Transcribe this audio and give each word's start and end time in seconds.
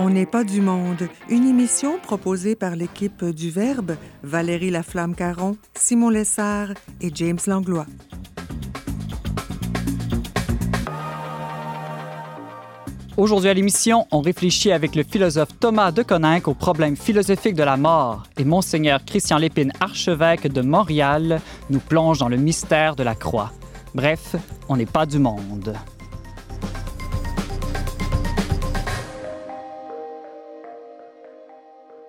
On 0.00 0.10
n'est 0.10 0.26
pas 0.26 0.42
du 0.42 0.60
monde, 0.60 1.08
une 1.28 1.46
émission 1.46 2.00
proposée 2.00 2.56
par 2.56 2.74
l'équipe 2.74 3.24
du 3.24 3.50
Verbe, 3.50 3.96
Valérie 4.24 4.70
Laflamme-Caron, 4.70 5.56
Simon 5.72 6.10
Lessard 6.10 6.70
et 7.00 7.12
James 7.14 7.38
Langlois. 7.46 7.86
Aujourd'hui 13.16 13.48
à 13.48 13.54
l'émission, 13.54 14.08
on 14.10 14.20
réfléchit 14.20 14.72
avec 14.72 14.96
le 14.96 15.04
philosophe 15.04 15.50
Thomas 15.60 15.92
de 15.92 16.02
Coninck 16.02 16.48
aux 16.48 16.54
problèmes 16.54 16.96
philosophiques 16.96 17.54
de 17.54 17.62
la 17.62 17.76
mort 17.76 18.24
et 18.36 18.44
Monseigneur 18.44 19.04
Christian 19.04 19.38
Lépine, 19.38 19.72
archevêque 19.78 20.48
de 20.48 20.60
Montréal, 20.60 21.40
nous 21.70 21.78
plonge 21.78 22.18
dans 22.18 22.28
le 22.28 22.36
mystère 22.36 22.96
de 22.96 23.04
la 23.04 23.14
croix. 23.14 23.52
Bref, 23.94 24.34
on 24.68 24.76
n'est 24.76 24.86
pas 24.86 25.06
du 25.06 25.20
monde. 25.20 25.76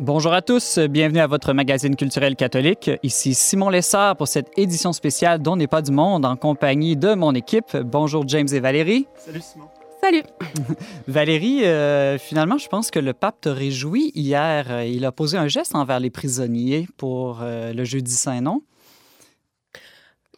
Bonjour 0.01 0.33
à 0.33 0.41
tous, 0.41 0.77
bienvenue 0.77 1.19
à 1.19 1.27
votre 1.27 1.53
magazine 1.53 1.95
culturel 1.95 2.35
catholique. 2.35 2.91
Ici 3.01 3.33
Simon 3.33 3.69
Lessard 3.69 4.17
pour 4.17 4.27
cette 4.27 4.49
édition 4.57 4.91
spéciale 4.91 5.41
dont 5.41 5.55
n'est 5.55 5.67
pas 5.67 5.81
du 5.81 5.91
monde 5.91 6.25
en 6.25 6.35
compagnie 6.35 6.97
de 6.97 7.13
mon 7.13 7.33
équipe. 7.33 7.77
Bonjour 7.77 8.27
James 8.27 8.47
et 8.51 8.59
Valérie. 8.59 9.07
Salut 9.15 9.39
Simon. 9.39 9.67
Salut. 10.01 10.23
Valérie, 11.07 11.63
euh, 11.63 12.17
finalement, 12.17 12.57
je 12.57 12.67
pense 12.67 12.91
que 12.91 12.99
le 12.99 13.13
pape 13.13 13.39
te 13.39 13.49
réjouit 13.49 14.11
hier. 14.15 14.83
Il 14.83 15.05
a 15.05 15.13
posé 15.13 15.37
un 15.37 15.47
geste 15.47 15.75
envers 15.75 16.01
les 16.01 16.09
prisonniers 16.09 16.87
pour 16.97 17.39
euh, 17.41 17.71
le 17.71 17.85
jeudi 17.85 18.11
saint, 18.11 18.41
non? 18.41 18.63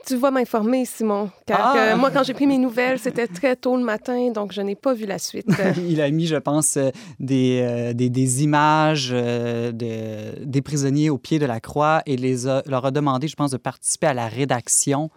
Tu 0.07 0.15
vas 0.15 0.31
m'informer, 0.31 0.85
Simon, 0.85 1.29
car 1.45 1.75
Ah! 1.75 1.95
moi, 1.97 2.09
quand 2.11 2.23
j'ai 2.23 2.33
pris 2.33 2.47
mes 2.47 2.57
nouvelles, 2.57 2.97
c'était 2.97 3.27
très 3.27 3.57
tôt 3.57 3.75
le 3.75 3.83
matin, 3.83 4.31
donc 4.31 4.53
je 4.53 4.61
n'ai 4.61 4.75
pas 4.75 4.93
vu 4.93 5.05
la 5.05 5.19
suite. 5.19 5.47
Il 5.77 5.99
a 6.01 6.09
mis, 6.09 6.27
je 6.27 6.37
pense, 6.37 6.77
euh, 6.77 6.91
des, 7.19 7.59
euh, 7.61 7.93
des, 7.93 8.09
des 8.09 8.43
images 8.43 9.09
euh, 9.11 9.71
de, 9.73 10.45
des 10.45 10.61
prisonniers 10.61 11.09
au 11.09 11.17
pied 11.17 11.39
de 11.39 11.45
la 11.45 11.59
croix 11.59 12.01
et 12.05 12.15
les 12.15 12.47
a- 12.47 12.63
leur 12.67 12.85
a 12.85 12.91
demandé, 12.91 13.27
je 13.27 13.35
pense, 13.35 13.51
de 13.51 13.57
participer 13.57 14.07
à 14.07 14.13
la 14.13 14.27
rédaction 14.27 15.09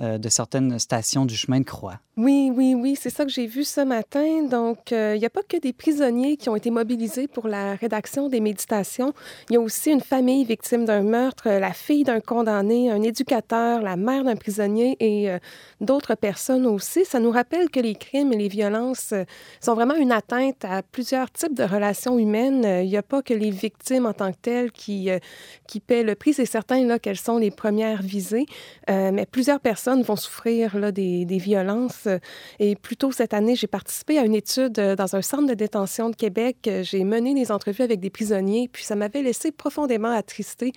de 0.00 0.28
certaines 0.28 0.78
stations 0.78 1.26
du 1.26 1.34
chemin 1.34 1.58
de 1.58 1.64
croix. 1.64 1.98
Oui, 2.20 2.50
oui, 2.52 2.74
oui, 2.74 2.96
c'est 3.00 3.10
ça 3.10 3.24
que 3.24 3.30
j'ai 3.30 3.46
vu 3.46 3.62
ce 3.62 3.80
matin. 3.80 4.42
Donc, 4.42 4.90
euh, 4.90 5.12
il 5.14 5.20
n'y 5.20 5.24
a 5.24 5.30
pas 5.30 5.44
que 5.48 5.56
des 5.56 5.72
prisonniers 5.72 6.36
qui 6.36 6.48
ont 6.48 6.56
été 6.56 6.68
mobilisés 6.68 7.28
pour 7.28 7.46
la 7.46 7.76
rédaction 7.76 8.28
des 8.28 8.40
méditations. 8.40 9.12
Il 9.48 9.52
y 9.52 9.56
a 9.56 9.60
aussi 9.60 9.92
une 9.92 10.00
famille 10.00 10.44
victime 10.44 10.84
d'un 10.84 11.02
meurtre, 11.02 11.48
la 11.48 11.72
fille 11.72 12.02
d'un 12.02 12.18
condamné, 12.18 12.90
un 12.90 13.02
éducateur, 13.02 13.82
la 13.82 13.94
mère 13.94 14.24
d'un 14.24 14.34
prisonnier 14.34 14.96
et 14.98 15.30
euh, 15.30 15.38
d'autres 15.80 16.16
personnes 16.16 16.66
aussi. 16.66 17.04
Ça 17.04 17.20
nous 17.20 17.30
rappelle 17.30 17.70
que 17.70 17.78
les 17.78 17.94
crimes 17.94 18.32
et 18.32 18.36
les 18.36 18.48
violences 18.48 19.12
euh, 19.12 19.22
sont 19.60 19.74
vraiment 19.74 19.94
une 19.94 20.10
atteinte 20.10 20.64
à 20.64 20.82
plusieurs 20.82 21.30
types 21.30 21.54
de 21.54 21.62
relations 21.62 22.18
humaines. 22.18 22.64
Euh, 22.64 22.82
Il 22.82 22.88
n'y 22.88 22.96
a 22.96 23.04
pas 23.04 23.22
que 23.22 23.32
les 23.32 23.50
victimes 23.52 24.06
en 24.06 24.12
tant 24.12 24.32
que 24.32 24.38
telles 24.42 24.72
qui, 24.72 25.08
euh, 25.08 25.20
qui 25.68 25.78
paient 25.78 26.02
le 26.02 26.16
prix. 26.16 26.32
C'est 26.34 26.46
certain 26.46 26.98
qu'elles 26.98 27.16
sont 27.16 27.38
les 27.38 27.52
premières 27.52 28.02
visées, 28.02 28.46
Euh, 28.90 29.12
mais 29.12 29.24
plusieurs 29.26 29.60
personnes 29.60 30.02
vont 30.02 30.16
souffrir 30.16 30.92
des, 30.92 31.24
des 31.24 31.38
violences. 31.38 32.07
Euh, 32.08 32.18
Et 32.58 32.74
plus 32.76 32.96
tôt 32.96 33.12
cette 33.12 33.34
année, 33.34 33.54
j'ai 33.54 33.66
participé 33.66 34.18
à 34.18 34.24
une 34.24 34.34
étude 34.34 34.78
euh, 34.78 34.96
dans 34.96 35.14
un 35.14 35.22
centre 35.22 35.46
de 35.46 35.54
détention 35.54 36.10
de 36.10 36.16
Québec. 36.16 36.56
Euh, 36.66 36.82
J'ai 36.82 37.04
mené 37.04 37.34
des 37.34 37.52
entrevues 37.52 37.82
avec 37.84 38.00
des 38.00 38.10
prisonniers, 38.10 38.68
puis 38.72 38.84
ça 38.84 38.96
m'avait 38.96 39.22
laissé 39.22 39.52
profondément 39.52 40.10
attristé 40.10 40.72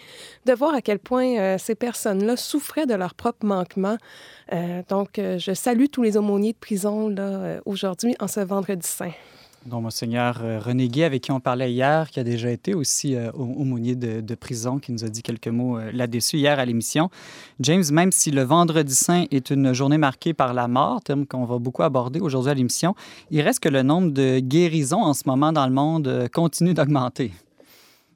de 0.46 0.54
voir 0.54 0.74
à 0.74 0.82
quel 0.82 1.00
point 1.00 1.58
ces 1.58 1.76
personnes-là 1.76 2.36
souffraient 2.38 2.86
de 2.86 2.94
leurs 2.94 3.16
propres 3.16 3.46
manquements. 3.46 3.98
Euh, 4.54 4.82
donc, 4.90 5.10
je 5.18 5.54
salue 5.54 5.86
tous 5.92 6.04
les 6.04 6.18
aumôniers 6.18 6.54
de 6.54 6.58
prison 6.58 7.10
là, 7.10 7.60
aujourd'hui, 7.66 8.16
en 8.20 8.28
ce 8.28 8.42
vendredi 8.42 8.88
saint. 8.88 9.12
Dont 9.66 9.82
Monseigneur 9.82 10.40
euh, 10.44 10.60
René 10.60 10.88
Gué, 10.88 11.04
avec 11.04 11.22
qui 11.24 11.32
on 11.32 11.40
parlait 11.40 11.72
hier, 11.72 12.10
qui 12.10 12.20
a 12.20 12.24
déjà 12.24 12.50
été 12.50 12.74
aussi 12.74 13.16
euh, 13.16 13.32
au- 13.34 13.62
aumônier 13.62 13.96
de, 13.96 14.36
prison, 14.36 14.80
qui 14.80 14.92
nous 14.92 15.04
a 15.04 15.10
dit 15.10 15.22
quelques 15.22 15.48
mots 15.48 15.78
euh, 15.78 15.92
là-dessus 15.94 16.38
hier 16.38 16.58
à 16.60 16.66
l'émission. 16.66 17.10
James, 17.60 17.84
même 17.92 18.12
si 18.12 18.32
le 18.32 18.42
vendredi 18.44 18.96
saint 18.96 19.26
est 19.30 19.50
une 19.52 19.74
journée 19.74 19.98
marquée 20.00 20.34
par 20.34 20.54
la 20.54 20.68
mort, 20.68 21.02
terme 21.02 21.26
qu'on 21.26 21.46
va 21.46 21.60
beaucoup 21.60 21.84
aborder 21.84 22.20
aujourd'hui 22.20 22.52
à 22.52 22.56
l'émission, 22.56 22.96
il 23.30 23.42
reste 23.42 23.60
que 23.60 23.70
le 23.70 23.84
nombre 23.84 24.12
de 24.12 24.40
guérisons 24.40 25.02
en 25.04 25.14
ce 25.14 25.24
moment 25.28 25.52
dans 25.52 25.68
le 25.68 25.74
monde 25.74 26.08
euh, 26.08 26.28
continue 26.28 26.74
d'augmenter. 26.74 27.32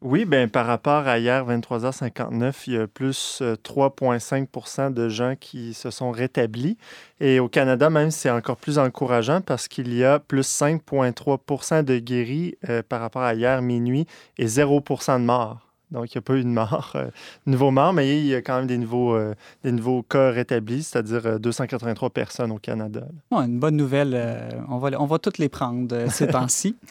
Oui, 0.06 0.26
ben, 0.26 0.48
par 0.48 0.68
rapport 0.68 1.08
à 1.08 1.18
hier, 1.18 1.44
23h59, 1.48 2.54
il 2.68 2.74
y 2.74 2.78
a 2.78 2.86
plus 2.86 3.40
euh, 3.42 3.56
3,5% 3.56 4.94
de 4.94 5.10
gens 5.10 5.34
qui 5.36 5.74
se 5.74 5.90
sont 5.90 6.12
rétablis. 6.12 6.78
Et 7.20 7.40
au 7.40 7.50
Canada, 7.50 7.90
même, 7.90 8.12
c'est 8.12 8.30
encore 8.30 8.58
plus 8.58 8.78
encourageant 8.78 9.42
parce 9.42 9.68
qu'il 9.68 9.92
y 9.92 10.04
a 10.04 10.20
plus 10.20 10.48
5,3% 10.48 11.84
de 11.84 11.98
guéris 11.98 12.56
euh, 12.70 12.84
par 12.88 13.02
rapport 13.02 13.24
à 13.24 13.34
hier 13.34 13.64
minuit 13.64 14.06
et 14.38 14.46
0% 14.46 15.20
de 15.20 15.26
morts. 15.26 15.66
Donc, 15.90 16.14
il 16.14 16.18
n'y 16.18 16.20
a 16.20 16.22
pas 16.22 16.36
eu 16.36 16.44
de 16.44 16.50
mort, 16.50 16.92
euh, 16.94 17.10
nouveau 17.48 17.72
mort, 17.72 17.92
mais 17.92 18.20
il 18.20 18.28
y 18.28 18.36
a 18.36 18.44
quand 18.44 18.58
même 18.58 18.68
des 18.68 18.78
nouveaux, 18.78 19.16
euh, 19.16 19.34
des 19.64 19.72
nouveaux 19.72 20.04
cas 20.04 20.30
rétablis, 20.30 20.84
c'est-à-dire 20.84 21.26
euh, 21.26 21.40
283 21.40 22.12
personnes 22.12 22.52
au 22.52 22.60
Canada. 22.60 23.02
Bon, 23.32 23.42
une 23.42 23.60
bonne 23.60 23.76
nouvelle, 23.76 24.14
euh, 24.14 24.50
on, 24.70 24.78
va, 24.78 24.90
on 25.00 25.08
va 25.08 25.18
toutes 25.18 25.40
les 25.40 25.50
prendre 25.50 25.96
euh, 25.96 26.08
ces 26.10 26.28
temps-ci. 26.28 26.76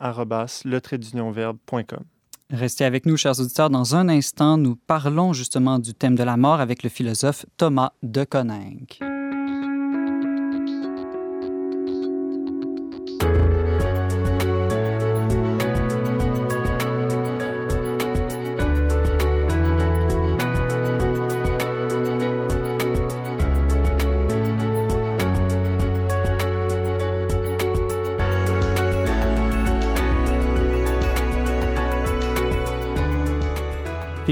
Restez 2.51 2.85
avec 2.85 3.07
nous, 3.07 3.17
chers 3.17 3.39
auditeurs. 3.39 3.71
Dans 3.71 3.95
un 3.95 4.09
instant, 4.09 4.57
nous 4.57 4.75
parlons 4.75 5.33
justement 5.33 5.79
du 5.79 5.95
thème 5.95 6.15
de 6.15 6.23
la 6.23 6.37
mort 6.37 6.59
avec 6.59 6.83
le 6.83 6.89
philosophe 6.89 7.47
Thomas 7.57 7.93
de 8.03 8.23
Coninck. 8.23 8.99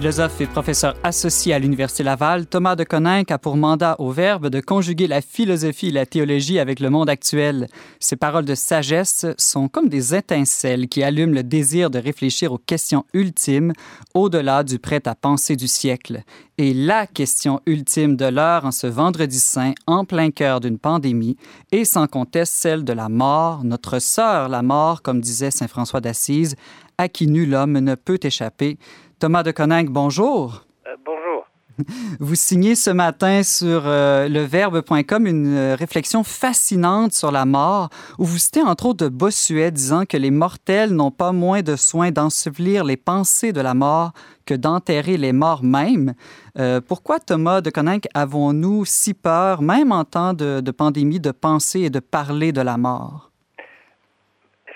Philosophe 0.03 0.41
et 0.41 0.47
professeur 0.47 0.95
associé 1.01 1.53
à 1.53 1.59
l'Université 1.59 2.03
Laval, 2.03 2.45
Thomas 2.45 2.75
de 2.75 2.83
Coninck 2.83 3.31
a 3.31 3.37
pour 3.37 3.55
mandat 3.55 3.95
au 3.99 4.11
Verbe 4.11 4.49
de 4.49 4.59
conjuguer 4.59 5.07
la 5.07 5.21
philosophie 5.21 5.87
et 5.87 5.91
la 5.91 6.05
théologie 6.05 6.59
avec 6.59 6.81
le 6.81 6.89
monde 6.89 7.09
actuel. 7.09 7.69
Ses 8.01 8.17
paroles 8.17 8.43
de 8.43 8.53
sagesse 8.53 9.25
sont 9.37 9.69
comme 9.69 9.87
des 9.87 10.13
étincelles 10.13 10.89
qui 10.89 11.03
allument 11.03 11.33
le 11.33 11.41
désir 11.41 11.89
de 11.89 11.99
réfléchir 11.99 12.51
aux 12.51 12.57
questions 12.57 13.05
ultimes 13.13 13.71
au-delà 14.13 14.65
du 14.65 14.77
prêt 14.77 15.01
à 15.05 15.15
penser 15.15 15.55
du 15.55 15.69
siècle. 15.69 16.23
Et 16.57 16.73
la 16.73 17.07
question 17.07 17.61
ultime 17.65 18.17
de 18.17 18.25
l'heure 18.25 18.65
en 18.65 18.71
ce 18.71 18.87
vendredi 18.87 19.39
saint, 19.39 19.71
en 19.87 20.03
plein 20.03 20.31
cœur 20.31 20.59
d'une 20.59 20.79
pandémie, 20.79 21.37
est 21.71 21.85
sans 21.85 22.07
conteste 22.07 22.53
celle 22.53 22.83
de 22.83 22.91
la 22.91 23.07
mort, 23.07 23.63
notre 23.63 23.99
sœur 23.99 24.49
la 24.49 24.63
mort, 24.63 25.01
comme 25.01 25.21
disait 25.21 25.49
Saint 25.49 25.69
François 25.69 26.01
d'Assise, 26.01 26.57
à 26.97 27.07
qui 27.07 27.27
nul 27.27 27.55
homme 27.55 27.79
ne 27.79 27.95
peut 27.95 28.19
échapper. 28.21 28.77
Thomas 29.19 29.43
de 29.43 29.51
Coninck, 29.51 29.89
bonjour. 29.89 30.65
Euh, 30.87 30.95
bonjour. 31.05 31.47
Vous 32.19 32.35
signez 32.35 32.75
ce 32.75 32.91
matin 32.91 33.41
sur 33.43 33.83
euh, 33.85 34.27
leverbe.com 34.27 35.25
une 35.25 35.55
euh, 35.55 35.75
réflexion 35.75 36.23
fascinante 36.23 37.13
sur 37.13 37.31
la 37.31 37.45
mort, 37.45 37.89
où 38.19 38.25
vous 38.25 38.37
citez 38.37 38.61
entre 38.61 38.87
autres 38.87 39.05
de 39.05 39.09
Bossuet 39.09 39.71
disant 39.71 40.05
que 40.05 40.17
les 40.17 40.29
mortels 40.29 40.91
n'ont 40.93 41.11
pas 41.11 41.31
moins 41.31 41.61
de 41.61 41.75
soin 41.75 42.11
d'ensevelir 42.11 42.83
les 42.83 42.97
pensées 42.97 43.53
de 43.53 43.61
la 43.61 43.73
mort 43.73 44.11
que 44.45 44.53
d'enterrer 44.53 45.17
les 45.17 45.33
morts 45.33 45.63
même. 45.63 46.13
Euh, 46.59 46.81
pourquoi, 46.81 47.19
Thomas 47.19 47.61
de 47.61 47.69
Coninck, 47.69 48.07
avons-nous 48.13 48.85
si 48.85 49.13
peur, 49.13 49.61
même 49.61 49.91
en 49.91 50.03
temps 50.03 50.33
de, 50.33 50.59
de 50.59 50.71
pandémie, 50.71 51.19
de 51.19 51.31
penser 51.31 51.81
et 51.81 51.89
de 51.89 51.99
parler 51.99 52.51
de 52.51 52.61
la 52.61 52.77
mort? 52.77 53.31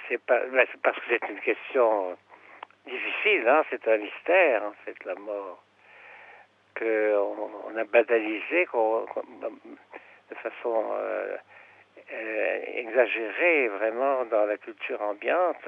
C'est 0.10 0.20
ben, 0.28 0.40
c'est 0.72 0.82
parce 0.82 0.98
que 0.98 1.04
c'est 1.10 1.30
une 1.30 1.40
question 1.42 2.16
difficile, 2.88 3.48
hein? 3.48 3.64
c'est 3.70 3.88
un 3.88 3.98
mystère, 3.98 4.64
en 4.64 4.74
fait, 4.86 4.96
la 5.06 5.16
mort, 5.16 5.64
qu'on 6.78 7.50
on 7.68 7.76
a 7.76 7.84
banalisé 7.84 8.66
qu'on, 8.68 9.06
de 10.30 10.36
façon 10.36 10.92
euh, 10.94 11.38
euh, 12.14 12.60
exagérée, 12.76 13.68
vraiment, 13.70 14.26
dans 14.26 14.46
la 14.46 14.58
culture 14.58 15.02
ambiante. 15.02 15.68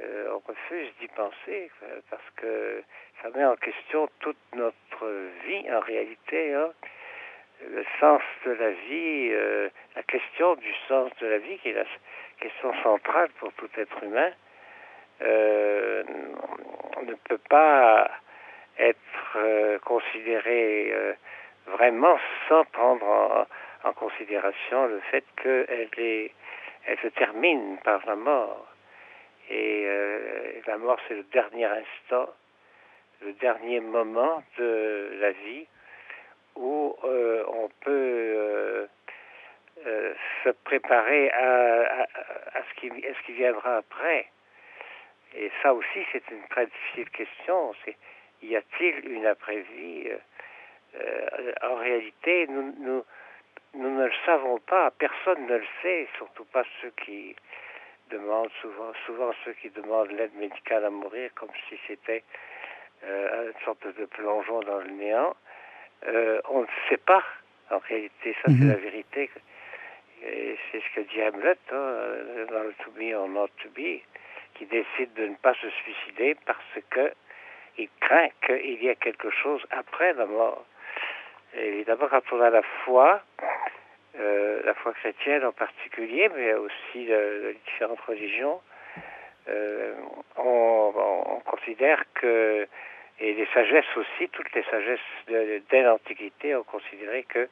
Euh, 0.00 0.34
on 0.34 0.38
refuse 0.48 0.88
d'y 1.00 1.08
penser, 1.08 1.70
parce 2.10 2.30
que 2.36 2.82
ça 3.22 3.30
met 3.30 3.44
en 3.44 3.56
question 3.56 4.08
toute 4.20 4.38
notre 4.54 5.06
vie, 5.46 5.70
en 5.70 5.80
réalité, 5.80 6.54
hein? 6.54 6.72
le 7.64 7.84
sens 8.00 8.22
de 8.44 8.50
la 8.50 8.70
vie, 8.70 9.30
la 9.94 10.02
question 10.02 10.56
du 10.56 10.74
sens 10.88 11.12
de 11.20 11.26
la 11.28 11.38
vie, 11.38 11.58
qui 11.58 11.68
est 11.68 11.74
la 11.74 11.84
question 12.40 12.72
centrale 12.82 13.30
pour 13.38 13.52
tout 13.52 13.70
être 13.76 14.02
humain. 14.02 14.32
Euh, 15.22 16.02
ne 17.06 17.14
peut 17.28 17.40
pas 17.48 18.10
être 18.78 18.98
euh, 19.36 19.78
considérée 19.80 20.92
vraiment 21.66 22.18
sans 22.48 22.64
prendre 22.66 23.46
en, 23.84 23.92
considération 23.92 24.86
le 24.86 25.00
fait 25.10 25.24
qu'elle 25.42 25.88
elle 26.86 26.98
se 26.98 27.08
termine 27.08 27.78
par 27.84 28.04
la 28.06 28.16
mort. 28.16 28.66
Et 29.50 29.86
la 30.66 30.78
mort, 30.78 30.98
c'est 31.06 31.14
le 31.14 31.24
dernier 31.24 31.66
instant, 31.66 32.30
le 33.22 33.32
dernier 33.34 33.80
moment 33.80 34.42
de 34.58 35.18
la 35.20 35.30
vie 35.32 35.66
où 36.56 36.96
on 37.04 37.68
peut 37.84 38.88
euh, 39.84 40.14
se 40.44 40.50
préparer 40.50 41.30
à, 41.30 42.06
ce 42.68 42.80
qui, 42.80 43.32
viendra 43.32 43.78
après. 43.78 44.26
Et 45.34 45.50
ça 45.62 45.72
aussi, 45.72 46.00
c'est 46.12 46.22
une 46.30 46.46
très 46.48 46.66
difficile 46.66 47.10
question. 47.10 47.72
Y 48.42 48.56
a-t-il 48.56 49.10
une 49.10 49.26
après-vie 49.26 50.08
euh, 50.08 50.16
euh, 50.96 51.52
En 51.62 51.76
réalité, 51.76 52.46
nous, 52.48 52.74
nous, 52.78 53.04
nous 53.74 53.90
ne 53.90 54.04
le 54.06 54.12
savons 54.26 54.58
pas. 54.58 54.90
Personne 54.98 55.46
ne 55.46 55.56
le 55.56 55.66
sait, 55.80 56.08
surtout 56.16 56.44
pas 56.46 56.64
ceux 56.80 56.92
qui 57.04 57.34
demandent 58.10 58.50
souvent, 58.60 58.92
souvent 59.06 59.32
ceux 59.44 59.52
qui 59.54 59.70
demandent 59.70 60.10
l'aide 60.10 60.34
médicale 60.34 60.84
à 60.84 60.90
mourir, 60.90 61.30
comme 61.34 61.50
si 61.68 61.78
c'était 61.86 62.22
une 63.02 63.64
sorte 63.64 63.84
de 63.98 64.04
plongeon 64.04 64.60
dans 64.60 64.78
le 64.78 64.90
néant. 64.90 65.34
on 66.50 66.60
ne 66.60 66.66
sait 66.88 66.98
pas. 66.98 67.24
En 67.70 67.78
réalité, 67.78 68.34
ça, 68.34 68.48
c'est 68.48 68.64
mhm. 68.64 68.68
la 68.68 68.76
vérité. 68.76 69.30
Et 70.24 70.56
c'est 70.70 70.80
ce 70.80 70.94
que 70.94 71.00
dit 71.00 71.22
Hamlet 71.22 71.56
hein, 71.72 72.46
dans 72.50 72.62
le 72.62 72.74
To 72.84 72.90
Be 72.92 73.14
or 73.14 73.28
Not 73.28 73.48
To 73.62 73.70
Be, 73.70 74.00
qui 74.54 74.66
décide 74.66 75.12
de 75.14 75.26
ne 75.26 75.34
pas 75.36 75.54
se 75.54 75.68
suicider 75.70 76.36
parce 76.46 76.78
que 76.90 77.12
il 77.78 77.88
craint 78.00 78.28
qu'il 78.46 78.82
y 78.82 78.88
ait 78.88 78.96
quelque 78.96 79.30
chose 79.30 79.64
après 79.70 80.12
la 80.12 80.26
mort. 80.26 80.64
évidemment, 81.54 82.06
quand 82.08 82.32
on 82.32 82.40
a 82.40 82.50
la 82.50 82.62
foi, 82.84 83.22
euh, 84.18 84.60
la 84.64 84.74
foi 84.74 84.92
chrétienne 84.92 85.44
en 85.44 85.52
particulier, 85.52 86.28
mais 86.36 86.52
aussi 86.54 87.06
les 87.06 87.56
différentes 87.64 88.00
religions, 88.00 88.60
euh, 89.48 89.94
on, 90.36 90.92
on, 90.94 91.40
considère 91.40 92.02
que, 92.14 92.68
et 93.18 93.34
les 93.34 93.46
sagesses 93.54 93.96
aussi, 93.96 94.28
toutes 94.28 94.52
les 94.54 94.62
sagesses 94.64 95.00
dès 95.70 95.82
l'Antiquité 95.82 96.54
ont 96.54 96.64
considéré 96.64 97.24
que 97.24 97.48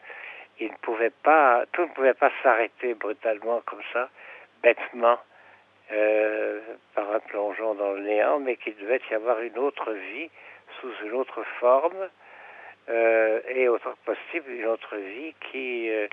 tout 0.59 0.65
ne 0.65 1.89
pouvait 1.89 2.15
pas 2.15 2.31
s'arrêter 2.43 2.95
brutalement 2.95 3.63
comme 3.65 3.83
ça, 3.93 4.11
bêtement, 4.63 5.19
euh, 5.93 6.61
par 6.95 7.11
un 7.13 7.21
plongeon 7.21 7.75
dans 7.75 7.93
le 7.93 8.01
néant, 8.01 8.39
mais 8.41 8.57
qu'il 8.57 8.77
devait 8.77 9.01
y 9.11 9.15
avoir 9.15 9.41
une 9.41 9.59
autre 9.59 9.93
vie 9.93 10.31
sous 10.81 10.93
une 11.05 11.13
autre 11.13 11.43
forme, 11.59 12.09
euh, 12.89 13.41
et 13.49 13.69
autant 13.69 13.95
possible 14.05 14.51
une 14.51 14.67
autre 14.67 14.97
vie 14.97 15.35
qui 15.51 15.91
euh, 15.91 16.07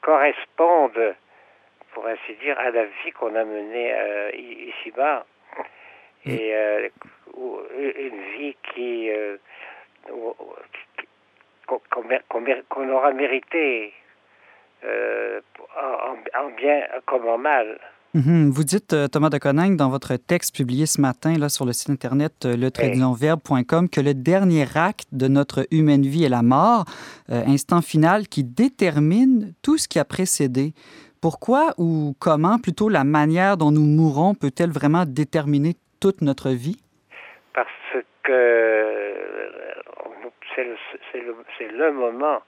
corresponde, 0.00 1.14
pour 1.92 2.06
ainsi 2.06 2.34
dire, 2.40 2.58
à 2.58 2.70
la 2.70 2.84
vie 2.84 3.12
qu'on 3.12 3.34
a 3.34 3.44
menée 3.44 3.94
ici-bas, 4.34 5.26
et 6.24 6.54
une 7.74 8.22
vie 8.36 8.56
qui, 8.72 9.10
qu'on 12.68 12.88
aura 12.88 13.12
mérité 13.12 13.92
euh, 14.84 15.40
en, 16.34 16.48
bien 16.50 16.86
comme 17.06 17.28
en 17.28 17.38
mal. 17.38 17.78
Mhm. 18.14 18.50
Vous 18.50 18.64
dites, 18.64 18.92
euh, 18.92 19.08
Thomas 19.08 19.30
de 19.30 19.38
Coninck, 19.38 19.76
dans 19.76 19.88
votre 19.88 20.16
texte 20.16 20.54
publié 20.54 20.86
ce 20.86 21.00
matin 21.00 21.38
là, 21.38 21.48
sur 21.48 21.64
le 21.64 21.72
site 21.72 21.90
Internet 21.90 22.44
euh, 22.44 22.56
letradionverbe.com, 22.56 23.88
que 23.88 24.00
le 24.00 24.14
dernier 24.14 24.66
acte 24.74 25.08
de 25.12 25.28
notre 25.28 25.66
humaine 25.70 26.02
vie 26.02 26.24
est 26.24 26.28
la 26.28 26.42
mort, 26.42 26.84
instant 27.28 27.80
final 27.80 28.28
qui 28.28 28.44
détermine 28.44 29.54
tout 29.62 29.78
ce 29.78 29.88
qui 29.88 29.98
a 29.98 30.04
précédé. 30.04 30.74
Pourquoi 31.22 31.72
ou 31.78 32.14
comment, 32.20 32.58
plutôt 32.58 32.88
la 32.88 33.04
manière 33.04 33.56
dont 33.56 33.70
nous 33.70 33.86
mourons 33.86 34.34
peut-elle 34.34 34.70
vraiment 34.70 35.04
déterminer 35.06 35.74
toute 36.00 36.20
notre 36.20 36.50
vie? 36.50 36.76
Parce 37.54 37.68
que 38.24 38.82
c'est 40.54 41.20
le, 41.20 41.34
le, 41.78 41.92
moment 41.92 42.42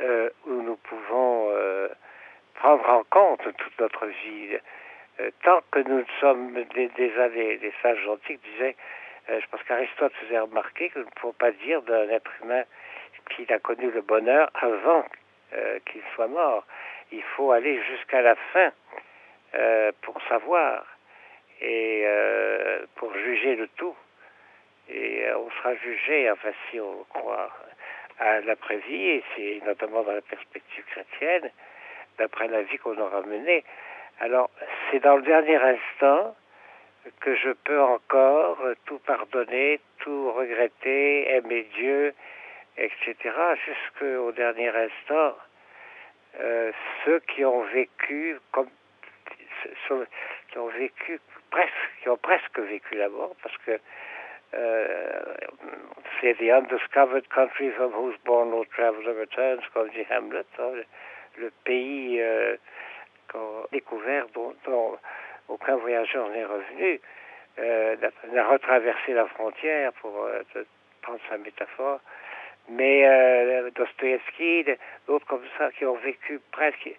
euh, 0.00 0.30
où 0.46 0.62
nous 0.62 0.76
pouvons 0.76 1.48
euh, 1.50 1.88
prendre 2.54 2.88
en 2.88 3.02
compte 3.10 3.40
toute 3.56 3.80
notre 3.80 4.06
vie. 4.06 4.58
Euh, 5.20 5.30
tant 5.42 5.60
que 5.70 5.80
nous 5.80 6.04
sommes 6.20 6.52
des, 6.54 6.88
des, 6.88 7.58
des 7.58 7.72
sages 7.82 8.06
antiques 8.08 8.40
disaient, 8.52 8.76
je 9.28 9.46
pense 9.50 9.62
qu'Aristote 9.62 10.12
faisait 10.14 10.38
remarquer 10.38 10.90
que 10.90 10.98
nous 10.98 11.04
ne 11.04 11.10
pouvons 11.10 11.32
pas 11.34 11.52
dire 11.52 11.80
d'un 11.82 12.08
être 12.08 12.30
humain 12.42 12.64
qu'il 13.30 13.50
a 13.52 13.60
connu 13.60 13.88
le 13.90 14.00
bonheur 14.00 14.50
avant 14.54 15.04
qu'il 15.86 16.02
soit 16.16 16.26
mort. 16.26 16.66
Il 17.12 17.22
faut 17.22 17.52
aller 17.52 17.80
jusqu'à 17.84 18.20
la 18.20 18.34
fin 18.52 18.72
pour 20.00 20.20
savoir 20.28 20.84
et 21.60 22.04
pour 22.96 23.14
juger 23.14 23.54
le 23.54 23.68
tout. 23.76 23.94
Et 24.88 25.24
euh, 25.24 25.38
on 25.38 25.50
sera 25.50 25.74
jugé, 25.76 26.30
enfin 26.30 26.50
si 26.70 26.80
on 26.80 27.04
croit 27.04 27.50
à 28.18 28.40
l'après-vie, 28.40 29.08
et 29.08 29.24
c'est 29.34 29.62
notamment 29.64 30.02
dans 30.02 30.12
la 30.12 30.20
perspective 30.20 30.84
chrétienne, 30.90 31.50
d'après 32.18 32.48
la 32.48 32.62
vie 32.62 32.78
qu'on 32.78 32.98
aura 32.98 33.22
menée. 33.22 33.64
Alors, 34.20 34.50
c'est 34.90 35.00
dans 35.00 35.16
le 35.16 35.22
dernier 35.22 35.56
instant 35.56 36.34
que 37.20 37.34
je 37.34 37.50
peux 37.64 37.80
encore 37.80 38.58
tout 38.86 38.98
pardonner, 39.00 39.80
tout 39.98 40.32
regretter, 40.32 41.34
aimer 41.34 41.66
Dieu, 41.74 42.14
etc., 42.76 43.16
jusqu'au 43.66 44.32
dernier 44.32 44.68
instant. 44.68 45.36
Euh, 46.40 46.72
ceux 47.04 47.20
qui 47.20 47.44
ont 47.44 47.62
vécu 47.64 48.38
comme 48.52 48.68
qui 50.50 50.58
ont 50.58 50.66
vécu 50.68 51.20
presque 51.50 51.72
qui 52.02 52.08
ont 52.08 52.16
presque 52.16 52.58
vécu 52.58 52.94
la 52.96 53.08
mort 53.10 53.36
parce 53.42 53.56
que 53.58 53.78
euh, 54.54 55.34
c'est 56.20 56.34
The 56.34 56.50
Undiscovered 56.50 57.26
Country 57.28 57.70
from 57.72 57.92
Whose 57.92 58.16
Born 58.24 58.50
No 58.50 58.64
Traveler 58.64 59.12
Returns, 59.20 59.62
comme 59.72 59.88
dit 59.90 60.06
Hamlet, 60.10 60.44
hein, 60.58 60.72
le, 61.38 61.50
pays 61.64 62.20
euh, 62.20 62.56
découvert 63.72 64.26
dont, 64.34 64.54
aucun 65.48 65.76
voyageur 65.76 66.28
n'est 66.30 66.44
revenu, 66.44 67.00
euh, 67.58 67.96
n'a 68.32 68.46
retraversé 68.46 69.12
la 69.12 69.26
frontière, 69.26 69.92
pour 69.94 70.24
euh, 70.24 70.42
prendre 71.02 71.18
sa 71.28 71.36
métaphore. 71.38 72.00
Mais 72.68 73.06
euh, 73.06 73.70
Dostoevsky, 73.74 74.64
d'autres 75.06 75.26
comme 75.26 75.44
ça 75.58 75.70
qui 75.72 75.84
ont 75.84 75.96
vécu 75.96 76.40
presque, 76.52 76.90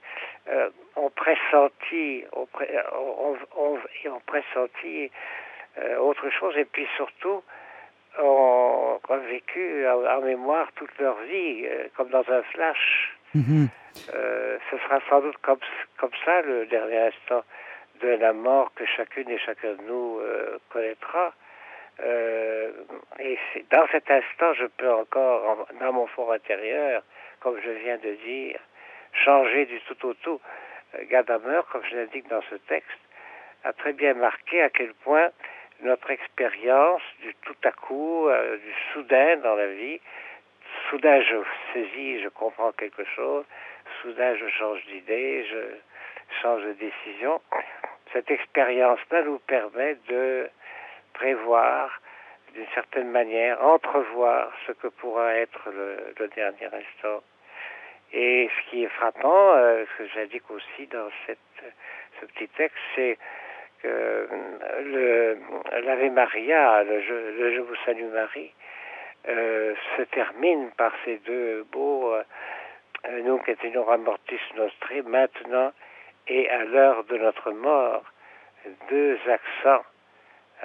euh, 0.49 0.69
ont 0.97 1.09
pressenti, 1.09 2.25
ont, 2.33 2.47
ont, 2.93 3.37
ont, 3.55 3.79
ont 4.05 4.21
pressenti 4.25 5.09
euh, 5.77 5.97
autre 5.99 6.29
chose. 6.29 6.55
Et 6.57 6.65
puis 6.65 6.87
surtout, 6.97 7.41
ont, 8.19 8.99
vécu 9.29 9.87
en, 9.87 10.21
mémoire 10.21 10.69
toute 10.75 10.95
leur 10.99 11.17
vie, 11.21 11.65
comme 11.95 12.09
dans 12.09 12.29
un 12.29 12.43
flash. 12.43 13.15
Mhm. 13.33 13.69
Euh, 14.13 14.57
ce 14.69 14.77
sera 14.77 14.99
sans 15.09 15.21
doute 15.21 15.37
comme, 15.41 15.59
comme 16.03 16.11
ça 16.25 16.41
le 16.41 16.65
dernier 16.65 16.97
instant 16.97 17.45
de 18.01 18.09
la 18.09 18.33
mort 18.33 18.73
que 18.75 18.85
chacune 18.85 19.29
et 19.29 19.37
chacun 19.37 19.75
de 19.75 19.83
nous 19.83 20.19
connaîtra. 20.67 21.33
et 23.19 23.39
dans 23.71 23.87
cet 23.89 24.11
instant, 24.11 24.53
je 24.55 24.65
peux 24.65 24.91
encore, 24.91 25.65
dans 25.79 25.93
mon 25.93 26.07
fort 26.07 26.33
intérieur, 26.33 27.03
comme 27.39 27.57
je 27.63 27.69
viens 27.69 27.97
de 27.99 28.15
dire, 28.15 28.59
changer 29.13 29.65
du 29.65 29.79
tout 29.87 30.05
au 30.05 30.13
tout. 30.15 30.41
Gadamer, 31.09 31.61
comme 31.71 31.85
je 31.89 31.95
l'indique 31.95 32.27
dans 32.27 32.41
ce 32.49 32.55
texte, 32.55 32.99
a 33.63 33.71
très 33.71 33.93
bien 33.93 34.13
marqué 34.13 34.61
à 34.61 34.69
quel 34.69 34.93
point 35.05 35.29
notre 35.83 36.11
expérience 36.11 37.01
du 37.21 37.33
tout 37.43 37.55
à 37.63 37.71
coup, 37.71 38.27
euh, 38.27 38.57
du 38.57 38.73
soudain 38.91 39.37
dans 39.37 39.55
la 39.55 39.67
vie. 39.67 40.01
Soudain, 40.89 41.21
je 41.21 41.37
saisis, 41.71 42.21
je 42.21 42.27
comprends 42.27 42.73
quelque 42.73 43.05
chose. 43.15 43.45
Soudain, 44.01 44.35
je 44.35 44.49
change 44.49 44.85
d'idée, 44.87 45.45
je 45.49 45.92
change 46.41 46.63
de 46.63 46.73
décision. 46.73 47.41
Cette 48.11 48.29
expérience-là 48.29 49.23
nous 49.23 49.39
permet 49.39 49.95
de 50.07 50.49
prévoir, 51.13 52.01
d'une 52.53 52.67
certaine 52.73 53.09
manière, 53.09 53.63
entrevoir 53.63 54.51
ce 54.67 54.71
que 54.73 54.87
pourra 54.87 55.35
être 55.35 55.69
le, 55.71 56.27
dernier 56.35 56.65
instant. 56.65 57.23
Et 58.11 58.49
ce 58.55 58.69
qui 58.69 58.83
est 58.83 58.89
frappant, 58.89 59.55
euh, 59.55 59.85
ce 59.85 60.03
que 60.03 60.09
j'indique 60.09 60.49
aussi 60.51 60.87
dans 60.87 61.09
ce 61.27 62.25
petit 62.25 62.47
texte, 62.49 62.77
c'est 62.95 63.17
le 63.83 65.37
l'Ave 65.81 66.11
Maria, 66.11 66.83
le 66.83 67.01
je, 67.01 67.59
vous 67.59 67.75
salue 67.85 68.05
Marie, 68.13 68.53
euh, 69.27 69.73
se 69.97 70.03
termine 70.03 70.71
par 70.77 70.93
ces 71.05 71.17
deux 71.19 71.63
beaux 71.71 72.13
euh, 72.13 72.23
nous 73.23 73.39
qui 73.39 73.51
étions 73.51 73.89
amortis 73.89 74.39
nostri, 74.55 75.01
maintenant 75.01 75.71
et 76.27 76.49
à 76.49 76.63
l'heure 76.65 77.03
de 77.05 77.17
notre 77.17 77.51
mort, 77.51 78.03
deux 78.89 79.17
accents 79.27 79.83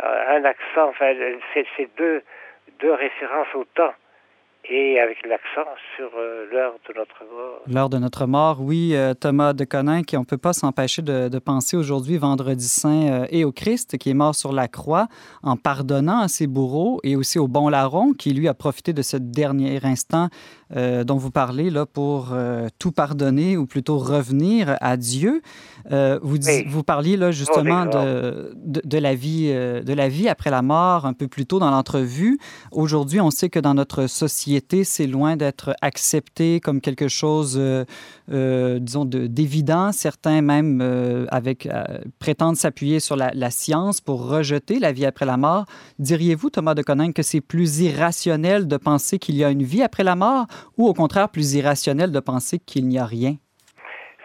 un 0.02 0.44
accent, 0.44 0.88
enfin, 0.88 1.12
c'est 1.54 1.96
deux, 1.96 2.22
deux 2.80 2.92
références 2.92 3.52
au 3.54 3.64
temps 3.64 3.94
et 4.70 5.00
avec 5.00 5.16
l'accent 5.26 5.68
sur 5.96 6.10
euh, 6.18 6.46
l'heure 6.52 6.75
de 6.88 6.94
notre 6.94 7.25
mort. 7.32 7.62
L'heure 7.66 7.88
de 7.88 7.98
notre 7.98 8.26
mort, 8.26 8.60
oui, 8.60 8.90
euh, 8.94 9.14
Thomas 9.14 9.54
de 9.54 9.64
Conin, 9.64 10.02
qui 10.02 10.16
on 10.16 10.20
ne 10.20 10.26
peut 10.26 10.37
pas 10.37 10.52
s'empêcher 10.52 11.00
de, 11.02 11.28
de, 11.28 11.38
penser 11.38 11.76
aujourd'hui, 11.76 12.18
vendredi 12.18 12.68
saint, 12.68 13.08
euh, 13.08 13.26
et 13.30 13.44
au 13.44 13.52
Christ, 13.52 13.96
qui 13.96 14.10
est 14.10 14.14
mort 14.14 14.34
sur 14.34 14.52
la 14.52 14.68
croix 14.68 15.08
en 15.42 15.56
pardonnant 15.56 16.20
à 16.20 16.28
ses 16.28 16.46
bourreaux, 16.46 17.00
et 17.02 17.16
aussi 17.16 17.38
au 17.38 17.48
bon 17.48 17.68
larron, 17.68 18.12
qui 18.12 18.32
lui 18.32 18.46
a 18.48 18.54
profité 18.54 18.92
de 18.92 19.02
ce 19.02 19.16
dernier 19.16 19.80
instant 19.84 20.28
dont 20.70 21.16
vous 21.16 21.30
parlez 21.30 21.70
là, 21.70 21.87
pour 21.87 22.37
tout 22.78 22.92
pardonner, 22.92 23.56
ou 23.56 23.66
plutôt 23.66 23.96
revenir 23.96 24.76
à 24.82 24.98
Dieu. 24.98 25.40
Vous, 25.90 26.37
Oui. 26.46 26.64
vous 26.66 26.82
parliez 26.82 27.16
là, 27.16 27.30
justement 27.30 27.87
Bon 27.87 28.04
de, 28.04 28.52
de, 28.54 28.82
de 28.84 28.98
la 28.98 29.14
vie, 29.14 29.48
de 29.50 29.94
la 29.94 30.10
vie 30.10 30.28
après 30.28 30.50
la 30.50 30.60
mort 30.60 31.06
un 31.06 31.14
peu 31.14 31.26
plus 31.26 31.46
tôt 31.46 31.58
dans 31.58 31.70
l'entrevue. 31.70 32.38
Aujourd'hui, 32.70 33.18
on 33.18 33.30
sait 33.30 33.48
que 33.48 33.58
dans 33.58 33.72
notre 33.72 34.06
société, 34.08 34.57
c'est 34.84 35.06
loin 35.06 35.36
d'être 35.36 35.74
accepté 35.82 36.60
comme 36.60 36.80
quelque 36.80 37.08
chose, 37.08 37.58
euh, 37.58 37.84
euh, 38.32 38.78
disons, 38.78 39.04
de- 39.04 39.26
d'évident. 39.26 39.92
Certains 39.92 40.42
même 40.42 40.80
euh, 40.82 41.26
avec, 41.30 41.68
prétendent 42.20 42.56
s'appuyer 42.56 43.00
sur 43.00 43.16
la, 43.16 43.50
science 43.50 44.00
pour 44.00 44.28
rejeter 44.28 44.78
la 44.78 44.92
vie 44.92 45.06
après 45.06 45.24
la 45.24 45.36
mort. 45.36 45.64
Diriez-vous, 45.98 46.50
Thomas 46.50 46.74
de 46.74 46.82
Coninck, 46.82 47.14
que 47.14 47.22
c'est 47.22 47.40
plus 47.40 47.80
irrationnel 47.80 48.68
de 48.68 48.76
penser 48.76 49.18
qu'il 49.18 49.36
y 49.36 49.44
a 49.44 49.50
une 49.50 49.62
vie 49.62 49.82
après 49.82 50.04
la 50.04 50.16
mort 50.16 50.46
ou 50.76 50.86
au 50.86 50.94
contraire 50.94 51.30
plus 51.30 51.54
irrationnel 51.54 52.12
de 52.12 52.20
penser 52.20 52.58
qu'il 52.58 52.86
n'y 52.86 52.98
a 52.98 53.06
rien? 53.06 53.36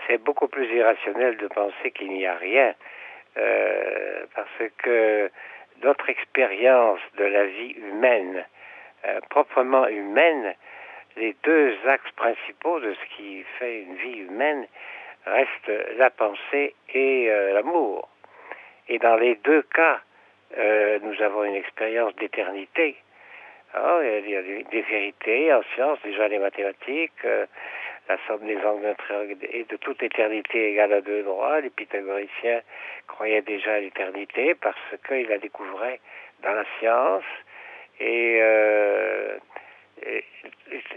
C'est 0.08 0.22
beaucoup 0.24 0.48
plus 0.48 0.68
irrationnel 0.76 1.38
de 1.38 1.48
penser 1.48 1.92
qu'il 1.96 2.10
n'y 2.10 2.26
a 2.26 2.36
rien, 2.36 2.74
parce 4.36 4.72
que 4.84 5.32
notre 5.84 6.10
expérience 6.10 7.00
de 7.18 7.24
la 7.24 7.46
vie 7.46 7.76
humaine, 7.78 8.46
euh, 9.06 9.20
proprement 9.30 9.88
humaine, 9.88 10.56
les 11.18 11.36
deux 11.44 11.76
axes 11.86 12.12
principaux 12.16 12.80
de 12.80 12.94
ce 12.94 13.16
qui 13.16 13.44
fait 13.60 13.82
une 13.82 13.96
vie 13.96 14.20
humaine 14.20 14.66
restent 15.26 15.98
la 15.98 16.10
pensée 16.10 16.74
et 16.94 17.30
euh, 17.30 17.54
l'amour. 17.54 18.08
Et 18.88 19.00
dans 19.00 19.16
les 19.16 19.36
deux 19.44 19.62
cas, 19.64 20.00
euh, 20.58 21.00
nous 21.02 21.22
avons 21.22 21.44
une 21.44 21.56
expérience 21.56 22.16
d'éternité. 22.16 22.96
Ah, 23.74 24.00
il 24.04 24.30
y 24.30 24.36
a 24.36 24.42
des, 24.42 24.82
vérités 24.82 25.54
en 25.54 25.64
sciences, 25.74 26.00
déjà 26.04 26.28
les 26.28 26.38
mathématiques, 26.38 27.26
la 28.08 28.18
somme 28.28 28.46
des 28.46 28.58
angles 28.64 28.84
d'un 28.84 28.94
triangle 28.94 29.36
est 29.42 29.70
de 29.70 29.78
toute 29.78 30.04
éternité 30.04 30.72
égale 30.72 30.94
à 30.94 31.02
deux 31.02 31.24
droits. 31.24 31.60
Les 31.62 31.72
pythagoriciens 31.72 32.62
croyaient 33.08 33.42
déjà 33.42 33.74
à 33.74 33.80
l'éternité 33.80 34.56
parce 34.56 34.78
qu'ils 35.08 35.28
la 35.28 35.40
découvraient 35.40 36.00
dans 36.44 36.54
la 36.54 36.66
science 36.80 37.24
et, 38.00 38.40
euh, 38.42 39.38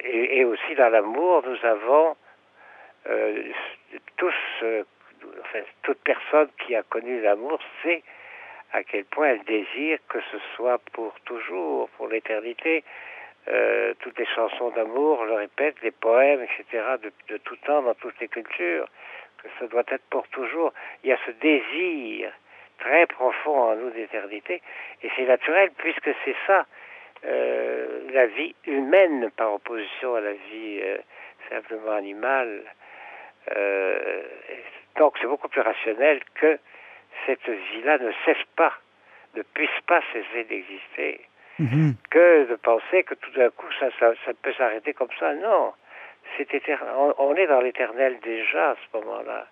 et, 0.04 0.44
aussi 0.44 0.74
dans 0.76 0.88
l'amour, 0.88 1.42
nous 1.46 1.68
avons 1.68 2.16
euh, 3.08 3.42
tous, 4.16 4.34
euh, 4.62 4.82
toute 5.82 5.98
personne 6.02 6.48
qui 6.64 6.74
a 6.74 6.82
connu 6.82 7.20
l'amour 7.20 7.58
sait 7.82 8.02
à 8.72 8.82
quel 8.82 9.04
point 9.04 9.28
elle 9.28 9.44
désire 9.44 9.98
que 10.08 10.18
ce 10.32 10.38
soit 10.54 10.80
pour 10.92 11.14
toujours, 11.24 11.88
pour 11.90 12.08
l'éternité. 12.08 12.84
Toutes 14.00 14.18
les 14.18 14.26
chansons 14.26 14.70
d'amour 14.70 15.24
le 15.24 15.34
répètent, 15.34 15.80
les 15.80 15.92
poèmes, 15.92 16.42
etc., 16.42 16.82
de 17.28 17.36
tout 17.36 17.54
temps, 17.64 17.80
dans 17.82 17.94
toutes 17.94 18.18
les 18.18 18.26
cultures, 18.26 18.88
que 19.40 19.48
ça 19.60 19.68
doit 19.68 19.84
être 19.86 20.02
pour 20.10 20.26
toujours. 20.28 20.72
Il 21.04 21.10
y 21.10 21.12
a 21.12 21.18
ce 21.24 21.30
désir 21.30 22.32
très 22.78 23.06
profond 23.06 23.70
en 23.70 23.76
nous 23.76 23.90
d'éternité, 23.90 24.60
et 25.02 25.10
c'est 25.16 25.26
naturel 25.26 25.70
puisque 25.78 26.10
c'est 26.24 26.36
ça, 26.46 26.66
euh, 27.26 28.00
la 28.12 28.26
vie 28.26 28.54
humaine 28.66 29.30
par 29.36 29.54
opposition 29.54 30.14
à 30.14 30.20
la 30.20 30.32
vie 30.32 30.80
euh, 30.82 30.98
simplement 31.50 31.92
animale. 31.92 32.62
Euh, 33.56 34.22
donc 34.96 35.16
c'est 35.20 35.26
beaucoup 35.26 35.48
plus 35.48 35.60
rationnel 35.60 36.20
que 36.34 36.58
cette 37.26 37.48
vie-là 37.48 37.98
ne 37.98 38.12
cesse 38.24 38.44
pas, 38.56 38.72
ne 39.34 39.42
puisse 39.42 39.80
pas 39.86 40.00
cesser 40.12 40.44
d'exister 40.44 41.20
Mhm. 41.58 41.94
que 42.10 42.44
de 42.50 42.54
penser 42.56 43.02
que 43.04 43.14
tout 43.14 43.30
d'un 43.30 43.48
coup 43.48 43.66
ça, 43.80 43.88
ça, 43.98 44.12
ça 44.26 44.32
peut 44.42 44.52
s'arrêter 44.52 44.92
comme 44.92 45.08
ça. 45.18 45.32
Non, 45.34 45.72
c'est 46.36 46.46
on 47.18 47.34
est 47.34 47.46
dans 47.46 47.60
l'éternel 47.60 48.18
déjà 48.22 48.72
à 48.72 48.74
ce 48.74 48.98
moment-là. 48.98 49.46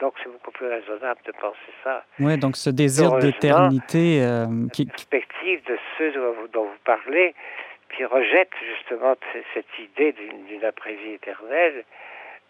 Donc 0.00 0.14
c'est 0.22 0.30
beaucoup 0.30 0.52
plus 0.52 0.66
raisonnable 0.66 1.20
de 1.26 1.32
penser 1.32 1.72
ça. 1.82 2.04
Oui, 2.20 2.38
donc 2.38 2.56
ce 2.56 2.70
désir 2.70 3.18
d'éternité 3.18 4.22
euh, 4.22 4.46
qui, 4.72 4.84
La 4.84 4.92
perspective 4.92 5.64
de 5.64 5.78
ceux 5.96 6.12
dont 6.52 6.64
vous, 6.64 6.78
parlez, 6.84 7.34
qui 7.96 8.04
rejettent 8.04 8.54
justement 8.76 9.16
cette 9.54 9.78
idée 9.78 10.12
d'une 10.12 10.46
d'une 10.46 10.64
après-vie 10.64 11.14
éternelle, 11.14 11.84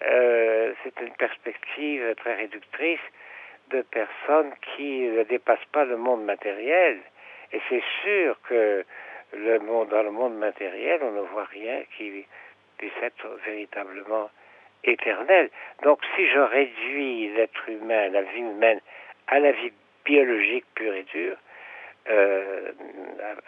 euh, 0.03 0.73
c'est 0.83 1.01
une 1.01 1.15
perspective 1.15 2.15
très 2.17 2.35
réductrice 2.35 3.01
de 3.71 3.83
personnes 3.83 4.53
qui 4.77 5.01
ne 5.01 5.23
dépassent 5.25 5.71
pas 5.73 5.85
le 5.85 5.97
monde 5.97 6.25
matériel. 6.25 6.99
Et 7.53 7.61
c'est 7.69 7.83
sûr 8.03 8.39
que 8.49 8.85
le 9.33 9.59
monde, 9.61 9.89
dans 9.89 10.03
le 10.03 10.11
monde 10.11 10.37
matériel, 10.37 11.01
on 11.03 11.13
ne 11.13 11.21
voit 11.21 11.45
rien 11.45 11.83
qui 11.97 12.27
puisse 12.77 12.93
être 13.03 13.27
véritablement 13.45 14.31
éternel. 14.85 15.51
Donc 15.83 16.01
si 16.17 16.29
je 16.29 16.39
réduis 16.39 17.29
l'être 17.35 17.69
humain, 17.69 18.09
la 18.09 18.23
vie 18.23 18.41
humaine, 18.41 18.81
à 19.27 19.39
la 19.39 19.53
vie 19.53 19.73
biologique 20.05 20.65
pure 20.75 20.95
et 20.95 21.03
dure, 21.05 21.37
euh, 22.11 22.73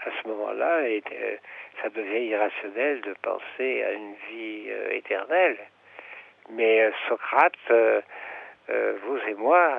à, 0.04 0.10
ce 0.22 0.28
moment-là, 0.28 0.80
euh, 0.80 1.36
ça 1.82 1.88
devient 1.88 2.26
irrationnel 2.26 3.00
de 3.00 3.14
penser 3.22 3.82
à 3.84 3.92
une 3.92 4.14
vie 4.30 4.66
euh, 4.68 4.92
éternelle. 4.92 5.56
Mais 6.50 6.90
Socrate, 7.08 7.54
vous 8.68 9.18
et 9.28 9.34
moi, 9.34 9.78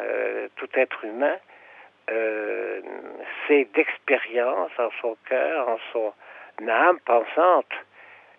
tout 0.55 0.69
être 0.73 1.03
humain, 1.03 1.37
c'est 3.47 3.65
d'expérience 3.73 4.71
en 4.77 4.89
son 5.01 5.17
cœur, 5.27 5.67
en 5.67 5.79
son 5.91 6.13
âme 6.69 6.99
pensante, 7.01 7.73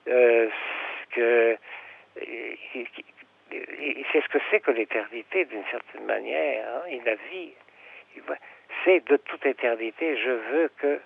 que 0.06 1.58
sait 4.12 4.20
ce 4.20 4.28
que 4.28 4.38
c'est 4.50 4.60
que 4.60 4.70
l'éternité 4.70 5.44
d'une 5.46 5.64
certaine 5.70 6.04
manière. 6.04 6.66
hein, 6.68 6.82
il 6.90 7.02
la 7.04 7.14
voit- 8.26 8.36
C'est 8.84 9.04
de 9.08 9.16
toute 9.16 9.44
éternité. 9.46 10.16
Je 10.18 10.30
veux 10.30 10.70
que 10.78 11.00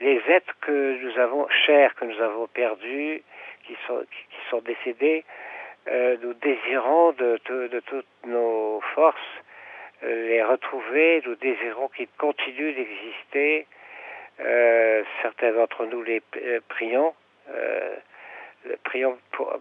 les 0.00 0.20
êtres 0.28 0.54
que 0.60 0.98
nous 1.02 1.18
avons 1.18 1.48
chers, 1.66 1.94
que 1.94 2.04
nous 2.04 2.20
avons 2.20 2.46
perdus, 2.48 3.22
qui 3.64 3.76
sont, 3.86 4.60
décédés, 4.60 5.24
euh, 5.88 6.16
nous 6.22 6.34
désirons 6.34 7.12
de, 7.12 7.38
toutes 7.86 8.06
nos 8.26 8.80
forces 8.94 9.18
euh, 10.04 10.28
les 10.28 10.42
retrouver, 10.42 11.22
nous 11.26 11.34
désirons 11.34 11.88
qu'ils 11.88 12.08
continuent 12.18 12.74
d'exister. 12.74 13.66
Euh, 14.40 15.02
certains 15.22 15.52
d'entre 15.52 15.86
nous 15.86 16.02
les 16.02 16.22
prions, 16.68 17.14
prions 18.84 19.18
pour 19.32 19.58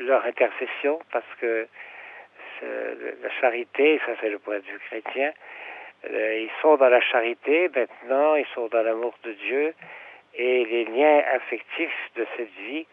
leur 0.00 0.24
intercession 0.24 0.98
parce 1.12 1.26
que 1.40 1.66
la 2.60 3.30
charité, 3.40 4.00
ça 4.04 4.12
c'est 4.20 4.30
le 4.30 4.38
point 4.38 4.58
de 4.58 4.64
vue 4.64 4.80
chrétien, 4.90 5.32
euh, 6.10 6.38
ils 6.40 6.50
sont 6.60 6.76
dans 6.76 6.88
la 6.88 7.00
charité 7.00 7.68
maintenant, 7.74 8.34
ils 8.34 8.46
sont 8.54 8.66
dans 8.68 8.82
l'amour 8.82 9.14
de 9.24 9.32
Dieu 9.32 9.74
et 10.34 10.64
les 10.64 10.84
liens 10.84 11.22
affectifs 11.34 12.10
de 12.16 12.26
cette 12.36 12.52
vie 12.68 12.86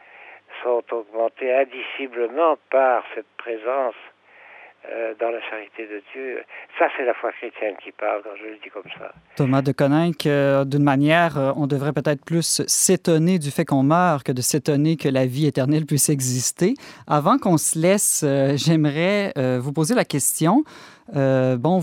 sont 0.64 0.84
augmentés 0.92 1.54
indiciblement 1.54 2.58
par 2.70 3.04
cette 3.14 3.30
présence 3.38 3.96
dans 5.20 5.30
la 5.30 5.42
charité 5.50 5.84
de 5.84 6.02
Dieu. 6.14 6.44
Ça, 6.78 6.88
c'est 6.98 7.06
la 7.06 7.14
foi 7.14 7.32
chrétienne 7.32 7.76
qui 7.84 7.92
parle 7.92 8.22
quand 8.24 8.36
je 8.38 8.44
le 8.44 8.58
dis 8.64 8.70
comme 8.70 8.90
ça. 8.98 9.14
Thomas 9.36 9.62
de 9.62 9.72
Coninck, 9.72 10.26
euh, 10.26 10.66
d'une 10.66 10.84
manière, 10.84 11.38
euh, 11.38 11.52
on 11.56 11.68
devrait 11.68 11.94
peut-être 11.94 12.24
plus 12.24 12.64
s'étonner 12.68 13.40
du 13.40 13.52
fait 13.52 13.66
qu'on 13.66 13.84
meurt 13.84 14.24
que 14.24 14.32
de 14.32 14.42
s'étonner 14.42 14.98
que 14.98 15.10
la 15.10 15.26
vie 15.26 15.48
éternelle 15.48 15.86
puisse 15.86 16.10
exister. 16.10 16.74
Avant 17.08 17.38
qu'on 17.38 17.58
se 17.58 17.80
laisse, 17.80 18.24
euh, 18.26 18.54
j'aimerais 18.56 19.32
euh, 19.38 19.60
vous 19.62 19.74
poser 19.74 19.96
la 19.96 20.06
question. 20.06 20.64
Euh, 21.16 21.56
bon, 21.58 21.82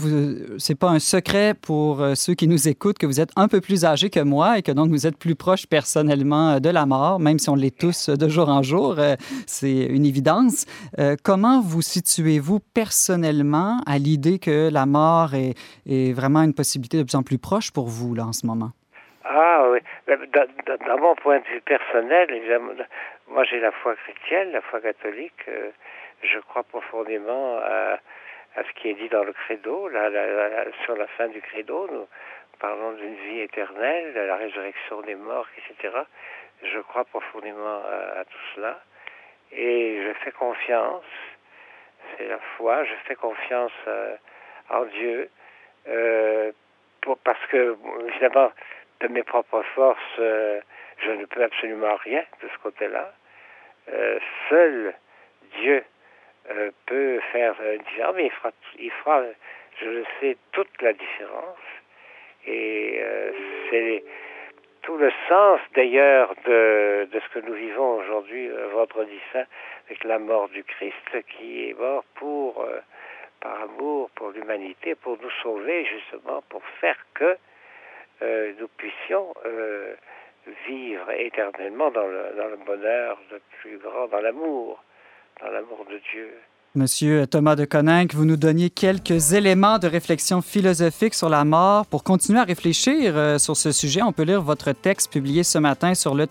c'est 0.59 0.79
pas 0.79 0.89
un 0.89 0.99
secret 0.99 1.55
pour 1.55 2.03
euh, 2.03 2.15
ceux 2.15 2.35
qui 2.35 2.49
nous 2.49 2.69
écoutent 2.69 2.99
que 2.99 3.07
vous 3.07 3.21
êtes 3.21 3.31
un 3.37 3.47
peu 3.47 3.61
plus 3.61 3.85
âgé 3.85 4.11
que 4.11 4.19
moi 4.19 4.59
et 4.59 4.63
que 4.63 4.73
donc 4.73 4.89
vous 4.89 5.07
êtes 5.07 5.17
plus 5.17 5.37
proche 5.37 5.67
personnellement 5.69 6.55
euh, 6.55 6.59
de 6.59 6.69
la 6.69 6.87
mort, 6.87 7.21
même 7.21 7.39
si 7.39 7.49
on 7.49 7.55
l'est 7.55 7.77
tous 7.79 8.09
de 8.09 8.29
jour 8.29 8.49
en 8.49 8.63
jour, 8.63 8.97
euh, 8.99 9.15
c'est 9.47 9.87
une 9.87 10.05
évidence. 10.05 10.67
Euh, 10.99 11.15
comment 11.23 11.61
vous 11.61 11.83
situez-vous 11.83 12.59
personnellement 12.75 13.79
à 13.87 13.99
l'idée 13.99 14.41
que 14.41 14.73
la 14.73 14.87
mort 14.87 15.35
est, 15.35 15.55
vraiment 16.13 16.43
une 16.43 16.55
possibilité 16.55 16.97
de 16.99 17.05
plus 17.05 17.17
en 17.17 17.23
plus 17.23 17.39
proche 17.39 17.71
pour 17.71 17.87
vous 17.87 18.15
là 18.15 18.25
en 18.25 18.33
ce 18.33 18.47
moment? 18.47 18.71
Ah 19.25 19.67
oui. 19.71 19.79
Dans, 20.09 20.99
mon 20.99 21.15
point 21.15 21.39
de 21.39 21.45
vue 21.45 21.61
personnel, 21.61 22.29
moi 23.31 23.45
j'ai 23.45 23.61
la 23.61 23.71
foi 23.71 23.95
chrétienne, 23.95 24.51
la 24.53 24.63
foi 24.63 24.81
catholique. 24.81 25.33
euh, 25.49 25.71
je 26.23 26.39
crois 26.39 26.63
profondément 26.63 27.59
à, 27.59 27.99
à 28.57 28.63
ce 28.65 28.73
qui 28.81 28.91
est 28.91 28.95
dit 28.95 29.09
dans 29.09 29.25
le 29.25 29.33
credo. 29.33 29.89
Là, 29.89 30.11
sur 30.85 30.97
la 30.97 31.07
fin 31.09 31.29
du 31.29 31.41
credo, 31.41 31.89
nous 31.91 32.07
parlons 32.59 32.93
d'une 32.93 33.15
vie 33.15 33.41
éternelle, 33.41 34.15
de 34.15 34.21
la 34.21 34.37
résurrection 34.37 35.01
des 35.03 35.15
morts, 35.15 35.49
etc. 35.59 35.97
Je 36.63 36.79
crois 36.81 37.05
profondément 37.05 37.83
à, 38.17 38.25
tout 38.25 38.39
cela 38.55 38.81
et 39.53 40.03
je 40.05 40.13
fais 40.25 40.33
confiance. 40.33 41.05
C'est 42.17 42.29
la 42.29 42.39
foi. 42.57 42.85
Je 42.85 42.95
fais 43.07 43.15
confiance 43.15 43.73
euh, 43.87 44.17
en 44.71 44.85
Dieu 44.85 45.31
euh, 45.89 46.53
pour, 47.01 47.19
parce 47.19 47.45
que 47.47 47.77
évidemment 48.09 48.53
de 49.01 49.09
mes 49.09 49.23
propres 49.23 49.63
forces, 49.75 50.01
euh, 50.19 50.61
je 50.99 51.11
ne 51.11 51.25
peux 51.25 51.43
absolument 51.43 51.97
rien 51.97 52.25
de 52.43 52.49
ce 52.49 52.59
côté-là. 52.63 53.13
seul 54.49 54.95
Dieu 55.59 55.85
euh, 56.51 56.71
peut 56.87 57.21
faire 57.31 57.55
une 57.63 57.83
différence, 57.83 58.17
mais 58.17 58.25
il 58.27 58.31
fera, 58.31 58.51
il 58.79 58.91
fera, 58.91 59.23
je 59.81 59.89
le 59.89 60.05
sais, 60.21 60.37
toute 60.51 60.83
la 60.83 60.93
différence. 60.93 61.59
Et 62.47 62.99
euh, 62.99 63.33
c'est 63.71 64.05
tout 64.83 64.97
le 64.97 65.13
sens 65.29 65.61
d'ailleurs 65.77 66.35
de, 66.45 67.09
ce 67.13 67.39
que 67.39 67.47
nous 67.47 67.55
vivons 67.55 67.99
aujourd'hui, 67.99 68.49
euh, 68.49 68.69
vendredi 68.73 69.21
saint, 69.33 69.47
avec 69.87 70.03
la 70.03 70.19
mort 70.19 70.49
du 70.49 70.65
Christ 70.65 71.27
qui 71.29 71.69
est 71.69 71.79
mort 71.79 72.05
pour, 72.15 72.67
par 73.41 73.63
amour 73.63 74.11
pour 74.17 74.31
l'humanité, 74.31 74.97
pour 74.97 75.19
nous 75.23 75.31
sauver 75.43 75.85
justement, 75.85 76.43
pour 76.49 76.63
faire 76.81 76.99
que 77.15 77.37
nous 78.21 78.69
puissions 78.77 79.35
vivre 80.67 81.11
éternellement 81.13 81.91
dans 81.91 82.07
le, 82.07 82.35
dans 82.37 82.49
le 82.49 82.57
bonheur 82.57 83.19
le 83.31 83.41
plus 83.61 83.79
grand, 83.79 84.07
dans 84.09 84.21
l'amour 84.21 84.83
dans 85.43 85.51
l'amour 85.51 85.85
de 85.91 85.99
Dieu. 86.13 86.31
Monsieur 86.75 87.27
Thomas 87.27 87.55
de 87.55 87.67
Coninck, 87.67 88.15
vous 88.15 88.25
nous 88.25 88.39
donniez 88.39 88.71
quelques 88.71 89.35
éléments 89.35 89.79
de 89.79 89.87
réflexion 89.87 90.41
philosophique 90.41 91.13
sur 91.13 91.29
la 91.29 91.45
mort. 91.45 91.85
Pour 91.87 92.03
continuer 92.03 92.41
à 92.41 92.45
réfléchir 92.45 93.15
euh, 93.15 93.37
sur 93.37 93.57
ce 93.59 93.73
sujet, 93.73 94.01
on 94.01 94.13
peut 94.13 94.23
lire 94.23 94.41
votre 94.41 94.73
texte 94.73 95.13
publié 95.13 95.43
ce 95.43 95.59
matin 95.59 95.95
sur 95.95 96.15
le 96.15 96.27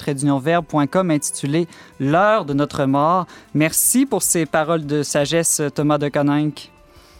intitulé 1.11 1.67
L'heure 1.99 2.45
de 2.45 2.53
notre 2.53 2.85
mort. 2.85 3.27
Merci 3.53 4.07
pour 4.07 4.23
ces 4.23 4.47
paroles 4.47 4.87
de 4.87 5.03
sagesse, 5.03 5.61
Thomas 5.75 5.99
de 5.99 6.09
Coninck. 6.09 6.71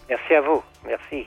Merci 0.08 0.34
à 0.34 0.40
vous. 0.40 0.62
Merci. 0.84 1.26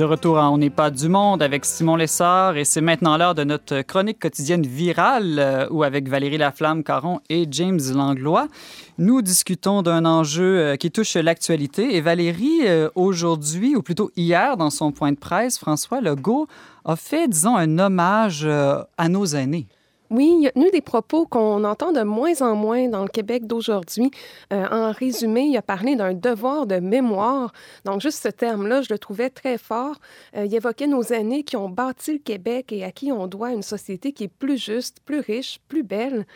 De 0.00 0.06
retour 0.06 0.38
à 0.38 0.50
On 0.50 0.56
n'est 0.56 0.70
pas 0.70 0.90
du 0.90 1.10
monde 1.10 1.42
avec 1.42 1.66
Simon 1.66 1.94
Lessard 1.94 2.56
et 2.56 2.64
c'est 2.64 2.80
maintenant 2.80 3.18
l'heure 3.18 3.34
de 3.34 3.44
notre 3.44 3.82
chronique 3.82 4.18
quotidienne 4.18 4.62
virale 4.62 5.38
euh, 5.38 5.68
où 5.68 5.82
avec 5.82 6.08
Valérie 6.08 6.38
Laflamme-Caron 6.38 7.20
et 7.28 7.46
James 7.50 7.80
Langlois, 7.94 8.48
nous 8.96 9.20
discutons 9.20 9.82
d'un 9.82 10.06
enjeu 10.06 10.58
euh, 10.58 10.76
qui 10.76 10.90
touche 10.90 11.16
l'actualité. 11.16 11.96
Et 11.96 12.00
Valérie, 12.00 12.60
euh, 12.62 12.88
aujourd'hui, 12.94 13.76
ou 13.76 13.82
plutôt 13.82 14.10
hier, 14.16 14.56
dans 14.56 14.70
son 14.70 14.90
point 14.90 15.12
de 15.12 15.18
presse, 15.18 15.58
François 15.58 16.00
Legault 16.00 16.46
a 16.86 16.96
fait, 16.96 17.28
disons, 17.28 17.56
un 17.56 17.78
hommage 17.78 18.46
à 18.46 19.08
nos 19.10 19.26
aînés. 19.26 19.66
Oui, 20.10 20.34
il 20.36 20.42
y 20.42 20.48
a 20.48 20.52
eu 20.56 20.70
des 20.72 20.80
propos 20.80 21.24
qu'on 21.24 21.62
entend 21.62 21.92
de 21.92 22.02
moins 22.02 22.42
en 22.42 22.56
moins 22.56 22.88
dans 22.88 23.02
le 23.02 23.08
Québec 23.08 23.46
d'aujourd'hui. 23.46 24.10
Euh, 24.52 24.66
en 24.68 24.90
résumé, 24.90 25.42
il 25.42 25.56
a 25.56 25.62
parlé 25.62 25.94
d'un 25.94 26.14
devoir 26.14 26.66
de 26.66 26.80
mémoire. 26.80 27.52
Donc, 27.84 28.00
juste 28.00 28.20
ce 28.20 28.28
terme-là, 28.28 28.82
je 28.82 28.92
le 28.92 28.98
trouvais 28.98 29.30
très 29.30 29.56
fort. 29.56 30.00
Euh, 30.36 30.46
il 30.46 30.54
évoquait 30.54 30.88
nos 30.88 31.04
aînés 31.04 31.44
qui 31.44 31.56
ont 31.56 31.68
bâti 31.68 32.14
le 32.14 32.18
Québec 32.18 32.72
et 32.72 32.82
à 32.82 32.90
qui 32.90 33.12
on 33.12 33.28
doit 33.28 33.52
une 33.52 33.62
société 33.62 34.12
qui 34.12 34.24
est 34.24 34.28
plus 34.28 34.58
juste, 34.60 34.98
plus 35.04 35.20
riche, 35.20 35.60
plus 35.68 35.84
belle. 35.84 36.26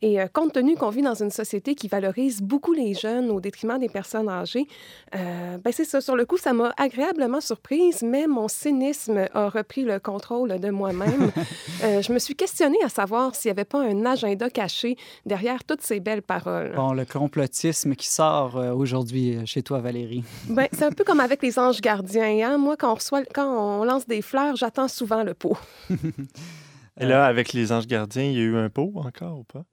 Et 0.00 0.20
euh, 0.20 0.28
compte 0.32 0.52
tenu 0.52 0.76
qu'on 0.76 0.90
vit 0.90 1.02
dans 1.02 1.20
une 1.20 1.32
société 1.32 1.74
qui 1.74 1.88
valorise 1.88 2.40
beaucoup 2.40 2.72
les 2.72 2.94
jeunes 2.94 3.32
au 3.32 3.40
détriment 3.40 3.80
des 3.80 3.88
personnes 3.88 4.28
âgées, 4.28 4.68
ben 5.12 5.72
c'est 5.72 5.84
ça. 5.84 6.00
Sur 6.00 6.16
le 6.16 6.26
coup, 6.26 6.36
ça 6.36 6.52
m'a 6.52 6.72
agréablement 6.76 7.40
surprise, 7.40 8.02
mais 8.02 8.26
mon 8.26 8.48
cynisme 8.48 9.26
a 9.32 9.48
repris 9.48 9.82
le 9.82 9.98
contrôle 9.98 10.58
de 10.58 10.70
moi-même. 10.70 11.30
je 11.80 12.12
me 12.12 12.18
suis 12.18 12.34
questionnée 12.34 12.82
à 12.84 12.88
savoir 12.88 13.23
s'il 13.32 13.48
n'y 13.48 13.52
avait 13.52 13.64
pas 13.64 13.82
un 13.82 14.04
agenda 14.04 14.50
caché 14.50 14.96
derrière 15.24 15.64
toutes 15.64 15.82
ces 15.82 16.00
belles 16.00 16.22
paroles. 16.22 16.72
Bon, 16.74 16.92
le 16.92 17.04
complotisme 17.04 17.94
qui 17.94 18.08
sort 18.08 18.56
euh, 18.56 18.72
aujourd'hui 18.72 19.36
euh, 19.36 19.42
chez 19.46 19.62
toi, 19.62 19.80
Valérie. 19.80 20.24
Ben, 20.48 20.68
c'est 20.72 20.84
un 20.84 20.92
peu 20.92 21.04
comme 21.04 21.20
avec 21.20 21.42
les 21.42 21.58
anges 21.58 21.80
gardiens. 21.80 22.48
Hein? 22.48 22.58
Moi, 22.58 22.76
quand 22.76 22.92
on, 22.92 22.94
reçoit, 22.94 23.24
quand 23.24 23.48
on 23.48 23.84
lance 23.84 24.06
des 24.06 24.22
fleurs, 24.22 24.56
j'attends 24.56 24.88
souvent 24.88 25.22
le 25.22 25.34
pot. 25.34 25.56
Et 27.00 27.06
là, 27.06 27.26
avec 27.26 27.52
les 27.52 27.72
anges 27.72 27.86
gardiens, 27.86 28.24
il 28.24 28.34
y 28.34 28.38
a 28.38 28.42
eu 28.42 28.56
un 28.56 28.70
pot 28.70 28.92
encore 28.96 29.38
ou 29.40 29.44
pas? 29.44 29.64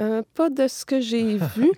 Euh, 0.00 0.22
pas 0.34 0.48
de 0.48 0.68
ce 0.68 0.86
que 0.86 1.00
j'ai 1.00 1.36
vu. 1.56 1.70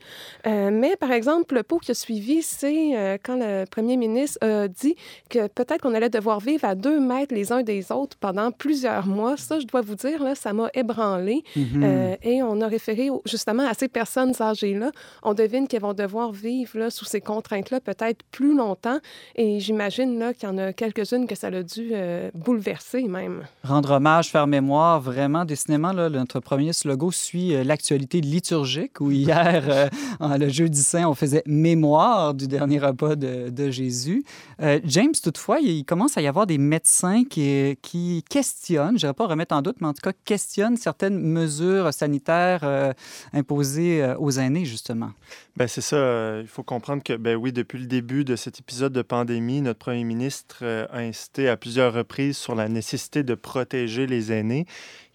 Euh, 0.46 0.70
mais 0.72 0.96
par 0.96 1.10
exemple, 1.10 1.54
le 1.56 1.62
pot 1.64 1.78
qui 1.78 1.90
a 1.90 1.94
suivi, 1.94 2.42
c'est 2.42 2.96
euh, 2.96 3.18
quand 3.22 3.36
le 3.36 3.64
premier 3.64 3.96
ministre 3.96 4.38
a 4.46 4.68
dit 4.68 4.94
que 5.28 5.48
peut-être 5.48 5.82
qu'on 5.82 5.94
allait 5.94 6.10
devoir 6.10 6.38
vivre 6.38 6.64
à 6.64 6.76
deux 6.76 7.00
mètres 7.00 7.34
les 7.34 7.50
uns 7.50 7.62
des 7.62 7.90
autres 7.90 8.16
pendant 8.18 8.52
plusieurs 8.52 9.06
mois. 9.06 9.36
Ça, 9.36 9.58
je 9.58 9.66
dois 9.66 9.80
vous 9.80 9.96
dire, 9.96 10.22
là, 10.22 10.34
ça 10.34 10.52
m'a 10.52 10.70
ébranlé. 10.74 11.42
Mm-hmm. 11.56 12.18
et 12.22 12.42
on 12.42 12.60
a 12.60 12.68
référé 12.68 13.10
justement 13.26 13.66
à 13.66 13.74
ces 13.74 13.88
personnes 13.88 14.32
âgées-là. 14.40 14.92
On 15.22 15.34
devine 15.34 15.66
qu'elles 15.66 15.82
vont 15.82 15.94
devoir 15.94 16.32
vivre 16.32 16.78
là, 16.78 16.90
sous 16.90 17.04
ces 17.04 17.20
contraintes-là 17.20 17.80
peut-être 17.80 18.22
plus 18.30 18.56
longtemps. 18.56 18.98
Et 19.34 19.60
j'imagine 19.60 20.32
qu'il 20.38 20.48
y 20.48 20.52
en 20.52 20.58
a 20.58 20.72
quelques-unes 20.72 21.26
que 21.26 21.34
ça 21.34 21.48
a 21.48 21.62
dû 21.62 21.92
bouleverser 22.34 23.02
même. 23.04 23.44
Rendre 23.64 23.92
hommage, 23.92 24.30
faire 24.30 24.46
mémoire, 24.46 25.00
vraiment, 25.00 25.44
décidément, 25.44 25.92
là, 25.92 26.08
notre 26.08 26.40
premier 26.40 26.72
slogan 26.72 27.10
suit 27.10 27.64
l'actualité 27.64 28.03
liturgique 28.12 29.00
où 29.00 29.10
hier, 29.10 29.64
euh, 29.68 30.38
le 30.38 30.48
jeudi 30.48 30.82
saint, 30.82 31.08
on 31.08 31.14
faisait 31.14 31.42
mémoire 31.46 32.34
du 32.34 32.46
dernier 32.46 32.78
repas 32.78 33.16
de, 33.16 33.70
Jésus. 33.70 34.24
Euh, 34.60 34.78
James, 34.84 35.14
toutefois, 35.22 35.58
il 35.60 35.84
commence 35.84 36.18
à 36.18 36.22
y 36.22 36.26
avoir 36.26 36.46
des 36.46 36.58
médecins 36.58 37.24
qui, 37.24 37.76
qui 37.82 38.24
questionnent, 38.28 38.90
je 38.90 38.92
ne 38.92 38.98
dirais 38.98 39.14
pas 39.14 39.26
remettre 39.26 39.54
en 39.54 39.62
doute, 39.62 39.76
mais 39.80 39.86
en 39.86 39.94
tout 39.94 40.02
cas 40.02 40.12
questionnent 40.24 40.76
certaines 40.76 41.18
mesures 41.18 41.92
sanitaires 41.92 42.60
euh, 42.62 42.92
imposées 43.32 44.14
aux 44.18 44.32
aînés, 44.32 44.64
justement. 44.64 45.10
Ben 45.56 45.68
c'est 45.68 45.80
ça. 45.80 46.40
il 46.40 46.48
faut 46.48 46.62
comprendre 46.62 47.02
que, 47.02 47.14
ben 47.14 47.36
oui, 47.36 47.52
depuis 47.52 47.78
le 47.78 47.86
début 47.86 48.24
de 48.24 48.36
cet 48.36 48.58
épisode 48.58 48.92
de 48.92 49.02
pandémie, 49.02 49.62
notre 49.62 49.78
premier 49.78 50.04
ministre 50.04 50.64
a 50.64 50.98
insisté 50.98 51.48
à 51.48 51.56
plusieurs 51.56 51.92
reprises 51.92 52.36
sur 52.36 52.54
la 52.54 52.68
nécessité 52.68 53.22
de 53.22 53.34
protéger 53.34 54.06
les 54.06 54.32
aînés. 54.32 54.66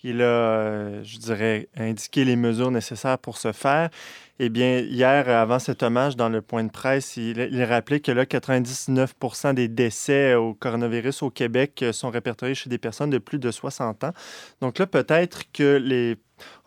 Il 0.03 0.21
a, 0.21 0.25
euh, 0.25 1.03
je 1.03 1.17
dirais, 1.17 1.67
indiqué 1.77 2.23
les 2.25 2.35
mesures 2.35 2.71
nécessaires 2.71 3.17
pour 3.17 3.37
ce 3.37 3.51
faire. 3.51 3.89
Eh 4.41 4.47
bien, 4.47 4.79
hier, 4.79 5.27
avant 5.27 5.59
cet 5.59 5.83
hommage, 5.83 6.15
dans 6.15 6.29
le 6.29 6.41
point 6.41 6.63
de 6.63 6.71
presse, 6.71 7.17
il, 7.17 7.63
rappelait 7.63 7.99
que 7.99 8.13
là, 8.13 8.23
99% 8.23 9.53
des 9.53 9.67
décès 9.67 10.33
au 10.35 10.53
coronavirus 10.53 11.23
au 11.23 11.29
Québec 11.29 11.83
sont 11.91 12.09
répertoriés 12.09 12.55
chez 12.55 12.69
des 12.69 12.77
personnes 12.77 13.09
de 13.09 13.17
plus 13.17 13.37
de 13.37 13.51
60 13.51 14.05
ans. 14.05 14.13
Donc 14.61 14.79
là, 14.79 14.87
peut-être 14.87 15.51
que 15.51 15.75
les 15.75 16.17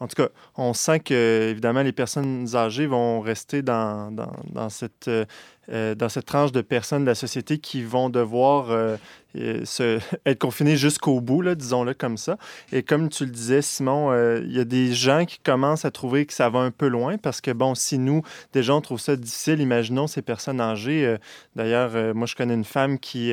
en 0.01 0.07
tout 0.07 0.17
cas, 0.17 0.29
on 0.57 0.75
sent 0.75 1.01
que, 1.01 1.49
évidemment, 1.51 1.83
les 1.83 1.93
personnes 1.93 2.55
âgées 2.55 2.87
vont 2.87 3.21
rester 3.21 3.63
dans, 3.63 4.11
dans, 4.11 4.69
cette, 4.69 5.09
euh, 5.09 5.95
dans 5.95 6.09
cette 6.09 6.27
tranche 6.27 6.53
de 6.53 6.61
personnes 6.61 7.03
de 7.03 7.07
la 7.07 7.15
société 7.15 7.59
qui 7.59 7.83
vont 7.83 8.11
devoir 8.11 8.71
euh, 8.71 8.97
être 10.27 10.39
confinées 10.39 10.77
jusqu'au 10.77 11.21
bout, 11.21 11.43
disons-le 11.55 11.95
comme 11.95 12.17
ça. 12.17 12.37
Et 12.73 12.83
comme 12.83 13.09
tu 13.09 13.25
le 13.25 13.31
disais, 13.31 13.63
Simon, 13.63 14.11
euh, 14.11 14.41
il 14.45 14.53
y 14.53 14.61
a 14.61 14.65
des 14.65 14.93
gens 14.93 15.25
qui 15.25 15.39
commencent 15.39 15.85
à 15.85 15.91
trouver 15.91 16.27
que 16.27 16.33
ça 16.33 16.49
va 16.51 16.61
un 16.61 16.71
peu 16.71 16.89
loin 16.89 17.17
parce 17.17 17.41
que, 17.41 17.51
bon, 17.51 17.62
si 17.75 17.99
nous, 17.99 18.23
déjà, 18.53 18.75
on 18.75 18.81
trouve 18.81 19.01
ça 19.01 19.17
difficile, 19.17 19.61
imaginons 19.61 20.07
ces 20.07 20.23
personnes 20.23 20.61
âgées. 20.61 21.17
D'ailleurs, 21.57 22.15
moi, 22.15 22.27
je 22.27 22.35
connais 22.35 22.55
une 22.55 22.65
femme 22.65 22.99
qui, 22.99 23.33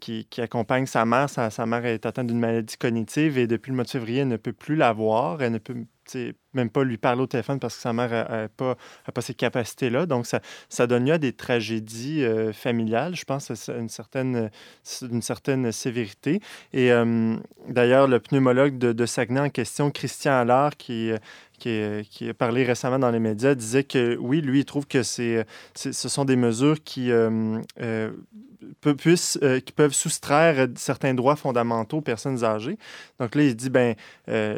qui, 0.00 0.26
qui, 0.26 0.40
accompagne 0.40 0.86
sa 0.86 1.04
mère. 1.04 1.30
Sa, 1.30 1.50
sa 1.50 1.66
mère 1.66 1.84
est 1.86 2.06
atteinte 2.06 2.26
d'une 2.26 2.38
maladie 2.38 2.76
cognitive 2.76 3.38
et 3.38 3.46
depuis 3.46 3.70
le 3.70 3.76
mois 3.76 3.84
de 3.84 3.90
février, 3.90 4.20
elle 4.20 4.28
ne 4.28 4.36
peut 4.36 4.52
plus 4.52 4.76
la 4.76 4.92
voir. 4.92 5.42
Elle 5.42 5.52
ne 5.52 5.58
peut 5.58 5.84
même 6.54 6.70
pas 6.70 6.84
lui 6.84 6.98
parler 6.98 7.22
au 7.22 7.26
téléphone 7.26 7.60
parce 7.60 7.76
que 7.76 7.82
sa 7.82 7.92
mère 7.92 8.10
n'a 8.10 8.48
pas, 8.48 8.76
pas 9.12 9.20
ces 9.20 9.34
capacités-là. 9.34 10.06
Donc, 10.06 10.26
ça, 10.26 10.40
ça 10.68 10.86
donne 10.86 11.06
lieu 11.06 11.12
à 11.12 11.18
des 11.18 11.32
tragédies 11.32 12.24
euh, 12.24 12.52
familiales, 12.52 13.16
je 13.16 13.24
pense, 13.24 13.50
à 13.50 13.76
une 13.76 13.88
certaine, 13.88 14.50
une 15.02 15.22
certaine 15.22 15.72
sévérité. 15.72 16.40
Et 16.72 16.92
euh, 16.92 17.36
d'ailleurs, 17.68 18.08
le 18.08 18.20
pneumologue 18.20 18.78
de, 18.78 19.06
Saguenay 19.06 19.40
en 19.40 19.50
question, 19.50 19.90
Christian 19.90 20.32
Allard, 20.32 20.76
qui, 20.76 21.12
qui, 21.58 22.28
a 22.28 22.34
parlé 22.34 22.64
récemment 22.64 22.98
dans 22.98 23.10
les 23.10 23.20
médias, 23.20 23.54
disait 23.54 23.84
que 23.84 24.16
oui, 24.16 24.40
lui, 24.40 24.60
il 24.60 24.64
trouve 24.64 24.86
que 24.86 25.02
c'est, 25.02 25.46
ce 25.74 25.92
sont 25.92 26.24
des 26.24 26.36
mesures 26.36 26.82
qui 26.82 27.10
euh, 27.10 28.10
puissent, 28.96 29.38
qui 29.64 29.72
peuvent 29.72 29.92
soustraire 29.92 30.66
certains 30.76 31.14
droits 31.14 31.36
fondamentaux 31.36 31.98
aux 31.98 32.02
personnes 32.02 32.44
âgées. 32.44 32.78
Donc 33.20 33.34
là, 33.34 33.42
il 33.42 33.56
dit, 33.56 33.70
ben, 33.70 33.94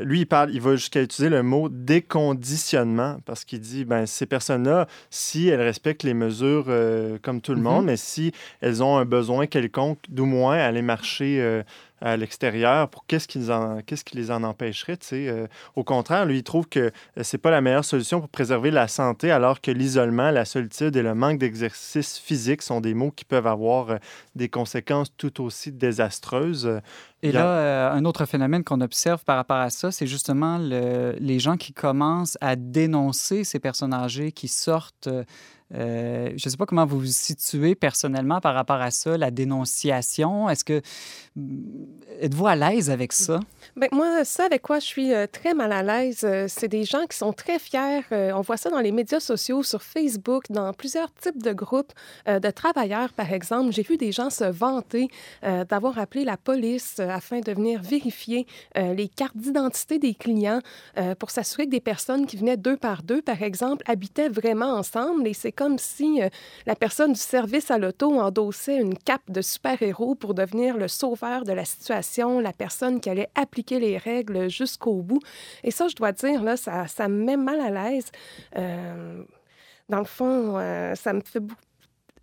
lui, 0.02 0.20
il 0.20 0.26
parle, 0.26 0.50
il 0.52 0.60
va 0.60 0.76
jusqu'à 0.76 1.02
utiliser 1.02 1.30
le 1.30 1.42
mot 1.42 1.68
déconditionnement 1.68 3.18
parce 3.24 3.44
qu'il 3.44 3.60
dit, 3.60 3.84
ben, 3.84 4.06
ces 4.06 4.26
personnes-là, 4.26 4.86
si 5.10 5.48
elles 5.48 5.62
respectent 5.62 6.02
les 6.02 6.14
mesures 6.14 6.66
comme 7.22 7.40
tout 7.40 7.52
le 7.52 7.58
mm-hmm. 7.58 7.62
monde, 7.62 7.84
mais 7.86 7.96
si 7.96 8.32
elles 8.60 8.82
ont 8.82 8.96
un 8.96 9.04
besoin 9.04 9.46
quelconque, 9.46 9.98
d'au 10.08 10.26
moins 10.26 10.58
aller 10.58 10.82
marcher 10.82 11.62
à 12.00 12.16
l'extérieur, 12.16 12.88
pour 12.88 13.06
qu'est-ce 13.06 13.28
qui, 13.28 13.40
qu'est-ce 13.86 14.04
qui 14.04 14.16
les 14.16 14.30
en 14.30 14.42
empêcherait? 14.42 14.98
Euh, 15.12 15.46
au 15.76 15.84
contraire, 15.84 16.24
lui, 16.24 16.38
il 16.38 16.42
trouve 16.42 16.66
que 16.68 16.80
euh, 16.80 16.90
c'est 17.22 17.38
pas 17.38 17.50
la 17.50 17.60
meilleure 17.60 17.84
solution 17.84 18.20
pour 18.20 18.28
préserver 18.28 18.70
la 18.70 18.88
santé, 18.88 19.30
alors 19.30 19.60
que 19.60 19.70
l'isolement, 19.70 20.30
la 20.30 20.44
solitude 20.44 20.96
et 20.96 21.02
le 21.02 21.14
manque 21.14 21.38
d'exercice 21.38 22.18
physique 22.18 22.62
sont 22.62 22.80
des 22.80 22.94
mots 22.94 23.10
qui 23.10 23.24
peuvent 23.24 23.46
avoir 23.46 23.90
euh, 23.90 23.96
des 24.34 24.48
conséquences 24.48 25.12
tout 25.16 25.42
aussi 25.42 25.72
désastreuses. 25.72 26.80
Et 27.22 27.32
là, 27.32 27.92
un 27.92 28.04
autre 28.06 28.24
phénomène 28.24 28.64
qu'on 28.64 28.80
observe 28.80 29.24
par 29.24 29.36
rapport 29.36 29.58
à 29.58 29.68
ça, 29.68 29.92
c'est 29.92 30.06
justement 30.06 30.56
les 30.56 31.38
gens 31.38 31.58
qui 31.58 31.74
commencent 31.74 32.38
à 32.40 32.56
dénoncer 32.56 33.44
ces 33.44 33.58
personnes 33.58 33.92
âgées 33.92 34.32
qui 34.32 34.48
sortent 34.48 35.10
euh, 35.74 36.30
je 36.37 36.46
ne 36.46 36.50
sais 36.50 36.56
pas 36.56 36.66
comment 36.66 36.85
vous 36.85 37.00
vous 37.00 37.06
situez 37.06 37.74
personnellement 37.74 38.40
par 38.40 38.54
rapport 38.54 38.80
à 38.80 38.90
ça, 38.90 39.16
la 39.16 39.30
dénonciation. 39.30 40.48
Est-ce 40.48 40.64
que 40.64 40.83
mm, 41.37 41.61
êtes-vous 42.20 42.46
à 42.46 42.56
l'aise 42.56 42.90
avec 42.90 43.12
ça? 43.12 43.40
Bien, 43.76 43.88
moi, 43.92 44.24
ça 44.24 44.46
avec 44.46 44.62
quoi 44.62 44.80
je 44.80 44.87
suis 44.87 45.12
euh, 45.12 45.26
très 45.30 45.54
mal 45.54 45.72
à 45.72 45.83
l'aise, 45.83 46.22
euh, 46.24 46.46
c'est 46.48 46.68
des 46.68 46.85
gens 46.85 47.06
qui 47.06 47.16
sont 47.16 47.33
très 47.33 47.59
fiers. 47.59 48.00
on 48.11 48.40
voit 48.40 48.56
ça 48.56 48.70
dans 48.70 48.80
les 48.80 48.92
médias 48.92 49.20
sociaux, 49.20 49.62
sur 49.62 49.83
Facebook, 49.83 50.44
dans 50.50 50.72
plusieurs 50.72 51.12
types 51.14 51.42
de 51.42 51.52
groupes 51.52 51.92
de 52.26 52.50
travailleurs, 52.50 53.12
par 53.12 53.33
exemple. 53.33 53.72
J'ai 53.72 53.83
vu 53.83 53.96
des 53.96 54.12
gens 54.12 54.30
se 54.30 54.44
vanter 54.44 55.09
d'avoir 55.42 55.98
appelé 55.98 56.24
la 56.24 56.37
police 56.37 56.98
afin 57.00 57.40
de 57.40 57.52
venir 57.52 57.80
vérifier 57.80 58.46
les 58.76 59.09
cartes 59.09 59.37
d'identité 59.37 59.98
des 59.98 60.14
clients 60.14 60.61
pour 61.18 61.30
s'assurer 61.30 61.66
que 61.66 61.70
des 61.70 61.80
personnes 61.80 62.26
qui 62.26 62.37
venaient 62.37 62.56
deux 62.56 62.76
par 62.76 63.02
deux, 63.02 63.22
par 63.22 63.42
exemple, 63.42 63.83
habitaient 63.87 64.28
vraiment 64.28 64.74
ensemble. 64.74 65.22
Comme 65.61 65.79
si 65.79 66.23
euh, 66.23 66.31
la 66.64 66.75
personne 66.75 67.12
du 67.12 67.20
service 67.20 67.70
à 67.70 67.77
l'auto 67.77 68.18
endossait 68.18 68.79
une 68.79 68.96
cape 68.96 69.31
de 69.31 69.42
super-héros 69.42 70.14
pour 70.14 70.33
devenir 70.33 70.79
le 70.79 70.88
sauveur 70.88 71.44
de 71.44 71.53
la 71.53 71.66
situation, 71.66 72.40
la 72.40 72.55
personne 72.55 72.99
qui 72.99 73.11
allait 73.11 73.29
appliquer 73.35 73.79
les 73.79 73.99
règles 73.99 74.49
jusqu'au 74.49 75.03
bout. 75.03 75.20
Et 75.62 75.70
ça, 75.70 75.87
je 75.88 75.96
dois 75.96 76.12
dire, 76.12 76.42
là, 76.42 76.57
ça, 76.57 77.09
me 77.09 77.25
met 77.25 77.37
mal 77.37 77.61
à 77.61 77.90
l'aise. 77.90 78.11
Euh, 78.57 79.23
dans 79.90 79.99
le 79.99 80.07
fond, 80.07 80.57
euh, 80.57 80.94
ça 80.94 81.12
me 81.12 81.20
fait 81.20 81.40
beaucoup 81.40 81.61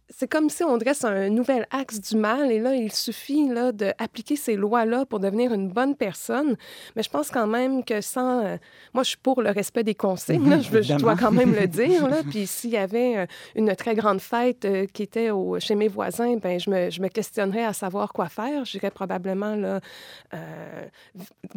c'est 0.10 0.28
comme 0.28 0.50
si 0.50 0.63
on 0.63 0.78
dresse 0.78 1.04
un 1.04 1.30
nouvel 1.30 1.67
axe 1.70 2.00
du 2.00 2.15
mal 2.15 2.52
et 2.52 2.60
là, 2.60 2.74
il 2.74 2.93
suffit 2.93 3.48
là, 3.50 3.72
d'appliquer 3.74 4.38
ces 4.38 4.56
lois-là 4.56 5.06
pour 5.06 5.20
devenir 5.20 5.54
une 5.54 5.70
bonne 5.70 5.96
personne. 5.96 6.56
Mais 6.96 7.04
je 7.04 7.10
pense 7.10 7.30
quand 7.30 7.48
même 7.48 7.84
que 7.84 8.00
sans... 8.00 8.46
Euh, 8.46 8.58
moi, 8.93 9.04
je 9.04 9.10
suis 9.10 9.17
pour 9.17 9.41
le 9.41 9.52
respect 9.52 9.84
des 9.84 9.96
consignes, 9.96 10.62
je, 10.62 10.96
dois 10.96 11.15
quand 11.15 11.32
même 11.32 11.54
le 11.54 11.67
dire. 11.67 12.08
Là. 12.08 12.22
Puis 12.30 12.48
s'il 12.48 12.70
y 12.70 12.78
avait 12.78 13.17
euh, 13.17 13.26
une 13.56 13.76
très 13.76 13.96
grande 13.96 14.22
fête 14.22 14.63
euh, 14.63 14.86
qui 14.86 15.04
était 15.04 15.30
au, 15.30 15.60
chez 15.60 15.76
mes 15.76 15.89
voisins, 15.89 16.38
ben 16.38 16.58
je 16.58 16.70
me, 16.70 16.89
je 16.89 17.02
me 17.02 17.10
questionnerais 17.10 17.65
à 17.65 17.74
savoir 17.74 18.13
quoi 18.13 18.30
faire. 18.30 18.63
J'irais 18.63 18.91
probablement 18.91 19.56
là, 19.56 19.82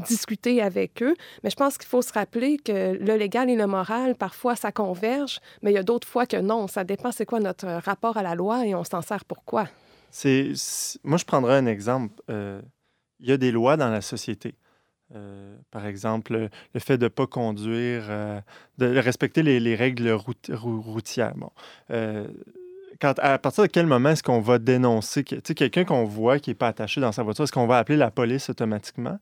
discuter 0.08 0.60
avec 0.60 1.02
eux. 1.02 1.14
Mais 1.44 1.50
je 1.50 1.56
pense 1.56 1.78
qu'il 1.78 1.88
faut 1.88 2.02
se 2.02 2.12
rappeler 2.12 2.56
que 2.58 2.98
le 2.98 3.16
légal 3.16 3.48
et 3.48 3.56
le 3.56 3.66
moral, 3.66 4.16
parfois, 4.16 4.56
ça 4.56 4.72
converge, 4.72 5.40
mais 5.62 5.70
il 5.70 5.74
y 5.74 5.78
a 5.78 5.82
d'autres 5.82 6.08
fois 6.08 6.26
que 6.26 6.36
non. 6.36 6.66
Ça 6.66 6.82
dépend 6.82 7.12
c'est 7.12 7.26
quoi 7.26 7.38
notre 7.38 7.66
rapport 7.66 8.16
à 8.16 8.22
la 8.22 8.34
loi 8.34 8.39
et 8.64 8.74
on 8.74 8.84
s'en 8.84 9.02
sert 9.02 9.24
pourquoi. 9.24 9.68
C'est, 10.10 10.52
moi, 11.04 11.18
je 11.18 11.24
prendrais 11.24 11.56
un 11.56 11.66
exemple. 11.66 12.20
Euh, 12.30 12.60
il 13.20 13.28
y 13.28 13.32
a 13.32 13.36
des 13.36 13.52
lois 13.52 13.76
dans 13.76 13.90
la 13.90 14.00
société. 14.00 14.54
Euh, 15.14 15.56
par 15.70 15.86
exemple, 15.86 16.48
le 16.74 16.80
fait 16.80 16.98
de 16.98 17.04
ne 17.04 17.08
pas 17.08 17.26
conduire, 17.26 18.04
euh, 18.08 18.40
de 18.78 18.98
respecter 18.98 19.42
les, 19.42 19.74
règles 19.74 20.10
routières. 20.10 21.34
Bon. 21.36 21.50
À 23.02 23.38
partir 23.38 23.64
de 23.64 23.68
quel 23.68 23.86
moment 23.86 24.10
est-ce 24.10 24.22
qu'on 24.22 24.40
va 24.40 24.58
dénoncer 24.58 25.24
quelqu'un 25.24 25.84
qu'on 25.84 26.04
voit 26.04 26.38
qui 26.38 26.50
n'est 26.50 26.54
pas 26.54 26.68
attaché 26.68 27.00
dans 27.00 27.12
sa 27.12 27.22
voiture? 27.22 27.44
Est-ce 27.44 27.52
qu'on 27.52 27.66
va 27.66 27.78
appeler 27.78 27.96
la 27.98 28.10
police 28.10 28.50
automatiquement? 28.50 29.18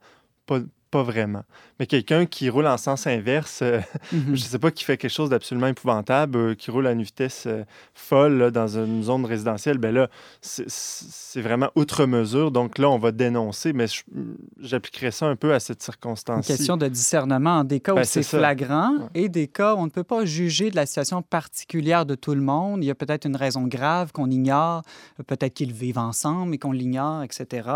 Pas 0.90 1.02
vraiment. 1.02 1.42
Mais 1.78 1.86
quelqu'un 1.86 2.26
qui 2.26 2.48
roule 2.48 2.66
en 2.66 2.76
sens 2.76 3.06
inverse, 3.06 3.60
euh, 3.62 3.80
mhm. 4.12 4.26
je 4.26 4.30
ne 4.30 4.36
sais 4.36 4.58
pas, 4.58 4.70
qui 4.70 4.84
fait 4.84 4.96
quelque 4.96 5.10
chose 5.10 5.30
d'absolument 5.30 5.66
épouvantable, 5.66 6.38
euh, 6.38 6.54
qui 6.54 6.70
roule 6.70 6.86
à 6.86 6.92
une 6.92 7.02
vitesse 7.02 7.44
euh, 7.46 7.64
folle 7.94 8.50
dans 8.50 8.78
une 8.78 9.02
zone 9.02 9.24
résidentielle, 9.24 9.78
ben 9.78 9.94
là, 9.94 10.08
c'est 10.40 11.40
vraiment 11.40 11.70
outre 11.76 12.06
mesure. 12.06 12.50
Donc 12.50 12.78
là, 12.78 12.88
on 12.90 12.98
va 12.98 13.12
dénoncer, 13.12 13.72
mais 13.72 13.86
j'appliquerais 14.60 15.10
ça 15.10 15.26
un 15.26 15.36
peu 15.36 15.52
à 15.54 15.60
cette 15.60 15.82
circonstance. 15.82 16.48
Une 16.48 16.56
question 16.56 16.76
de 16.76 16.88
discernement. 16.88 17.58
En 17.58 17.64
des 17.64 17.80
cas 17.80 17.92
où 17.92 17.96
ben, 17.96 18.04
c'est 18.04 18.22
flagrant 18.22 19.08
et 19.14 19.28
des 19.28 19.48
cas 19.48 19.74
où 19.74 19.78
on 19.78 19.84
ne 19.84 19.90
peut 19.90 20.04
pas 20.04 20.24
juger 20.24 20.70
de 20.70 20.76
la 20.76 20.86
situation 20.86 21.22
particulière 21.22 22.06
de 22.06 22.14
tout 22.14 22.34
le 22.34 22.40
monde. 22.40 22.82
Il 22.82 22.86
y 22.86 22.90
a 22.90 22.94
peut-être 22.94 23.26
une 23.26 23.36
raison 23.36 23.66
grave 23.66 24.12
qu'on 24.12 24.30
ignore, 24.30 24.82
peut-être 25.26 25.54
qu'ils 25.54 25.72
vivent 25.72 25.98
ensemble 25.98 26.54
et 26.54 26.58
qu'on 26.58 26.72
l'ignore, 26.72 27.22
etc. 27.22 27.68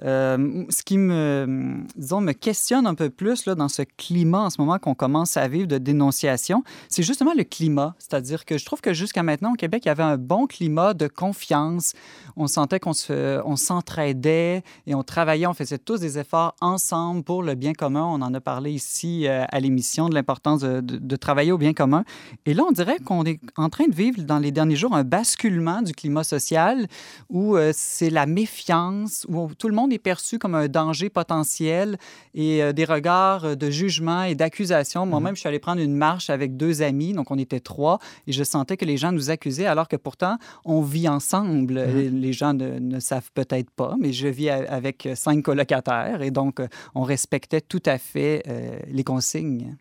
ce 0.00 0.82
qui 0.84 0.98
me, 0.98 1.78
disons, 1.96 2.20
me 2.20 2.32
questionne 2.48 2.86
un 2.86 2.94
peu 2.94 3.10
plus 3.10 3.44
là, 3.44 3.54
dans 3.54 3.68
ce 3.68 3.82
climat 3.82 4.44
en 4.44 4.48
ce 4.48 4.58
moment 4.58 4.78
qu'on 4.78 4.94
commence 4.94 5.36
à 5.36 5.48
vivre 5.48 5.66
de 5.66 5.76
dénonciation, 5.76 6.64
c'est 6.88 7.02
justement 7.02 7.34
le 7.36 7.44
climat. 7.44 7.94
C'est-à-dire 7.98 8.46
que 8.46 8.56
je 8.56 8.64
trouve 8.64 8.80
que 8.80 8.94
jusqu'à 8.94 9.22
maintenant, 9.22 9.52
au 9.52 9.56
Québec, 9.56 9.82
il 9.84 9.88
y 9.88 9.90
avait 9.90 10.02
un 10.02 10.16
bon 10.16 10.46
climat 10.46 10.94
de 10.94 11.08
confiance. 11.08 11.92
On 12.36 12.46
sentait 12.46 12.80
qu'on 12.80 12.94
se, 12.94 13.42
on 13.44 13.56
s'entraidait 13.56 14.62
et 14.86 14.94
on 14.94 15.02
travaillait, 15.02 15.46
on 15.46 15.52
faisait 15.52 15.76
tous 15.76 16.00
des 16.00 16.18
efforts 16.18 16.56
ensemble 16.62 17.22
pour 17.22 17.42
le 17.42 17.54
bien 17.54 17.74
commun. 17.74 18.06
On 18.06 18.22
en 18.22 18.32
a 18.32 18.40
parlé 18.40 18.72
ici 18.72 19.26
euh, 19.26 19.44
à 19.50 19.60
l'émission 19.60 20.08
de 20.08 20.14
l'importance 20.14 20.60
de, 20.60 21.16
travailler 21.16 21.52
au 21.52 21.58
bien 21.58 21.74
commun. 21.74 22.04
Et 22.46 22.54
là, 22.54 22.62
on 22.66 22.72
dirait 22.72 22.98
qu'on 22.98 23.24
est 23.24 23.40
en 23.58 23.68
train 23.68 23.88
de 23.88 23.94
vivre 23.94 24.22
dans 24.22 24.38
les 24.38 24.52
derniers 24.52 24.76
jours 24.76 24.94
un 24.94 25.04
basculement 25.04 25.82
du 25.82 25.92
climat 25.92 26.24
social 26.24 26.86
où 27.28 27.58
euh, 27.58 27.72
c'est 27.74 28.08
la 28.08 28.24
méfiance, 28.24 29.26
où 29.28 29.50
tout 29.52 29.68
le 29.68 29.74
monde 29.74 29.92
est 29.92 29.98
perçu 29.98 30.38
comme 30.38 30.54
un 30.54 30.68
danger 30.68 31.10
potentiel 31.10 31.98
et 32.38 32.62
euh, 32.62 32.72
des 32.72 32.84
regards 32.84 33.44
euh, 33.44 33.54
de 33.56 33.68
jugement 33.68 34.22
et 34.22 34.36
d'accusation. 34.36 35.04
Moi-même, 35.04 35.32
mhm. 35.32 35.36
je 35.36 35.40
suis 35.40 35.48
allé 35.48 35.58
prendre 35.58 35.82
une 35.82 35.96
marche 35.96 36.30
avec 36.30 36.56
deux 36.56 36.80
amis, 36.80 37.12
donc 37.12 37.30
on 37.30 37.36
était 37.36 37.60
trois, 37.60 37.98
et 38.26 38.32
je 38.32 38.44
sentais 38.44 38.76
que 38.76 38.84
les 38.84 38.96
gens 38.96 39.12
nous 39.12 39.30
accusaient, 39.30 39.66
alors 39.66 39.88
que 39.88 39.96
pourtant, 39.96 40.38
on 40.64 40.80
vit 40.80 41.08
ensemble. 41.08 41.74
Mhm. 41.74 42.20
Les 42.20 42.32
gens 42.32 42.54
ne, 42.54 43.00
savent 43.00 43.30
peut-être 43.34 43.70
pas, 43.70 43.96
mais 44.00 44.12
je 44.12 44.28
vis 44.28 44.50
avec 44.50 45.08
cinq 45.14 45.42
colocataires, 45.42 46.22
et 46.22 46.30
donc 46.30 46.60
euh, 46.60 46.68
on 46.94 47.02
respectait 47.02 47.60
tout 47.60 47.82
à 47.84 47.98
fait 47.98 48.44
les 48.88 49.02
consignes. 49.02 49.76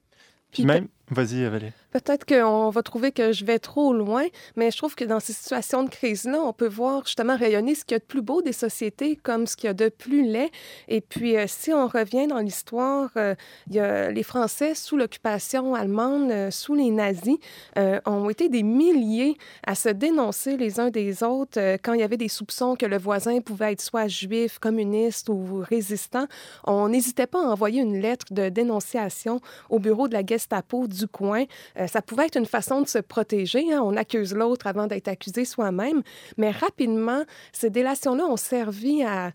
Puis 0.52 0.66
même, 0.66 0.88
vas-y, 1.10 1.44
Valérie. 1.46 1.74
Peut-être 1.92 2.26
qu'on 2.26 2.70
va 2.70 2.84
trouver 2.84 3.12
que 3.12 3.32
je 3.32 3.46
vais 3.46 3.60
trop 3.60 3.94
loin, 3.94 4.26
mais 4.56 4.72
je 4.72 4.78
trouve 4.78 4.94
que 4.94 5.06
dans 5.06 5.20
ces 5.20 5.34
situations 5.34 5.84
de 5.84 5.90
crise-là, 5.90 6.42
on 6.42 6.54
peut 6.54 6.68
voir 6.68 7.06
justement 7.06 7.36
rayonner 7.36 7.76
ce 7.76 7.86
qu'il 7.86 7.96
y 7.96 7.98
a 7.98 8.00
de 8.00 8.04
plus 8.04 8.22
beau 8.22 8.42
des 8.42 8.52
sociétés 8.52 9.16
comme 9.16 9.48
ce 9.48 9.56
qu'il 9.56 9.68
y 9.68 9.70
a 9.70 9.74
de 9.74 9.90
plus 9.90 10.24
laid. 10.24 10.52
Et 10.90 11.02
puis, 11.02 11.38
euh, 11.38 11.46
si 11.48 11.74
on 11.74 11.88
revient 11.88 12.28
dans 12.28 12.40
l'histoire, 12.40 13.10
euh, 13.16 13.36
il 13.68 13.76
y 13.76 13.80
a 13.80 14.12
les 14.12 14.24
Français 14.24 14.76
sous 14.76 14.98
l'occupation 14.98 15.76
allemande, 15.76 16.30
euh, 16.30 16.52
sous 16.52 16.76
les 16.76 16.92
nazis, 16.92 17.38
ont 18.06 18.30
été 18.30 18.50
des 18.50 18.64
milliers 18.64 19.38
à 19.66 19.76
se 19.76 19.90
dénoncer 19.90 20.58
les 20.58 20.80
uns 20.80 20.90
des 20.90 21.24
autres 21.24 21.60
quand 21.84 21.94
il 21.94 22.02
y 22.02 22.04
avait 22.04 22.18
des 22.18 22.28
soupçons 22.28 22.76
que 22.76 22.86
le 22.86 22.98
voisin 22.98 23.40
pouvait 23.40 23.74
être 23.74 23.82
soit 23.82 24.08
juif, 24.08 24.60
communiste 24.60 25.30
ou 25.30 25.64
résistant. 25.68 26.28
On 26.66 26.90
n'hésitait 26.90 27.28
pas 27.28 27.40
à 27.40 27.48
envoyer 27.48 27.82
une 27.82 28.00
lettre 28.00 28.26
de 28.32 28.50
dénonciation 28.50 29.40
au 29.70 29.80
bureau 29.80 30.08
de 30.08 30.14
la 30.14 30.26
Gestapo 30.26 30.88
du 30.88 30.97
coin. 31.06 31.46
Euh, 31.80 31.88
ça 31.88 32.02
pouvait 32.02 32.26
être 32.26 32.38
une 32.38 32.46
façon 32.46 32.82
de 32.82 32.88
se 32.88 33.00
protéger. 33.00 33.74
Hein. 33.74 33.82
On 33.84 33.96
accuse 33.96 34.34
l'autre 34.34 34.68
avant 34.68 34.88
d'être 34.88 35.08
accusé 35.08 35.46
soi-même. 35.46 36.02
Mais 36.38 36.52
rapidement, 36.52 37.24
ces 37.52 37.70
délations-là 37.70 38.26
ont 38.26 38.38
servi 38.38 39.04
à, 39.04 39.32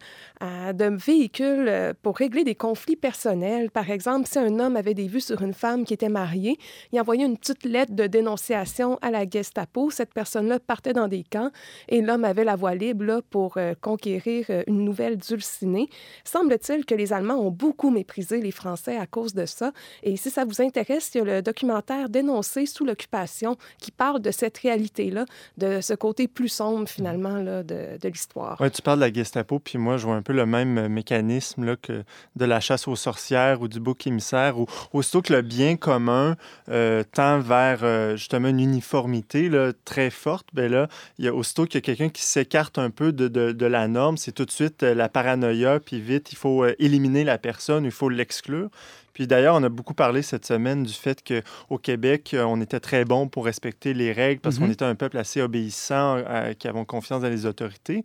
de 0.72 0.96
véhicule 0.96 1.66
euh, 1.68 1.92
pour 2.02 2.16
régler 2.16 2.44
des 2.44 2.54
conflits 2.54 2.96
personnels. 2.96 3.70
Par 3.70 3.90
exemple, 3.90 4.26
si 4.28 4.38
un 4.38 4.58
homme 4.58 4.76
avait 4.76 4.94
des 4.94 5.06
vues 5.06 5.20
sur 5.20 5.42
une 5.42 5.54
femme 5.54 5.84
qui 5.84 5.94
était 5.94 6.08
mariée, 6.08 6.58
il 6.92 7.00
envoyait 7.00 7.24
une 7.24 7.36
petite 7.36 7.64
lettre 7.64 7.92
de 7.92 8.06
dénonciation 8.06 8.98
à 9.02 9.10
la 9.10 9.28
Gestapo. 9.28 9.90
Cette 9.90 10.12
personne-là 10.12 10.58
partait 10.58 10.92
dans 10.92 11.08
des 11.08 11.22
camps 11.22 11.50
et 11.88 12.02
l'homme 12.02 12.24
avait 12.24 12.44
la 12.44 12.56
voie 12.56 12.74
libre 12.74 13.22
pour 13.30 13.56
euh, 13.56 13.74
conquérir 13.80 14.46
une 14.66 14.84
nouvelle 14.84 15.16
dulcinée. 15.16 15.88
Semble-t-il 16.24 16.84
que 16.84 16.94
les 16.94 17.12
Allemands 17.12 17.38
ont 17.38 17.50
beaucoup 17.50 17.90
méprisé 17.90 18.40
les 18.40 18.50
Français 18.50 18.96
à 18.96 19.06
cause 19.06 19.34
de 19.34 19.46
ça. 19.46 19.72
Et 20.02 20.16
si 20.16 20.30
ça 20.30 20.44
vous 20.44 20.60
intéresse, 20.60 21.10
il 21.14 21.18
y 21.18 21.20
a 21.20 21.24
le 21.24 21.42
documentaire 21.52 22.08
dénoncé 22.08 22.64
sous 22.66 22.84
l'occupation 22.84 23.56
qui 23.78 23.90
parle 23.90 24.20
de 24.22 24.30
cette 24.30 24.58
réalité-là, 24.58 25.26
de 25.58 25.80
ce 25.80 25.92
côté 25.94 26.28
plus 26.28 26.48
sombre 26.48 26.88
finalement 26.88 27.36
là, 27.36 27.62
de, 27.62 27.98
l'histoire. 28.08 28.56
Oui, 28.60 28.70
tu 28.70 28.82
parles 28.82 29.00
de 29.00 29.04
la 29.04 29.12
Gestapo, 29.12 29.58
puis 29.58 29.78
moi, 29.78 29.96
je 29.98 30.06
vois 30.06 30.16
un 30.16 30.22
peu 30.22 30.32
le 30.32 30.46
même 30.46 30.88
mécanisme 30.88 31.64
là, 31.64 31.76
que 31.76 32.04
de 32.36 32.44
la 32.44 32.60
chasse 32.60 32.88
aux 32.88 32.96
sorcières 32.96 33.60
ou 33.60 33.68
du 33.68 33.80
bouc 33.80 34.06
émissaire, 34.06 34.58
où 34.58 34.66
aussitôt 34.92 35.20
que 35.20 35.32
le 35.32 35.42
bien 35.42 35.76
commun 35.76 36.36
euh, 36.68 37.04
tend 37.12 37.38
vers 37.40 37.80
euh, 37.82 38.16
justement 38.16 38.48
une 38.48 38.60
uniformité 38.60 39.50
très 39.84 40.10
forte, 40.10 40.46
bien 40.54 40.68
là, 40.68 40.88
il 41.18 41.24
y 41.24 41.28
a 41.28 41.34
aussitôt 41.34 41.66
qu'il 41.66 41.74
y 41.74 41.78
a 41.78 41.80
quelqu'un 41.82 42.08
qui 42.08 42.22
s'écarte 42.22 42.78
un 42.78 42.90
peu 42.90 43.12
de, 43.12 43.66
la 43.66 43.88
norme, 43.88 44.16
c'est 44.16 44.32
tout 44.32 44.44
de 44.44 44.50
suite 44.50 44.82
euh, 44.82 44.94
la 44.94 45.08
paranoïa, 45.08 45.80
puis 45.80 46.00
vite, 46.00 46.32
il 46.32 46.36
faut 46.36 46.64
euh, 46.64 46.74
éliminer 46.78 47.24
la 47.24 47.38
personne, 47.38 47.84
il 47.84 47.90
faut 47.90 48.08
l'exclure. 48.08 48.68
Puis 49.12 49.26
d'ailleurs, 49.26 49.54
on 49.56 49.62
a 49.62 49.68
beaucoup 49.68 49.94
parlé 49.94 50.22
cette 50.22 50.46
semaine 50.46 50.84
du 50.84 50.92
fait 50.92 51.22
qu'au 51.22 51.78
Québec, 51.78 52.32
euh, 52.34 52.44
on 52.44 52.60
était 52.60 52.80
très 52.80 53.04
bon 53.04 53.28
pour 53.28 53.44
respecter 53.44 53.92
les 53.94 54.10
règles 54.12 54.40
parce 54.40 54.58
qu'on 54.58 54.64
Mhm. 54.66 54.72
était 54.72 54.84
un 54.84 54.94
peuple 54.94 55.18
assez 55.18 55.42
obéissant, 55.42 56.16
euh, 56.18 56.54
qui 56.54 56.66
avons 56.68 56.84
confiance 56.84 57.20
dans 57.22 57.28
les 57.28 57.44
autorités. 57.46 58.04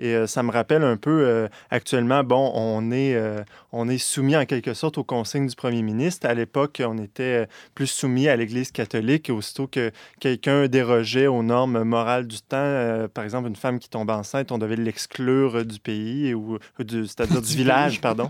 Et 0.00 0.14
euh, 0.14 0.26
ça 0.26 0.42
me 0.42 0.50
rappelle 0.50 0.82
un 0.82 0.96
peu, 0.96 1.24
euh, 1.24 1.48
actuellement, 1.70 2.24
bon, 2.24 2.50
on 2.54 2.90
est, 2.90 3.14
euh, 3.14 3.42
on 3.72 3.88
est 3.88 3.98
soumis 3.98 4.36
en 4.36 4.44
quelque 4.44 4.74
sorte 4.74 4.98
aux 4.98 5.04
consignes 5.04 5.46
du 5.46 5.54
premier 5.54 5.82
ministre. 5.82 6.26
À 6.28 6.34
l'époque, 6.34 6.82
on 6.84 6.98
était 6.98 7.46
plus 7.76 7.86
soumis 7.86 8.26
à 8.28 8.34
l'Église 8.34 8.72
catholique. 8.72 9.28
Et 9.28 9.32
aussitôt 9.32 9.68
que 9.68 9.92
quelqu'un 10.18 10.66
dérogeait 10.66 11.28
aux 11.28 11.44
normes 11.44 11.84
morales 11.84 12.26
du 12.26 12.40
temps, 12.40 13.06
par 13.14 13.22
exemple, 13.22 13.48
une 13.48 13.54
femme 13.56 13.78
qui 13.78 13.88
tombe 13.88 14.10
enceinte, 14.10 14.50
on 14.50 14.58
devait 14.58 14.74
l'exclure 14.76 15.64
du 15.64 15.78
pays, 15.78 16.34
ou, 16.34 16.58
c'est-à-dire 16.78 17.40
du 17.42 17.54
village, 17.56 18.00
pardon. 18.00 18.28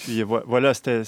Puis 0.00 0.22
vo- 0.22 0.42
voilà, 0.46 0.74
c'était... 0.74 1.02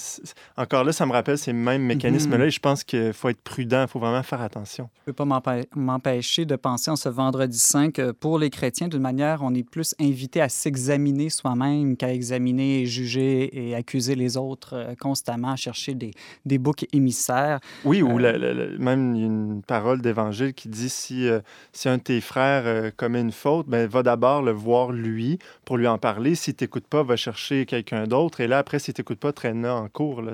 Encore 0.57 0.85
là, 0.85 0.93
ça 0.93 1.05
me 1.05 1.13
rappelle 1.13 1.37
ces 1.39 1.53
mêmes 1.53 1.83
mécanismes-là. 1.83 2.47
Et 2.47 2.51
je 2.51 2.61
pense 2.61 2.83
qu'il 2.83 3.13
faut 3.13 3.29
être 3.29 3.43
prudent, 3.43 3.83
il 3.83 3.89
faut 3.89 3.99
vraiment 4.01 4.23
faire 4.23 4.41
attention. 4.41 4.89
Je 5.07 5.11
ne 5.11 5.13
peux 5.13 5.25
pas 5.25 5.25
m'empê- 5.27 5.67
m'empêcher 5.77 6.47
de 6.47 6.57
penser 6.57 6.91
en 6.91 6.97
ce 6.97 7.09
vendredi 7.09 7.59
saint 7.59 7.91
que 7.91 8.13
pour 8.13 8.39
les 8.39 8.51
chrétiens, 8.51 8.89
d'une 8.89 9.03
manière, 9.03 9.41
on 9.43 9.55
est 9.55 9.63
plus 9.69 9.95
invité 10.01 10.41
à 10.41 10.49
s'examiner 10.49 11.29
soi-même 11.31 11.97
qu'à 11.97 12.13
examiner, 12.13 12.87
juger 12.87 13.69
et 13.71 13.75
accuser 13.75 14.15
les 14.15 14.37
autres 14.37 14.75
euh, 14.75 14.95
constamment, 15.01 15.51
à 15.53 15.57
chercher 15.57 15.95
des, 15.95 16.13
des 16.47 16.59
boucs 16.59 16.87
émissaires. 16.93 17.61
Oui, 17.85 18.03
ou 18.03 18.19
Euh, 18.19 18.21
la- 18.21 18.39
la- 18.39 18.55
la- 18.55 18.79
même 18.79 19.15
une 19.15 19.63
parole 19.67 20.01
d'évangile 20.01 20.55
qui 20.55 20.69
dit 20.69 20.89
si, 20.89 21.27
euh, 21.29 21.41
si 21.73 21.89
un 21.89 21.97
de 21.99 22.03
tes 22.03 22.21
frères 22.21 22.63
euh, 22.67 22.91
commet 22.97 23.21
une 23.21 23.33
faute, 23.33 23.67
ben, 23.69 23.89
va 23.89 24.03
d'abord 24.03 24.43
le 24.43 24.53
voir 24.53 24.93
lui 24.93 25.39
pour 25.65 25.77
lui 25.77 25.87
en 25.87 25.99
parler. 25.99 26.35
S'il 26.35 26.55
t'écoute 26.55 26.87
pas, 26.89 27.03
va 27.03 27.17
chercher 27.17 27.67
quelqu'un 27.67 28.05
d'autre. 28.07 28.41
Et 28.41 28.47
là, 28.47 28.59
après, 28.59 28.79
s'il 28.79 28.95
t'écoute 28.95 29.19
pas, 29.19 29.33
traîne-le 29.33 29.71
en 29.71 29.89
cours. 29.89 30.23
Là. 30.23 30.33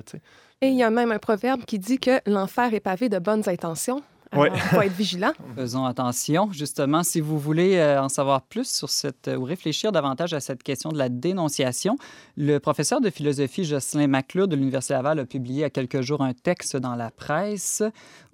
Et 0.60 0.68
il 0.68 0.76
y 0.76 0.82
a 0.82 0.90
même 0.90 1.12
un 1.12 1.18
proverbe 1.18 1.64
qui 1.64 1.78
dit 1.78 1.98
que 1.98 2.20
l'enfer 2.30 2.72
est 2.74 2.80
pavé 2.80 3.08
de 3.08 3.18
bonnes 3.18 3.48
intentions. 3.48 4.02
Il 4.36 4.60
faut 4.60 4.82
être 4.82 4.92
vigilant. 4.92 5.32
Faisons 5.56 5.84
attention. 5.84 6.50
Justement, 6.52 7.02
si 7.02 7.20
vous 7.20 7.38
voulez 7.38 7.76
euh, 7.76 8.02
en 8.02 8.08
savoir 8.08 8.42
plus 8.42 8.68
sur 8.68 8.90
cette, 8.90 9.28
euh, 9.28 9.36
ou 9.36 9.44
réfléchir 9.44 9.92
davantage 9.92 10.32
à 10.32 10.40
cette 10.40 10.62
question 10.62 10.90
de 10.90 10.98
la 10.98 11.08
dénonciation, 11.08 11.96
le 12.36 12.58
professeur 12.58 13.00
de 13.00 13.10
philosophie 13.10 13.64
Jocelyn 13.64 14.08
Maclure 14.08 14.48
de 14.48 14.56
l'Université 14.56 14.94
Laval 14.94 15.20
a 15.20 15.26
publié 15.26 15.54
il 15.54 15.60
y 15.60 15.64
a 15.64 15.70
quelques 15.70 16.00
jours 16.00 16.22
un 16.22 16.32
texte 16.32 16.76
dans 16.76 16.96
la 16.96 17.10
presse 17.10 17.82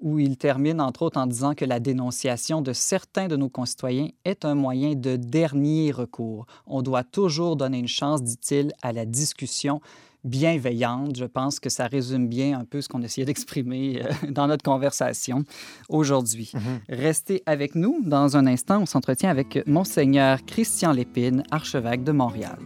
où 0.01 0.19
il 0.19 0.39
termine 0.39 0.81
entre 0.81 1.03
autres 1.03 1.21
en 1.21 1.27
disant 1.27 1.55
que 1.55 1.65
la 1.65 1.81
dénonciation 1.81 2.63
de 2.63 2.73
certains 2.73 3.29
de 3.29 3.37
nos 3.37 3.51
concitoyens 3.51 4.09
est 4.25 4.45
un 4.45 4.55
moyen 4.55 4.95
de 4.95 5.17
dernier 5.17 5.91
recours. 5.93 6.47
On 6.67 6.83
doit 6.83 7.05
toujours 7.05 7.57
donner 7.57 7.79
une 7.79 7.89
chance, 7.89 8.23
dit-il, 8.23 8.73
à 8.81 8.93
la 8.93 9.05
discussion 9.05 9.81
bienveillante. 10.25 11.17
Je 11.17 11.25
pense 11.25 11.61
que 11.61 11.69
ça 11.71 11.87
résume 11.87 12.29
bien 12.29 12.59
un 12.59 12.65
peu 12.65 12.81
ce 12.81 12.89
qu'on 12.89 13.03
essayait 13.03 13.25
d'exprimer 13.25 14.03
euh, 14.03 14.13
dans 14.31 14.47
notre 14.47 14.65
conversation 14.65 15.45
aujourd'hui. 15.89 16.53
Restez 16.89 17.43
avec 17.47 17.75
nous. 17.75 18.01
Dans 18.05 18.37
un 18.37 18.47
instant, 18.47 18.83
on 18.83 18.87
s'entretient 18.87 19.31
avec 19.31 19.67
Monseigneur 19.67 20.45
Christian 20.45 20.93
Lépine, 20.93 21.43
archevêque 21.51 22.05
de 22.05 22.13
Montréal. 22.13 22.59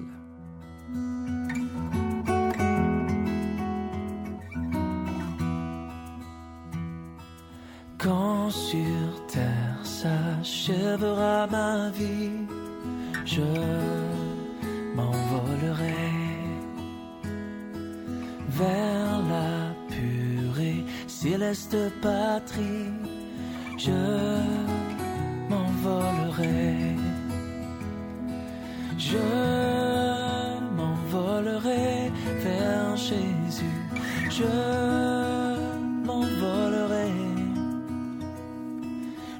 Quand 7.99 8.51
sur 8.51 9.27
terre 9.29 9.81
s'achèvera 9.83 11.47
ma 11.47 11.89
vie, 11.89 12.31
je 13.25 13.41
m'envolerai 14.95 16.14
vers 18.59 19.19
la 19.35 19.75
pure 19.89 20.61
et 20.61 20.85
céleste 21.07 21.77
patrie. 22.01 22.93
Je 23.77 24.03
m'envolerai. 25.51 26.97
Je 28.97 29.27
m'envolerai 30.77 32.13
vers 32.47 32.97
Jésus. 32.97 33.81
Je 34.39 34.55
m'envolerai. 36.07 37.11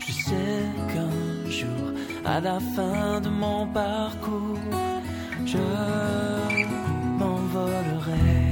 Je 0.01 0.13
sais 0.13 0.63
qu'un 0.91 1.51
jour, 1.51 1.87
à 2.25 2.41
la 2.41 2.59
fin 2.75 3.21
de 3.21 3.29
mon 3.29 3.67
parcours, 3.69 4.59
je 5.47 5.67
m'envolerai. 7.19 8.44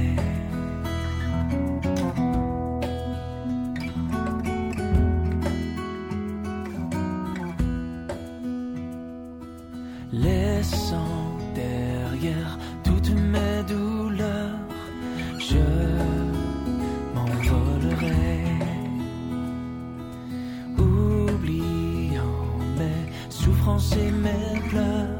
Et 23.97 24.11
mes 24.11 24.59
pleurs, 24.69 25.12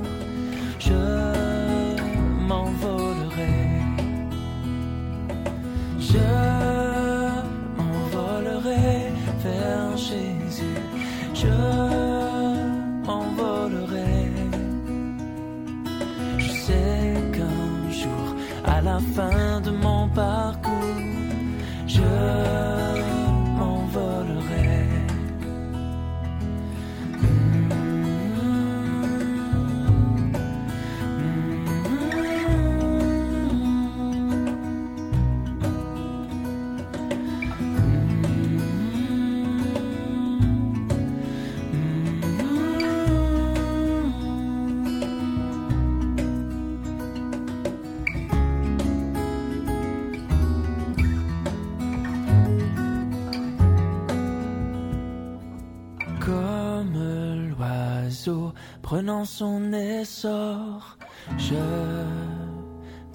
prenant 58.93 59.25
son 59.25 59.73
essor, 59.73 60.97
je 61.39 61.65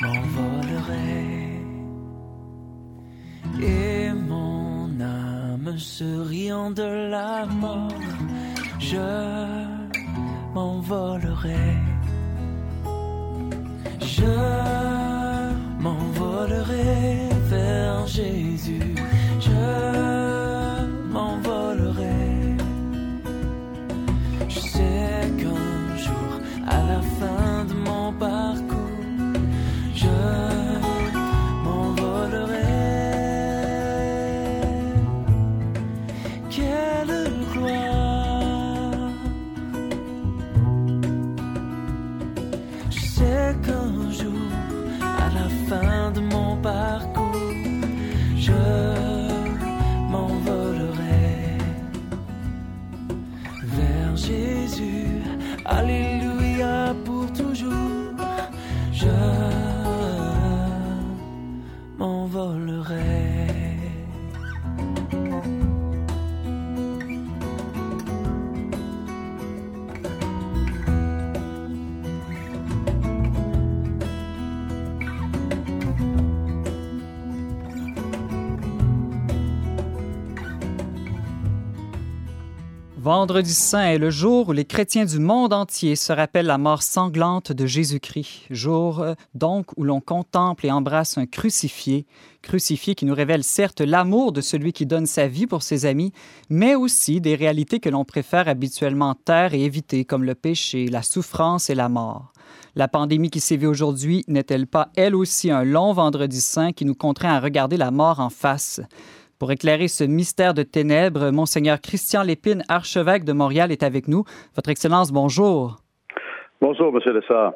m'envolerai. 0.02 1.62
Et 3.62 4.12
mon 4.12 5.00
âme 5.00 5.78
se 5.78 6.10
riant 6.32 6.72
de 6.72 6.82
la 7.12 7.46
mort, 7.46 7.92
je 8.80 9.08
m'envolerai. 10.52 11.76
Je 14.00 14.77
Vendredi 83.08 83.54
saint 83.54 83.84
est 83.84 83.96
le 83.96 84.10
jour 84.10 84.50
où 84.50 84.52
les 84.52 84.66
chrétiens 84.66 85.06
du 85.06 85.18
monde 85.18 85.54
entier 85.54 85.96
se 85.96 86.12
rappellent 86.12 86.44
la 86.44 86.58
mort 86.58 86.82
sanglante 86.82 87.52
de 87.52 87.64
Jésus-Christ. 87.64 88.42
Jour 88.50 89.00
euh, 89.00 89.14
donc 89.32 89.64
où 89.78 89.84
l'on 89.84 90.02
contemple 90.02 90.66
et 90.66 90.70
embrasse 90.70 91.16
un 91.16 91.24
crucifié, 91.24 92.04
crucifié 92.42 92.94
qui 92.94 93.06
nous 93.06 93.14
révèle 93.14 93.44
certes 93.44 93.80
l'amour 93.80 94.32
de 94.32 94.42
celui 94.42 94.74
qui 94.74 94.84
donne 94.84 95.06
sa 95.06 95.26
vie 95.26 95.46
pour 95.46 95.62
ses 95.62 95.86
amis, 95.86 96.12
mais 96.50 96.74
aussi 96.74 97.22
des 97.22 97.34
réalités 97.34 97.80
que 97.80 97.88
l'on 97.88 98.04
préfère 98.04 98.46
habituellement 98.46 99.14
taire 99.14 99.54
et 99.54 99.64
éviter, 99.64 100.04
comme 100.04 100.24
le 100.24 100.34
péché, 100.34 100.86
la 100.88 101.00
souffrance 101.00 101.70
et 101.70 101.74
la 101.74 101.88
mort. 101.88 102.34
La 102.74 102.88
pandémie 102.88 103.30
qui 103.30 103.40
sévit 103.40 103.66
aujourd'hui 103.66 104.22
n'est-elle 104.28 104.66
pas 104.66 104.90
elle 104.96 105.16
aussi 105.16 105.50
un 105.50 105.64
long 105.64 105.94
vendredi 105.94 106.42
saint 106.42 106.72
qui 106.72 106.84
nous 106.84 106.94
contraint 106.94 107.32
à 107.32 107.40
regarder 107.40 107.78
la 107.78 107.90
mort 107.90 108.20
en 108.20 108.28
face? 108.28 108.82
Pour 109.38 109.52
éclairer 109.52 109.86
ce 109.86 110.02
mystère 110.02 110.52
de 110.52 110.64
ténèbres, 110.64 111.30
Monseigneur 111.30 111.80
Christian 111.80 112.24
Lépine, 112.24 112.64
archevêque 112.68 113.22
de 113.22 113.32
Montréal, 113.32 113.70
est 113.70 113.84
avec 113.84 114.08
nous. 114.08 114.24
Votre 114.56 114.70
Excellence, 114.70 115.12
bonjour. 115.12 115.76
Bonjour, 116.60 116.92
Monsieur 116.92 117.12
Lessard. 117.12 117.52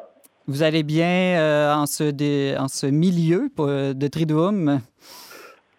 Vous 0.47 0.63
allez 0.63 0.85
bien 0.85 1.41
euh, 1.41 1.75
en, 1.75 1.87
ce 1.87 2.57
en, 2.57 2.69
ce 2.69 2.87
milieu 2.87 3.49
euh, 3.59 3.95
de 3.95 4.07
Triduum? 4.07 4.79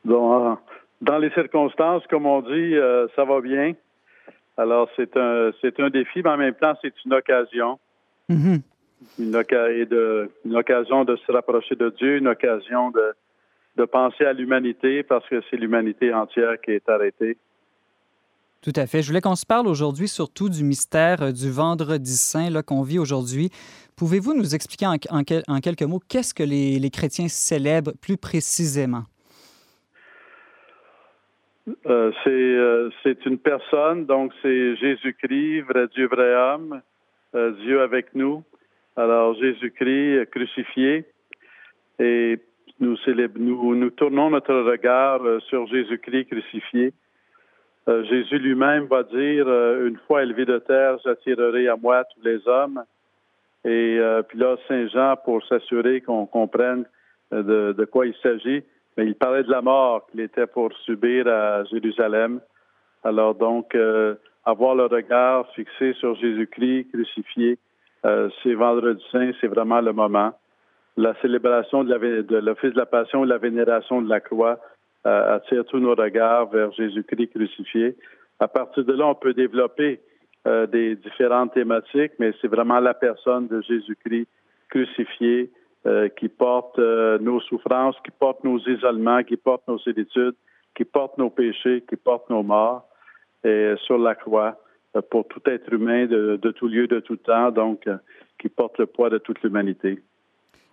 Dans, 0.04 0.58
dans, 1.02 1.18
les 1.20 1.30
circonstances, 1.32 2.04
comme 2.10 2.26
on 2.26 2.42
dit, 2.42 2.76
euh, 2.76 3.08
ça 3.16 3.24
va 3.24 3.40
bien. 3.40 3.72
Alors, 4.58 4.90
c'est 4.98 5.16
un, 5.16 5.52
c'est 5.62 5.80
un 5.80 5.90
défi, 5.90 6.22
mais 6.22 6.30
en 6.32 6.38
même 6.38 6.56
temps, 6.56 6.74
c'est 6.82 6.94
une 7.06 7.14
occasion. 7.14 7.80
Une, 8.30 8.62
de, 9.32 10.30
une 10.44 10.56
occasion 10.58 11.06
de 11.06 11.16
se 11.16 11.32
rapprocher 11.32 11.76
de 11.76 11.90
Dieu, 11.98 12.18
une 12.18 12.28
occasion 12.28 12.92
de, 12.92 13.14
de 13.78 13.86
penser 13.86 14.26
à 14.26 14.34
l'humanité 14.34 15.04
parce 15.04 15.28
que 15.28 15.42
c'est 15.50 15.58
l'humanité 15.58 16.14
entière 16.14 16.60
qui 16.62 16.72
est 16.72 16.88
arrêtée. 16.90 17.38
Tout 18.64 18.74
à 18.78 18.88
fait. 18.88 19.02
Je 19.02 19.08
voulais 19.08 19.20
qu'on 19.20 19.36
se 19.36 19.46
parle 19.46 19.68
aujourd'hui 19.68 20.08
surtout 20.08 20.48
du 20.48 20.64
mystère 20.64 21.22
euh, 21.22 21.32
du 21.34 21.52
vendredi 21.52 22.16
saint 22.16 22.50
qu'on 22.62 22.82
vit 22.82 22.98
aujourd'hui. 22.98 23.50
Pouvez-vous 23.98 24.34
nous 24.34 24.56
expliquer 24.56 24.86
en, 24.88 24.96
en, 25.12 25.60
quelques 25.60 25.84
mots 25.84 26.00
qu'est-ce 26.08 26.34
que 26.34 26.44
les, 26.44 26.80
les, 26.80 26.90
chrétiens 26.90 27.28
célèbrent 27.28 27.92
plus 28.02 28.16
précisément? 28.16 29.04
Euh, 31.88 32.12
euh, 32.28 32.90
c'est 33.04 33.26
une 33.26 33.38
personne, 33.38 34.06
donc 34.06 34.32
c'est 34.42 34.78
Jésus-Christ, 34.78 35.62
vrai 35.62 35.88
Dieu, 35.94 36.08
vrai 36.08 36.34
homme, 36.34 36.82
Dieu 37.34 37.82
avec 37.82 38.16
nous. 38.16 38.44
Alors 38.96 39.34
Jésus-Christ 39.36 40.30
crucifié. 40.30 41.06
Et 42.00 42.40
nous, 42.80 42.98
nous, 43.36 43.76
nous 43.76 43.90
tournons 43.92 44.30
notre 44.30 44.54
regard 44.54 45.24
euh, 45.24 45.40
sur 45.42 45.68
Jésus-Christ 45.68 46.26
crucifié. 46.26 46.94
Euh, 47.88 48.04
Jésus 48.06 48.40
lui-même 48.40 48.86
va 48.86 49.04
dire, 49.04 49.48
euh, 49.48 49.88
une 49.88 49.98
fois 50.08 50.24
élevé 50.24 50.46
de 50.46 50.58
terre, 50.60 50.98
j'attirerai 51.04 51.68
à 51.68 51.76
moi 51.76 52.04
tous 52.06 52.24
les 52.24 52.48
hommes. 52.48 52.84
Et 53.66 53.98
puis 54.28 54.38
là, 54.40 54.58
Saint 54.68 54.88
Jean, 54.88 55.16
pour 55.24 55.42
s'assurer 55.46 56.02
qu'on 56.02 56.26
comprenne 56.26 56.84
de, 57.32 57.88
quoi 57.90 58.06
il 58.06 58.14
s'agit, 58.22 58.62
mais 58.98 59.06
il 59.06 59.16
parlait 59.16 59.44
de 59.44 59.50
la 59.50 59.62
mort 59.62 60.06
qu'il 60.08 60.20
était 60.20 60.48
pour 60.48 60.74
subir 60.80 61.30
à 61.30 61.64
Jérusalem. 61.72 62.42
Alors 63.06 63.36
donc, 63.36 63.74
avoir 64.44 64.76
le 64.76 64.88
regard 64.88 65.50
fixé 65.54 65.94
sur 65.94 66.14
Jésus-Christ 66.16 66.92
crucifié, 66.92 67.58
c'est 68.04 68.54
vendredi 68.54 69.02
saint, 69.14 69.32
c'est 69.40 69.48
vraiment 69.48 69.80
le 69.80 69.94
moment 69.94 70.34
la 70.98 71.16
célébration 71.22 71.84
de 71.84 71.94
l'office 72.40 72.74
de, 72.74 72.78
la 72.78 72.86
passion 72.86 73.24
et 73.24 73.28
la 73.28 73.38
vénération 73.38 74.02
de 74.02 74.10
la 74.10 74.20
croix 74.20 74.60
euh, 75.06 75.36
attire 75.36 75.66
tous 75.66 75.80
nos 75.80 75.96
regards 75.96 76.50
vers 76.50 76.72
Jésus-Christ 76.74 77.30
crucifié. 77.30 77.96
À 78.40 78.48
partir 78.48 78.86
de 78.86 78.94
là, 78.94 79.08
on 79.08 79.16
peut 79.16 79.34
développer 79.34 80.00
euh, 80.48 80.68
des 80.68 80.96
différentes 80.96 81.54
thématiques, 81.54 82.14
mais 82.20 82.32
c'est 82.42 82.48
vraiment 82.48 82.80
la 82.80 82.94
personne 82.94 83.48
de 83.48 83.62
Jésus-Christ 83.62 84.28
crucifié 84.70 85.52
euh, 85.86 86.10
qui 86.10 86.30
porte 86.30 86.78
nos 86.78 87.42
souffrances, 87.42 87.96
qui 88.06 88.12
porte 88.12 88.44
nos 88.44 88.60
isolements, 88.60 89.24
qui 89.24 89.36
porte 89.36 89.68
nos 89.68 89.80
solitudes, 89.80 90.36
qui 90.76 90.86
porte 90.86 91.18
nos 91.18 91.30
péchés, 91.30 91.84
qui 91.90 91.96
porte 91.96 92.30
nos 92.30 92.44
morts 92.44 92.88
et 93.44 93.74
sur 93.86 93.98
la 93.98 94.16
croix 94.16 94.58
pour 95.10 95.28
tout 95.28 95.42
être 95.48 95.74
humain 95.74 96.06
de 96.06 96.52
tout 96.52 96.68
lieu, 96.68 96.88
de 96.88 97.00
tout 97.00 97.18
temps, 97.18 97.52
donc 97.52 97.90
qui 98.40 98.48
porte 98.48 98.78
le 98.78 98.86
poids 98.86 99.10
de 99.10 99.18
toute 99.18 99.42
l'humanité. 99.42 100.00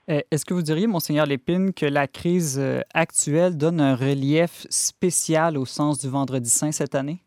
Euh, 0.09 0.21
est-ce 0.31 0.45
que 0.45 0.55
vous 0.55 0.63
diriez, 0.63 0.87
Monseigneur 0.87 1.27
Lépine, 1.27 1.73
que 1.73 1.87
la 1.87 2.07
crise 2.07 2.59
euh, 2.59 2.81
actuelle 2.95 3.57
donne 3.57 3.81
un 3.81 3.95
relief 3.95 4.67
spécial 4.71 5.59
au 5.59 5.65
sens 5.65 6.01
du 6.01 6.09
Vendredi 6.09 6.49
Saint 6.49 6.73
cette 6.73 6.95
année? 6.95 7.19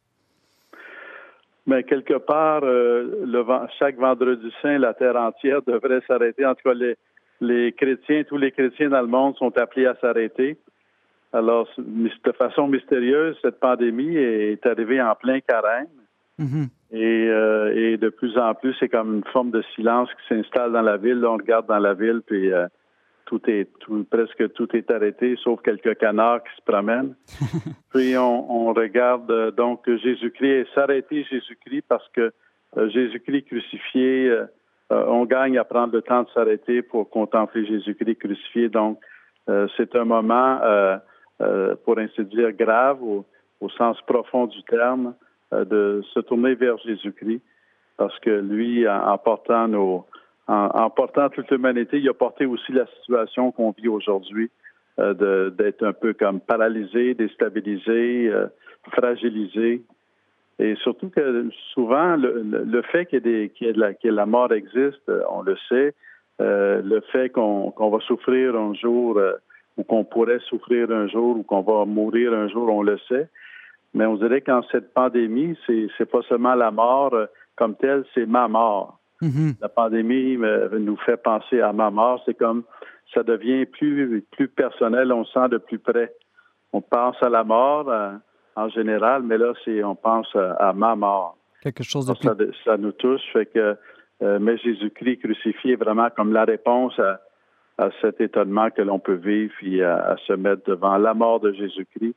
Mais 1.66 1.82
ben, 1.82 1.84
quelque 1.84 2.18
part, 2.18 2.64
euh, 2.64 3.24
le, 3.26 3.46
chaque 3.80 3.98
Vendredi 3.98 4.52
Saint, 4.62 4.78
la 4.80 4.94
terre 4.94 5.16
entière 5.16 5.62
devrait 5.62 6.02
s'arrêter. 6.08 6.46
En 6.46 6.56
tout 6.56 6.64
cas, 6.70 6.74
les, 6.74 6.96
les, 7.40 7.72
chrétiens, 7.72 8.24
tous 8.24 8.38
les 8.38 8.52
chrétiens 8.52 8.90
dans 8.90 9.02
le 9.02 9.08
monde 9.08 9.36
sont 9.38 9.58
appelés 9.58 9.86
à 9.86 9.96
s'arrêter. 10.02 10.58
Alors, 11.32 11.68
de 11.78 12.32
façon 12.34 12.68
mystérieuse, 12.68 13.38
cette 13.42 13.60
pandémie 13.60 14.16
est 14.16 14.64
arrivée 14.66 15.02
en 15.02 15.16
plein 15.16 15.40
carême. 15.40 15.88
Mm-hmm. 16.94 17.28
Euh, 17.30 17.74
et, 17.76 17.98
de 17.98 18.10
plus 18.10 18.38
en 18.38 18.54
plus, 18.54 18.76
c'est 18.80 18.90
comme 18.90 19.16
une 19.16 19.24
forme 19.32 19.52
de 19.52 19.64
silence 19.76 20.10
qui 20.10 20.36
s'installe 20.36 20.72
dans 20.72 20.82
la 20.82 20.98
ville. 20.98 21.26
on 21.26 21.38
regarde 21.38 21.68
dans 21.68 21.80
la 21.80 21.94
ville, 21.94 22.22
puis 22.26 22.52
euh, 22.52 22.68
tout 23.26 23.42
est 23.50 23.68
tout, 23.80 24.06
presque 24.10 24.54
tout 24.54 24.68
est 24.76 24.90
arrêté, 24.92 25.36
sauf 25.44 25.62
quelques 25.62 25.98
canards 25.98 26.44
qui 26.44 26.56
se 26.56 26.62
promènent. 26.66 27.16
puis 27.94 28.16
on, 28.18 28.74
regarde 28.74 29.30
euh, 29.32 29.52
donc 29.52 29.90
Jésus-Christ 29.90 30.46
et 30.46 30.68
s'arrêter 30.76 31.24
Jésus-Christ 31.24 31.86
parce 31.88 32.08
que 32.10 32.32
Jésus-Christ 32.76 33.44
crucifié, 33.44 34.36
on 34.90 35.26
gagne 35.26 35.60
à 35.60 35.64
prendre 35.64 35.94
le 35.94 36.02
temps 36.02 36.24
de 36.24 36.30
s'arrêter 36.30 36.82
pour 36.82 37.08
contempler 37.08 37.68
Jésus-Christ 37.68 38.16
crucifié. 38.16 38.68
Donc, 38.68 39.00
c'est 39.78 39.96
un 39.96 40.06
moment, 40.06 40.60
pour 41.86 42.00
ainsi 42.00 42.26
dire, 42.26 42.52
grave 42.54 42.98
au 43.04 43.70
sens 43.78 44.02
profond 44.08 44.48
du 44.48 44.64
terme. 44.64 45.14
Euh, 45.54 45.66
de 45.66 46.02
se 46.14 46.20
tourner 46.22 46.56
vers 46.56 46.78
Jésus-Christ 46.80 47.42
parce 47.98 48.18
que 48.20 48.30
lui, 48.30 48.88
en, 48.88 49.18
portant 49.18 49.72
en, 50.48 50.90
portant 50.90 51.30
toute 51.30 51.52
l'humanité, 51.52 52.00
il 52.00 52.10
a 52.10 52.14
porté 52.14 52.46
aussi 52.46 52.72
la 52.72 52.88
situation 52.98 53.52
qu'on 53.52 53.72
vit 53.72 53.88
aujourd'hui, 53.88 54.50
euh, 55.00 55.50
d'être 55.52 55.84
un 55.84 55.94
peu 55.94 56.14
comme 56.14 56.40
paralysé, 56.40 57.14
déstabilisé, 57.14 58.30
euh, 58.30 58.48
fragilisé. 58.92 59.84
Et 60.60 60.76
surtout 60.76 61.10
que 61.10 61.50
souvent, 61.74 62.16
le, 62.16 62.82
fait 62.92 63.06
que 63.06 64.08
la 64.10 64.26
mort 64.26 64.52
existe, 64.54 65.12
on 65.30 65.42
le 65.44 65.56
sait. 65.70 65.94
le 66.40 67.00
fait 67.12 67.30
qu'on 67.30 67.74
va 67.78 68.00
souffrir 68.00 68.56
un 68.56 68.74
jour 68.74 69.20
ou 69.78 69.84
qu'on 69.84 70.04
pourrait 70.04 70.42
souffrir 70.50 70.92
un 70.92 71.08
jour 71.08 71.38
ou 71.38 71.44
qu'on 71.44 71.62
va 71.62 71.86
mourir 71.86 72.34
un 72.34 72.48
jour, 72.50 72.70
on 72.70 72.84
le 72.84 72.98
sait. 73.08 73.30
Mais 73.94 74.06
on 74.06 74.16
dirait 74.16 74.42
qu'en 74.42 74.64
cette 74.72 74.94
pandémie, 74.94 75.58
c'est 75.66 75.88
c'est 75.98 76.10
pas 76.10 76.22
seulement 76.24 76.56
la 76.56 76.72
mort 76.72 77.14
euh, 77.14 77.26
comme 77.56 77.76
telle, 77.76 78.04
c'est 78.14 78.26
ma 78.26 78.48
mort. 78.48 79.00
Mm-hmm. 79.22 79.56
La 79.62 79.70
pandémie 79.70 80.38
euh, 80.38 80.80
nous 80.80 80.98
fait 80.98 81.18
penser 81.18 81.62
à 81.62 81.72
ma 81.74 81.92
mort. 81.92 82.22
C'est 82.26 82.38
comme 82.38 82.64
ça 83.14 83.24
devient 83.24 83.66
plus 83.66 84.24
plus 84.32 84.48
personnel, 84.48 85.12
on 85.12 85.26
sent 85.26 85.50
de 85.50 85.58
plus 85.58 85.80
près. 85.80 86.14
On 86.72 86.82
pense 86.82 87.16
à 87.22 87.30
la 87.30 87.44
mort 87.44 87.90
euh, 87.90 88.14
en 88.56 88.70
général, 88.70 89.24
mais 89.24 89.38
là, 89.38 89.54
c'est 89.64 89.84
on 89.84 89.96
pense 89.96 90.36
à, 90.36 90.74
ma 90.74 90.96
mort. 90.96 91.38
Quelque 91.62 91.84
chose 91.84 92.08
de 92.08 92.14
plus... 92.14 92.54
ça, 92.66 92.78
nous 92.78 92.92
touche, 92.92 93.22
fait 93.32 93.46
que 93.46 93.78
mais 94.40 94.58
Jésus-Christ 94.58 95.18
crucifié 95.18 95.74
est 95.74 95.76
vraiment 95.76 96.08
comme 96.16 96.32
la 96.32 96.46
réponse 96.46 96.98
à, 96.98 97.20
à 97.78 97.90
cet 98.02 98.22
étonnement 98.22 98.70
que 98.70 98.82
l'on 98.82 99.00
peut 99.00 99.16
vivre 99.16 99.54
et 99.64 99.84
à, 99.84 100.16
se 100.28 100.34
mettre 100.34 100.64
devant 100.66 100.98
la 100.98 101.14
mort 101.14 101.40
de 101.40 101.52
Jésus-Christ 101.54 102.16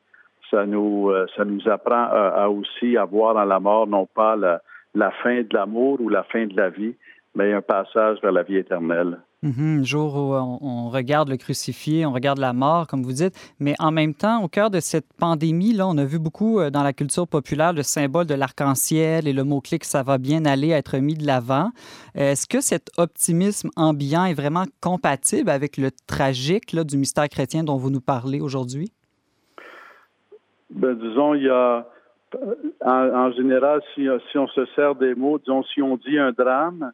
ça 0.51 0.67
nous, 0.67 1.11
euh, 1.11 1.27
ça 1.37 1.45
nous 1.45 1.69
apprend 1.69 2.09
à, 2.11 2.49
aussi 2.49 2.97
à 2.97 3.05
voir 3.05 3.35
dans 3.35 3.45
la 3.45 3.61
mort 3.61 3.87
non 3.87 4.07
pas 4.07 4.37
la, 4.37 5.11
fin 5.23 5.43
de 5.43 5.49
l'amour 5.53 6.01
ou 6.01 6.09
la 6.09 6.23
fin 6.25 6.47
de 6.47 6.57
la 6.57 6.71
vie, 6.71 6.95
mais 7.35 7.53
un 7.53 7.63
passage 7.63 8.19
vers 8.23 8.33
la 8.33 8.43
vie 8.43 8.57
éternelle. 8.57 9.19
Mm-hmm. 9.45 9.85
jour 9.85 10.15
où 10.17 10.35
on, 10.35 10.89
regarde 10.89 11.29
le 11.29 11.37
crucifié, 11.37 12.07
on 12.07 12.13
regarde 12.13 12.39
la 12.39 12.55
mort, 12.55 12.87
comme 12.87 13.03
vous 13.03 13.13
dites, 13.13 13.35
mais 13.61 13.75
en 13.79 13.93
même 13.93 14.15
temps, 14.15 14.43
au 14.43 14.49
cœur 14.49 14.71
de 14.71 14.81
cette 14.81 15.13
pandémie, 15.19 15.75
là, 15.75 15.87
on 15.87 15.99
a 15.99 16.05
vu 16.05 16.19
beaucoup 16.19 16.59
euh, 16.59 16.71
dans 16.71 16.83
la 16.83 16.95
culture 16.95 17.29
populaire 17.29 17.73
le 17.75 17.83
symbole 17.83 18.25
de 18.25 18.35
l'arc-en-ciel 18.35 19.29
et 19.29 19.33
le 19.33 19.45
mot-clé 19.45 19.79
que 19.79 19.87
ça 19.87 20.03
va 20.03 20.17
bien 20.19 20.47
aller 20.47 20.71
être 20.71 20.97
mis 20.99 21.15
de 21.15 21.27
l'avant. 21.27 21.71
Est-ce 22.15 22.47
que 22.47 22.61
cet 22.61 22.91
optimisme 22.97 23.69
ambiant 23.77 24.25
est 24.25 24.35
vraiment 24.35 24.65
compatible 24.81 25.51
avec 25.51 25.77
le 25.77 25.91
tragique 26.07 26.73
là, 26.73 26.83
du 26.83 26.97
mystère 26.97 27.29
chrétien 27.29 27.63
dont 27.63 27.77
vous 27.77 27.91
nous 27.91 28.01
parlez 28.01 28.41
aujourd'hui? 28.41 28.91
Ben, 30.71 30.95
disons, 30.95 31.35
il 31.35 31.45
y 31.45 31.49
a, 31.49 31.87
en, 32.85 33.33
général, 33.33 33.81
si, 33.95 34.09
on 34.37 34.49
se 34.49 34.67
sert 34.75 34.95
des 34.95 35.15
mots, 35.15 35.39
disons, 35.39 35.63
si 35.65 35.81
on 35.81 35.97
dit 35.97 36.19
un 36.19 36.33
drame, 36.33 36.93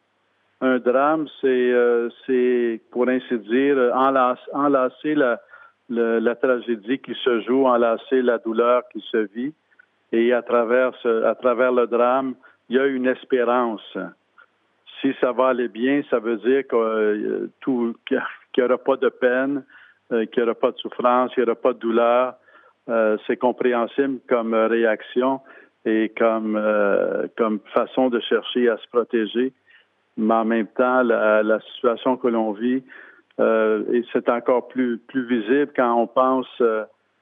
un 0.61 0.79
drame, 0.79 1.27
c'est, 1.41 1.73
c'est 2.25 2.79
pour 2.91 3.09
ainsi 3.09 3.37
dire, 3.39 3.77
enlacer, 3.93 5.15
la, 5.15 6.35
tragédie 6.35 6.99
qui 6.99 7.15
se 7.23 7.41
joue, 7.41 7.65
enlacer 7.65 8.21
la 8.21 8.37
douleur 8.37 8.83
qui 8.91 9.03
se 9.11 9.17
vit. 9.35 9.53
Et 10.11 10.31
à 10.31 10.43
travers, 10.43 10.91
à 11.25 11.35
travers 11.35 11.71
le 11.71 11.87
drame, 11.87 12.35
il 12.69 12.77
y 12.77 12.79
a 12.79 12.85
une 12.85 13.07
espérance. 13.07 13.97
Si 15.01 15.13
ça 15.19 15.31
va 15.31 15.49
aller 15.49 15.67
bien, 15.67 16.01
ça 16.09 16.19
veut 16.19 16.37
dire 16.37 16.65
que, 16.67 16.75
euh, 16.75 17.51
tout, 17.59 17.95
qu'il 18.05 18.21
n'y 18.57 18.63
aura 18.63 18.77
pas 18.77 18.95
de 18.95 19.09
peine, 19.09 19.63
euh, 20.11 20.25
qu'il 20.25 20.43
n'y 20.43 20.49
aura 20.49 20.59
pas 20.59 20.71
de 20.71 20.77
souffrance, 20.77 21.33
qu'il 21.33 21.43
n'y 21.43 21.49
aura 21.49 21.59
pas 21.59 21.73
de 21.73 21.79
douleur. 21.79 22.35
Euh, 22.89 23.17
c'est 23.25 23.37
compréhensible 23.37 24.19
comme 24.27 24.53
réaction 24.53 25.39
et 25.85 26.11
comme, 26.17 26.59
comme 27.37 27.59
façon 27.73 28.09
de 28.09 28.19
chercher 28.21 28.69
à 28.69 28.77
se 28.77 28.87
protéger. 28.87 29.51
Mais 30.15 30.33
en 30.33 30.45
même 30.45 30.67
temps, 30.67 31.01
la, 31.03 31.43
la 31.43 31.59
situation 31.61 32.15
que 32.15 32.27
l'on 32.27 32.53
vit, 32.53 32.83
et 33.39 34.05
c'est 34.13 34.29
encore 34.29 34.69
plus, 34.69 34.97
plus 34.97 35.25
visible 35.25 35.73
quand 35.75 35.93
on 35.93 36.07
pense 36.07 36.47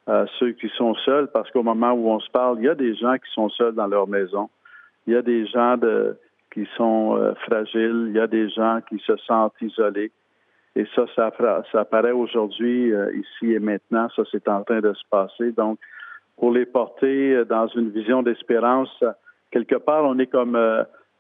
à 0.08 0.26
ceux 0.40 0.52
qui 0.52 0.70
sont 0.78 0.94
seuls, 0.96 1.28
parce 1.32 1.50
qu'au 1.52 1.64
moment 1.64 1.92
où 1.94 2.10
on 2.10 2.20
se 2.20 2.30
parle, 2.30 2.60
il 2.60 2.66
y 2.66 2.70
a 2.70 2.76
des 2.76 2.94
gens 2.96 3.16
qui 3.16 3.32
sont 3.34 3.50
seuls 3.50 3.74
dans 3.74 3.88
leur 3.88 4.08
maison. 4.08 4.50
Il 5.08 5.14
y 5.14 5.16
a 5.16 5.22
des 5.22 5.48
gens 5.48 5.78
de, 5.78 6.18
qui 6.54 6.68
sont 6.78 7.18
euh, 7.18 7.34
fragiles, 7.46 8.08
il 8.10 8.16
y 8.16 8.20
a 8.20 8.28
des 8.28 8.50
gens 8.50 8.80
qui 8.88 9.00
se 9.00 9.16
sentent 9.18 9.54
isolés. 9.62 10.12
Et 10.76 10.86
ça, 10.96 11.06
ça, 11.16 11.32
ça 11.72 11.82
apparaît 11.82 12.12
aujourd'hui, 12.12 12.94
euh, 12.94 13.12
ici 13.16 13.54
et 13.54 13.60
maintenant. 13.60 14.08
Ça, 14.16 14.24
c'est 14.32 14.48
en 14.48 14.64
train 14.64 14.80
de 14.80 14.94
se 14.94 15.04
passer. 15.10 15.52
Donc, 15.52 15.80
pour 16.38 16.52
les 16.52 16.66
porter 16.66 17.36
euh, 17.36 17.46
dans 17.46 17.68
une 17.68 17.90
vision 17.90 18.24
d'espérance, 18.24 19.04
quelque 19.52 19.76
part, 19.76 20.06
on 20.06 20.18
est 20.20 20.28
comme 20.28 20.58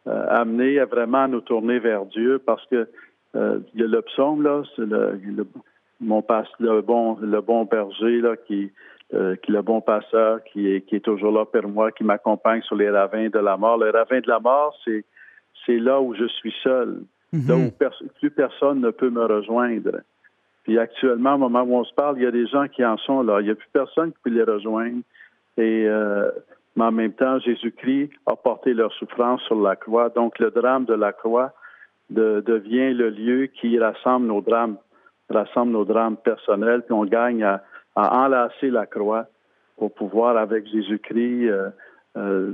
amené 0.05 0.79
à 0.79 0.85
vraiment 0.85 1.27
nous 1.27 1.41
tourner 1.41 1.79
vers 1.79 2.05
Dieu 2.05 2.39
parce 2.43 2.65
que 2.67 2.87
il 3.35 3.79
y 3.79 3.83
a 3.83 3.87
le 3.87 4.01
psaume, 4.01 4.41
là, 4.41 4.63
c'est 4.75 4.85
le, 4.85 5.45
mon 6.01 6.21
passe, 6.21 6.47
le 6.59 6.81
bon, 6.81 7.17
le 7.21 7.39
bon 7.41 7.65
berger, 7.65 8.19
là, 8.19 8.35
qui, 8.35 8.71
euh, 9.13 9.35
qui 9.35 9.51
le 9.51 9.61
bon 9.61 9.81
passeur, 9.81 10.43
qui 10.45 10.71
est, 10.71 10.81
qui 10.81 10.95
est 10.95 11.01
toujours 11.01 11.31
là 11.31 11.45
pour 11.45 11.67
moi, 11.67 11.91
qui 11.91 12.03
m'accompagne 12.03 12.61
sur 12.63 12.75
les 12.75 12.89
ravins 12.89 13.29
de 13.29 13.39
la 13.39 13.57
mort. 13.57 13.77
Le 13.77 13.91
ravin 13.91 14.19
de 14.19 14.27
la 14.27 14.39
mort, 14.39 14.75
c'est, 14.83 15.05
c'est 15.65 15.77
là 15.77 16.01
où 16.01 16.15
je 16.15 16.25
suis 16.25 16.53
seul, 16.63 17.03
mhm. 17.33 17.67
où 17.67 17.71
plus 18.19 18.31
personne 18.31 18.81
ne 18.81 18.91
peut 18.91 19.09
me 19.09 19.25
rejoindre. 19.25 20.01
Puis 20.63 20.77
actuellement, 20.77 21.35
au 21.35 21.37
moment 21.37 21.63
où 21.63 21.75
on 21.75 21.83
se 21.83 21.93
parle, 21.93 22.17
il 22.17 22.23
y 22.23 22.27
a 22.27 22.31
des 22.31 22.47
gens 22.47 22.67
qui 22.67 22.85
en 22.85 22.97
sont 22.97 23.23
là. 23.23 23.41
Il 23.41 23.45
n'y 23.45 23.51
a 23.51 23.55
plus 23.55 23.69
personne 23.73 24.11
qui 24.11 24.17
peut 24.23 24.29
les 24.29 24.43
rejoindre. 24.43 25.01
Et 25.57 25.85
euh, 25.87 26.29
mais 26.75 26.85
en 26.85 26.91
même 26.91 27.13
temps, 27.13 27.39
Jésus-Christ 27.39 28.11
a 28.27 28.35
porté 28.35 28.73
leur 28.73 28.93
souffrance 28.93 29.41
sur 29.41 29.61
la 29.61 29.75
croix. 29.75 30.09
Donc 30.09 30.39
le 30.39 30.51
drame 30.51 30.85
de 30.85 30.93
la 30.93 31.11
croix 31.11 31.53
devient 32.09 32.93
le 32.93 33.09
lieu 33.09 33.45
qui 33.47 33.77
rassemble 33.79 34.27
nos 34.27 34.41
drames, 34.41 34.77
rassemble 35.29 35.71
nos 35.71 35.85
drames 35.85 36.17
personnels, 36.17 36.83
puis 36.83 36.93
on 36.93 37.05
gagne 37.05 37.43
à, 37.43 37.63
à 37.95 38.25
enlacer 38.25 38.69
la 38.69 38.85
croix 38.85 39.27
pour 39.77 39.93
pouvoir, 39.93 40.37
avec 40.37 40.67
Jésus-Christ, 40.67 41.49
euh, 41.49 41.69
euh, 42.17 42.53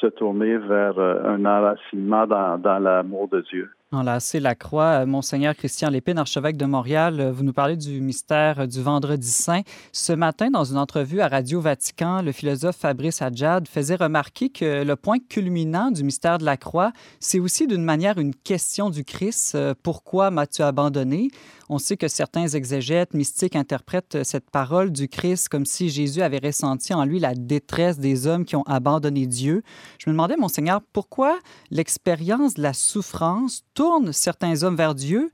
se 0.00 0.06
tourner 0.06 0.58
vers 0.58 0.98
un 0.98 1.44
enracinement 1.44 2.26
dans, 2.26 2.58
dans 2.58 2.78
l'amour 2.78 3.28
de 3.28 3.40
Dieu. 3.40 3.70
Enlacer 3.90 4.38
la 4.38 4.54
croix. 4.54 5.06
Monseigneur 5.06 5.56
Christian 5.56 5.88
Lépine, 5.88 6.18
archevêque 6.18 6.58
de 6.58 6.66
Montréal, 6.66 7.30
vous 7.30 7.42
nous 7.42 7.54
parlez 7.54 7.78
du 7.78 8.02
mystère 8.02 8.68
du 8.68 8.82
Vendredi 8.82 9.30
Saint. 9.30 9.62
Ce 9.92 10.12
matin, 10.12 10.50
dans 10.50 10.64
une 10.64 10.76
entrevue 10.76 11.22
à 11.22 11.28
Radio 11.28 11.62
Vatican, 11.62 12.20
le 12.20 12.32
philosophe 12.32 12.76
Fabrice 12.76 13.22
Adjad 13.22 13.66
faisait 13.66 13.96
remarquer 13.96 14.50
que 14.50 14.84
le 14.84 14.94
point 14.94 15.16
culminant 15.18 15.90
du 15.90 16.04
mystère 16.04 16.36
de 16.36 16.44
la 16.44 16.58
croix, 16.58 16.92
c'est 17.18 17.40
aussi 17.40 17.66
d'une 17.66 17.82
manière 17.82 18.18
une 18.18 18.34
question 18.34 18.90
du 18.90 19.04
Christ. 19.04 19.56
Pourquoi 19.82 20.30
m'as-tu 20.30 20.60
abandonné? 20.60 21.30
On 21.70 21.78
sait 21.78 21.98
que 21.98 22.08
certains 22.08 22.48
exégètes 22.48 23.12
mystiques 23.12 23.56
interprètent 23.56 24.22
cette 24.22 24.50
parole 24.50 24.90
du 24.90 25.06
Christ 25.06 25.50
comme 25.50 25.66
si 25.66 25.90
Jésus 25.90 26.22
avait 26.22 26.40
ressenti 26.42 26.94
en 26.94 27.04
lui 27.04 27.20
la 27.20 27.34
détresse 27.34 27.98
des 27.98 28.26
hommes 28.26 28.46
qui 28.46 28.56
ont 28.56 28.62
abandonné 28.62 29.26
Dieu. 29.26 29.62
Je 29.98 30.08
me 30.08 30.14
demandais, 30.14 30.36
monseigneur, 30.36 30.80
pourquoi 30.94 31.38
l'expérience 31.70 32.54
de 32.54 32.62
la 32.62 32.72
souffrance 32.72 33.64
tourne 33.78 34.12
certains 34.12 34.64
hommes 34.64 34.74
vers 34.74 34.96
Dieu 34.96 35.28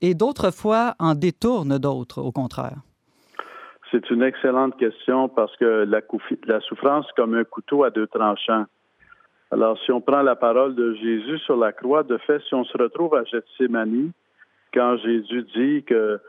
et 0.00 0.14
d'autres 0.14 0.52
fois 0.52 0.94
en 1.00 1.16
détourne 1.16 1.76
d'autres, 1.78 2.22
au 2.22 2.30
contraire? 2.30 2.78
C'est 3.90 4.08
une 4.10 4.22
excellente 4.22 4.78
question 4.78 5.28
parce 5.28 5.54
que 5.56 5.84
la, 5.88 6.60
souffrance 6.60 7.06
est 7.08 7.16
comme 7.20 7.34
un 7.34 7.42
couteau 7.42 7.82
à 7.82 7.90
deux 7.90 8.06
tranchants. 8.06 8.66
Alors, 9.50 9.76
si 9.84 9.90
on 9.90 10.00
prend 10.00 10.22
la 10.22 10.36
parole 10.36 10.76
de 10.76 10.94
Jésus 10.94 11.38
sur 11.40 11.56
la 11.56 11.72
croix, 11.72 12.04
de 12.04 12.16
fait, 12.18 12.40
si 12.48 12.54
on 12.54 12.62
se 12.62 12.78
retrouve 12.78 13.16
à 13.16 13.24
Gethsemane, 13.24 14.12
quand 14.72 14.96
Jésus 14.98 15.42
dit 15.56 15.82
que, 15.82 16.20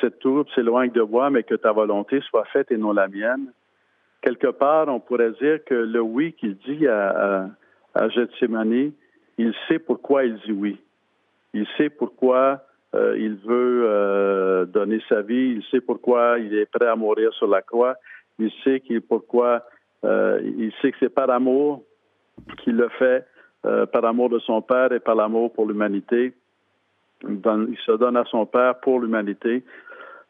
cette 0.00 0.20
tour 0.20 0.46
s'éloigne 0.54 0.92
de 0.92 1.02
moi, 1.02 1.28
mais 1.28 1.42
que 1.42 1.54
ta 1.54 1.72
volonté 1.72 2.22
soit 2.30 2.46
faite 2.46 2.70
et 2.70 2.78
non 2.78 2.92
la 2.92 3.08
mienne, 3.08 3.52
quelque 4.22 4.46
part, 4.46 4.88
on 4.88 5.00
pourrait 5.00 5.32
dire 5.32 5.62
que 5.66 5.74
le 5.74 6.00
oui 6.00 6.32
qu'il 6.40 6.56
dit 6.56 6.86
à, 6.86 7.08
à, 7.10 8.02
à 8.04 8.08
Gethsemane, 8.08 8.92
il 9.36 9.54
sait 9.68 9.78
pourquoi 9.78 10.24
il 10.24 10.36
dit 10.46 10.52
oui. 10.52 10.80
Il 11.54 11.66
sait 11.76 11.90
pourquoi 11.90 12.62
euh, 12.94 13.16
il 13.18 13.36
veut 13.36 13.84
euh, 13.84 14.64
donner 14.64 15.00
sa 15.08 15.22
vie, 15.22 15.56
il 15.56 15.62
sait 15.70 15.80
pourquoi 15.80 16.38
il 16.38 16.54
est 16.54 16.66
prêt 16.66 16.86
à 16.86 16.96
mourir 16.96 17.32
sur 17.34 17.46
la 17.46 17.62
croix, 17.62 17.94
il 18.38 18.50
sait 18.64 18.80
qu'il 18.80 19.00
pourquoi 19.00 19.64
euh, 20.04 20.40
il 20.42 20.72
sait 20.80 20.92
que 20.92 20.98
c'est 21.00 21.14
par 21.14 21.30
amour 21.30 21.82
qu'il 22.64 22.76
le 22.76 22.88
fait, 22.88 23.26
par 23.62 24.04
amour 24.06 24.30
de 24.30 24.38
son 24.38 24.62
Père 24.62 24.90
et 24.92 25.00
par 25.00 25.14
l'amour 25.14 25.52
pour 25.52 25.66
l'humanité 25.66 26.32
il 27.28 27.76
se 27.84 27.92
donne 27.92 28.16
à 28.16 28.24
son 28.24 28.46
Père 28.46 28.78
pour 28.80 29.00
l'humanité. 29.00 29.62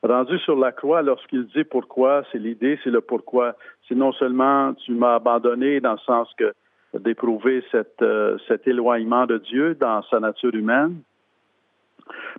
Rendu 0.02 0.38
sur 0.38 0.56
la 0.56 0.72
croix, 0.72 1.02
lorsqu'il 1.02 1.46
dit 1.48 1.64
pourquoi, 1.64 2.22
c'est 2.32 2.38
l'idée, 2.38 2.78
c'est 2.82 2.90
le 2.90 3.00
pourquoi. 3.00 3.54
C'est 3.86 3.94
non 3.94 4.12
seulement 4.12 4.72
tu 4.74 4.92
m'as 4.92 5.16
abandonné 5.16 5.80
dans 5.80 5.92
le 5.92 5.98
sens 5.98 6.28
que 6.38 6.52
d'éprouver 6.98 7.62
cet 7.70 8.66
éloignement 8.66 9.26
de 9.26 9.38
Dieu 9.38 9.74
dans 9.74 10.02
sa 10.04 10.18
nature 10.18 10.54
humaine, 10.54 11.02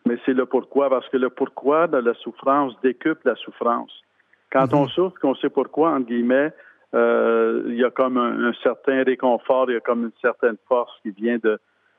mais 0.05 0.17
c'est 0.25 0.33
le 0.33 0.45
pourquoi, 0.45 0.89
parce 0.89 1.07
que 1.09 1.17
le 1.17 1.29
pourquoi 1.29 1.87
de 1.87 1.97
la 1.97 2.13
souffrance 2.15 2.73
décuple 2.81 3.21
la 3.25 3.35
souffrance. 3.35 3.91
Quand 4.51 4.73
on 4.73 4.83
mhm. 4.83 4.89
souffre, 4.89 5.19
qu'on 5.19 5.35
sait 5.35 5.49
pourquoi, 5.49 5.91
entre 5.91 6.07
guillemets, 6.07 6.51
euh, 6.93 7.63
il 7.67 7.75
y 7.75 7.85
a 7.85 7.89
comme 7.89 8.17
un, 8.17 8.51
certain 8.63 9.03
réconfort, 9.03 9.69
il 9.69 9.73
y 9.73 9.77
a 9.77 9.79
comme 9.79 10.03
une 10.03 10.11
certaine 10.21 10.57
force 10.67 10.91
qui 11.01 11.11
vient 11.11 11.37
de, 11.41 11.57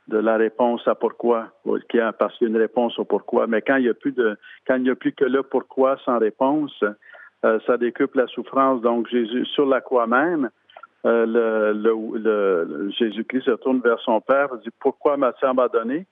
de 0.08 0.18
la 0.18 0.36
réponse 0.36 0.86
à 0.86 0.94
pourquoi, 0.94 1.48
parce 1.64 1.86
qu'il 1.86 2.00
y 2.00 2.00
a 2.02 2.48
une 2.48 2.56
réponse 2.56 2.98
au 2.98 3.04
pourquoi. 3.04 3.46
Mais 3.46 3.62
quand 3.62 3.76
il 3.76 3.84
n'y 3.84 3.88
a 3.88 3.94
plus 3.94 4.12
de, 4.12 4.36
quand 4.66 4.76
il 4.76 4.82
n'y 4.82 4.90
a 4.90 4.94
plus 4.94 5.12
que 5.12 5.24
le 5.24 5.42
pourquoi 5.42 5.96
sans 6.04 6.18
réponse, 6.18 6.84
euh, 7.44 7.58
ça 7.66 7.76
décupe 7.78 8.14
la 8.14 8.26
souffrance. 8.26 8.82
Donc 8.82 9.08
Jésus, 9.08 9.46
sur 9.46 9.66
la 9.66 9.80
croix 9.80 10.06
même, 10.06 10.50
euh, 11.06 11.72
le, 11.72 12.18
le, 12.18 12.90
Jésus-Christ 12.90 13.46
se 13.46 13.50
tourne 13.52 13.80
vers 13.80 13.98
son 14.00 14.20
Père, 14.20 14.56
dit 14.58 14.70
pourquoi 14.78 15.16
m'as-tu 15.16 15.44
abandonné 15.44 16.06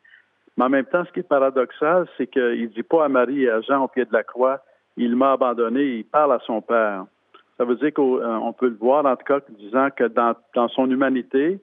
Mais 0.60 0.66
en 0.66 0.68
même 0.68 0.84
temps, 0.84 1.06
ce 1.06 1.12
qui 1.12 1.20
est 1.20 1.22
paradoxal, 1.22 2.06
c'est 2.18 2.26
qu'il 2.26 2.42
ne 2.42 2.66
dit 2.66 2.82
pas 2.82 3.06
à 3.06 3.08
Marie 3.08 3.44
et 3.44 3.50
à 3.50 3.62
Jean 3.62 3.84
au 3.84 3.88
pied 3.88 4.04
de 4.04 4.12
la 4.12 4.22
croix, 4.22 4.60
il 4.98 5.16
m'a 5.16 5.32
abandonné, 5.32 5.82
il 5.84 6.04
parle 6.04 6.34
à 6.34 6.38
son 6.40 6.60
Père. 6.60 7.06
Ça 7.56 7.64
veut 7.64 7.76
dire 7.76 7.94
qu'on 7.94 8.52
peut 8.52 8.68
le 8.68 8.76
voir 8.76 9.06
en 9.06 9.16
tout 9.16 9.24
cas 9.24 9.40
disant 9.58 9.88
que 9.88 10.04
dans, 10.04 10.68
son 10.68 10.90
humanité, 10.90 11.58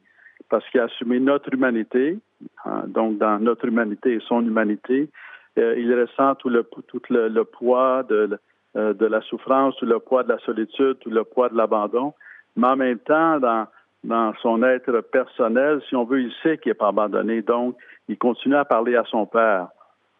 parce 0.49 0.67
qu'il 0.69 0.79
a 0.79 0.85
assumé 0.85 1.19
notre 1.19 1.53
humanité, 1.53 2.17
hein, 2.65 2.85
donc 2.87 3.19
dans 3.19 3.37
notre 3.37 3.65
humanité 3.65 4.13
et 4.13 4.19
son 4.27 4.41
humanité, 4.41 5.11
euh, 5.59 5.75
il 5.77 5.93
ressent 5.93 6.33
tout 6.33 6.49
le, 6.49 6.63
tout 6.63 7.01
le, 7.11 7.43
poids 7.43 8.01
de, 8.01 8.39
euh, 8.77 8.95
de 8.95 9.05
la 9.05 9.21
souffrance, 9.21 9.75
tout 9.75 9.85
le 9.85 9.99
poids 9.99 10.23
de 10.23 10.29
la 10.29 10.39
solitude, 10.39 10.97
tout 11.01 11.11
le 11.11 11.23
poids 11.23 11.49
de 11.49 11.55
l'abandon, 11.55 12.15
mais 12.55 12.67
en 12.67 12.75
même 12.75 12.97
temps, 12.97 13.39
dans, 13.39 13.67
dans 14.03 14.33
son 14.41 14.63
être 14.63 15.01
personnel, 15.01 15.81
si 15.87 15.95
on 15.95 16.05
veut, 16.05 16.21
il 16.21 16.33
sait 16.43 16.57
qu'il 16.57 16.71
n'est 16.71 16.75
pas 16.75 16.89
abandonné, 16.89 17.41
donc 17.41 17.75
il 18.07 18.17
continue 18.17 18.55
à 18.55 18.65
parler 18.65 18.95
à 18.95 19.03
son 19.05 19.25
Père. 19.25 19.67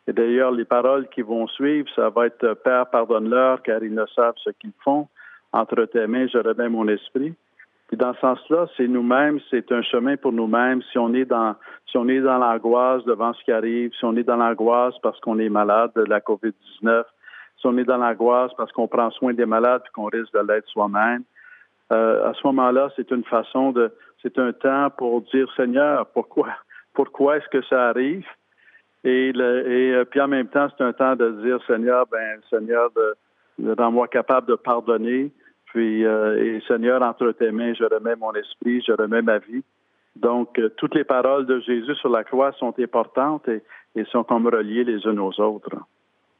Et 0.07 0.13
d'ailleurs, 0.13 0.51
les 0.51 0.65
paroles 0.65 1.07
qui 1.09 1.21
vont 1.21 1.47
suivre, 1.47 1.88
ça 1.95 2.09
va 2.09 2.28
être 2.28 2.53
Père, 2.63 2.89
pardonne-leur, 2.89 3.61
car 3.61 3.84
ils 3.84 3.93
ne 3.93 4.05
savent 4.07 4.38
ce 4.38 4.49
qu'ils 4.51 4.73
font. 4.84 5.07
Entre 5.51 5.86
tes 5.86 6.07
mains, 6.07 6.28
je 6.28 6.38
remets 6.38 6.69
mon 6.69 6.88
esprit. 6.88 7.34
Puis 7.88 7.95
dans 7.95 8.13
ce 8.15 8.19
sens-là, 8.19 8.67
c'est 8.75 8.88
nous-mêmes, 8.88 9.39
c'est 9.49 9.71
un 9.71 9.82
chemin 9.82 10.17
pour 10.17 10.34
nous-mêmes. 10.34 10.82
Si 10.91 10.97
on 10.97 11.13
est 11.13 11.25
dans, 11.25 11.55
si 11.89 11.97
on 11.97 12.07
est 12.09 12.19
dans 12.19 12.38
l'angoisse 12.38 13.03
devant 13.05 13.34
ce 13.34 13.43
qui 13.43 13.51
arrive, 13.51 13.91
si 13.97 14.03
on 14.03 14.15
est 14.17 14.23
dans 14.23 14.36
l'angoisse 14.36 14.95
parce 15.01 15.19
qu'on 15.21 15.39
est 15.39 15.49
malade 15.49 15.91
de 15.95 16.03
la 16.03 16.19
COVID-19, 16.19 17.03
si 17.59 17.65
on 17.65 17.78
est 17.78 17.86
dans 17.86 17.97
l'angoisse 17.97 18.51
parce 18.57 18.71
qu'on 18.73 18.89
prend 18.89 19.09
soin 19.11 19.34
des 19.34 19.45
malades 19.45 19.82
et 19.86 19.91
qu'on 19.93 20.05
risque 20.05 20.34
de 20.34 20.39
l'être 20.39 20.67
soi-même, 20.67 21.23
euh, 21.91 22.29
à 22.29 22.33
ce 22.33 22.45
moment-là, 22.47 22.89
c'est 22.95 23.11
une 23.11 23.23
façon 23.23 23.71
de, 23.71 23.91
c'est 24.21 24.38
un 24.39 24.53
temps 24.53 24.89
pour 24.97 25.21
dire 25.21 25.47
Seigneur, 25.55 26.05
pourquoi, 26.07 26.49
pourquoi 26.93 27.38
est-ce 27.38 27.47
que 27.49 27.61
ça 27.63 27.88
arrive? 27.89 28.25
Et, 29.03 29.31
le, 29.31 29.69
et 29.71 29.93
euh, 29.93 30.05
puis 30.05 30.19
en 30.19 30.27
même 30.27 30.47
temps, 30.47 30.67
c'est 30.75 30.83
un 30.83 30.93
temps 30.93 31.15
de 31.15 31.31
dire 31.43 31.59
Seigneur, 31.65 32.05
ben 32.11 32.39
Seigneur, 32.49 32.89
rends-moi 33.77 34.07
capable 34.07 34.47
de 34.47 34.55
pardonner, 34.55 35.31
Puis, 35.67 36.05
euh, 36.05 36.43
et 36.43 36.61
Seigneur, 36.67 37.01
entre 37.01 37.31
tes 37.33 37.51
mains, 37.51 37.73
je 37.73 37.83
remets 37.83 38.15
mon 38.15 38.33
esprit, 38.33 38.81
je 38.81 38.93
remets 38.93 39.21
ma 39.21 39.38
vie. 39.38 39.63
Donc, 40.15 40.57
euh, 40.57 40.69
toutes 40.77 40.95
les 40.95 41.03
paroles 41.03 41.45
de 41.45 41.59
Jésus 41.59 41.95
sur 41.95 42.09
la 42.09 42.23
croix 42.23 42.51
sont 42.53 42.73
importantes 42.79 43.47
et, 43.47 43.61
et 43.95 44.05
sont 44.05 44.23
comme 44.23 44.47
reliées 44.47 44.83
les 44.83 45.05
unes 45.05 45.19
aux 45.19 45.39
autres. 45.39 45.75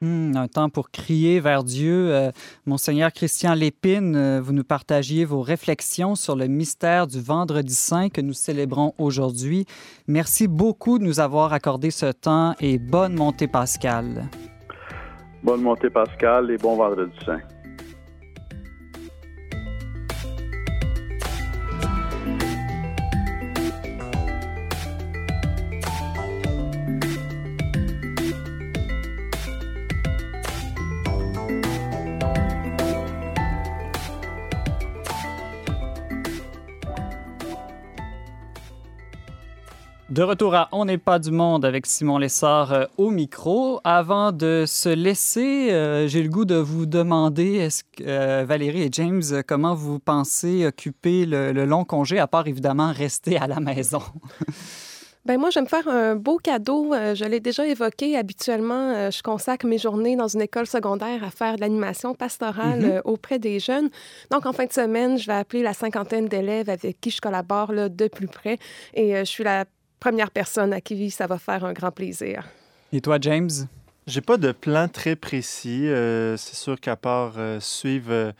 Hmm, 0.00 0.36
un 0.36 0.46
temps 0.46 0.68
pour 0.68 0.92
crier 0.92 1.40
vers 1.40 1.64
Dieu. 1.64 2.14
Euh, 2.14 2.30
Monseigneur 2.66 3.12
Christian 3.12 3.54
Lépine, 3.54 4.14
euh, 4.14 4.40
vous 4.40 4.52
nous 4.52 4.62
partagiez 4.62 5.24
vos 5.24 5.42
réflexions 5.42 6.14
sur 6.14 6.36
le 6.36 6.46
mystère 6.46 7.08
du 7.08 7.20
Vendredi 7.20 7.74
Saint 7.74 8.08
que 8.08 8.20
nous 8.20 8.32
célébrons 8.32 8.94
aujourd'hui. 8.98 9.66
Merci 10.06 10.46
beaucoup 10.46 11.00
de 11.00 11.04
nous 11.04 11.18
avoir 11.18 11.52
accordé 11.52 11.90
ce 11.90 12.12
temps 12.12 12.54
et 12.60 12.78
bonne 12.78 13.14
montée 13.14 13.48
pascale. 13.48 14.30
Bonne 15.42 15.62
montée 15.62 15.90
pascale 15.90 16.52
et 16.52 16.58
bon 16.58 16.76
Vendredi 16.76 17.16
Saint. 17.26 17.40
De 40.10 40.22
retour 40.22 40.54
à 40.54 40.68
On 40.72 40.86
n'est 40.86 40.96
pas 40.96 41.18
du 41.18 41.30
monde 41.30 41.66
avec 41.66 41.84
Simon 41.84 42.16
Lessard 42.16 42.72
euh, 42.72 42.84
au 42.96 43.10
micro. 43.10 43.78
Avant 43.84 44.32
de 44.32 44.64
se 44.66 44.88
laisser, 44.88 45.70
euh, 45.70 46.08
j'ai 46.08 46.22
le 46.22 46.30
goût 46.30 46.46
de 46.46 46.54
vous 46.54 46.86
demander, 46.86 47.56
est-ce 47.56 47.84
que, 47.84 48.04
euh, 48.06 48.44
Valérie 48.48 48.82
et 48.84 48.88
James, 48.90 49.22
comment 49.46 49.74
vous 49.74 49.98
pensez 49.98 50.66
occuper 50.66 51.26
le, 51.26 51.52
le 51.52 51.66
long 51.66 51.84
congé, 51.84 52.18
à 52.18 52.26
part 52.26 52.46
évidemment 52.46 52.90
rester 52.90 53.36
à 53.36 53.46
la 53.46 53.60
maison? 53.60 54.00
Ben 55.26 55.38
moi, 55.38 55.50
je 55.50 55.58
vais 55.58 55.64
me 55.64 55.68
faire 55.68 55.86
un 55.88 56.14
beau 56.16 56.38
cadeau. 56.38 56.94
Euh, 56.94 57.14
je 57.14 57.22
l'ai 57.26 57.40
déjà 57.40 57.66
évoqué. 57.66 58.16
Habituellement, 58.16 58.92
euh, 58.94 59.10
je 59.10 59.22
consacre 59.22 59.66
mes 59.66 59.76
journées 59.76 60.16
dans 60.16 60.28
une 60.28 60.40
école 60.40 60.66
secondaire 60.66 61.22
à 61.22 61.30
faire 61.30 61.56
de 61.56 61.60
l'animation 61.60 62.14
pastorale 62.14 62.78
Mhm. 62.80 62.90
euh, 62.90 63.00
auprès 63.04 63.38
des 63.38 63.60
jeunes. 63.60 63.90
Donc, 64.30 64.46
en 64.46 64.54
fin 64.54 64.64
de 64.64 64.72
semaine, 64.72 65.18
je 65.18 65.26
vais 65.26 65.34
appeler 65.34 65.62
la 65.62 65.74
cinquantaine 65.74 66.28
d'élèves 66.28 66.70
avec 66.70 66.98
qui 67.02 67.10
je 67.10 67.20
collabore 67.20 67.72
là, 67.72 67.90
de 67.90 68.08
plus 68.08 68.28
près. 68.28 68.56
Et 68.94 69.16
euh, 69.16 69.18
je 69.20 69.24
suis 69.24 69.44
la 69.44 69.66
première 70.00 70.30
personne 70.30 70.72
à 70.72 70.80
qui 70.80 71.10
ça 71.10 71.26
va 71.26 71.38
faire 71.38 71.64
un 71.64 71.72
grand 71.72 71.90
plaisir. 71.90 72.44
Et 72.92 73.00
toi, 73.00 73.18
James? 73.20 73.50
J'ai 74.06 74.22
pas 74.22 74.38
de 74.38 74.52
plan 74.52 74.88
très 74.88 75.16
précis. 75.16 75.86
Euh, 75.88 76.36
c'est 76.36 76.56
sûr 76.56 76.80
qu'à 76.80 76.96
part 76.96 77.34
euh, 77.36 77.60
suivre 77.60 78.10
euh, 78.10 78.32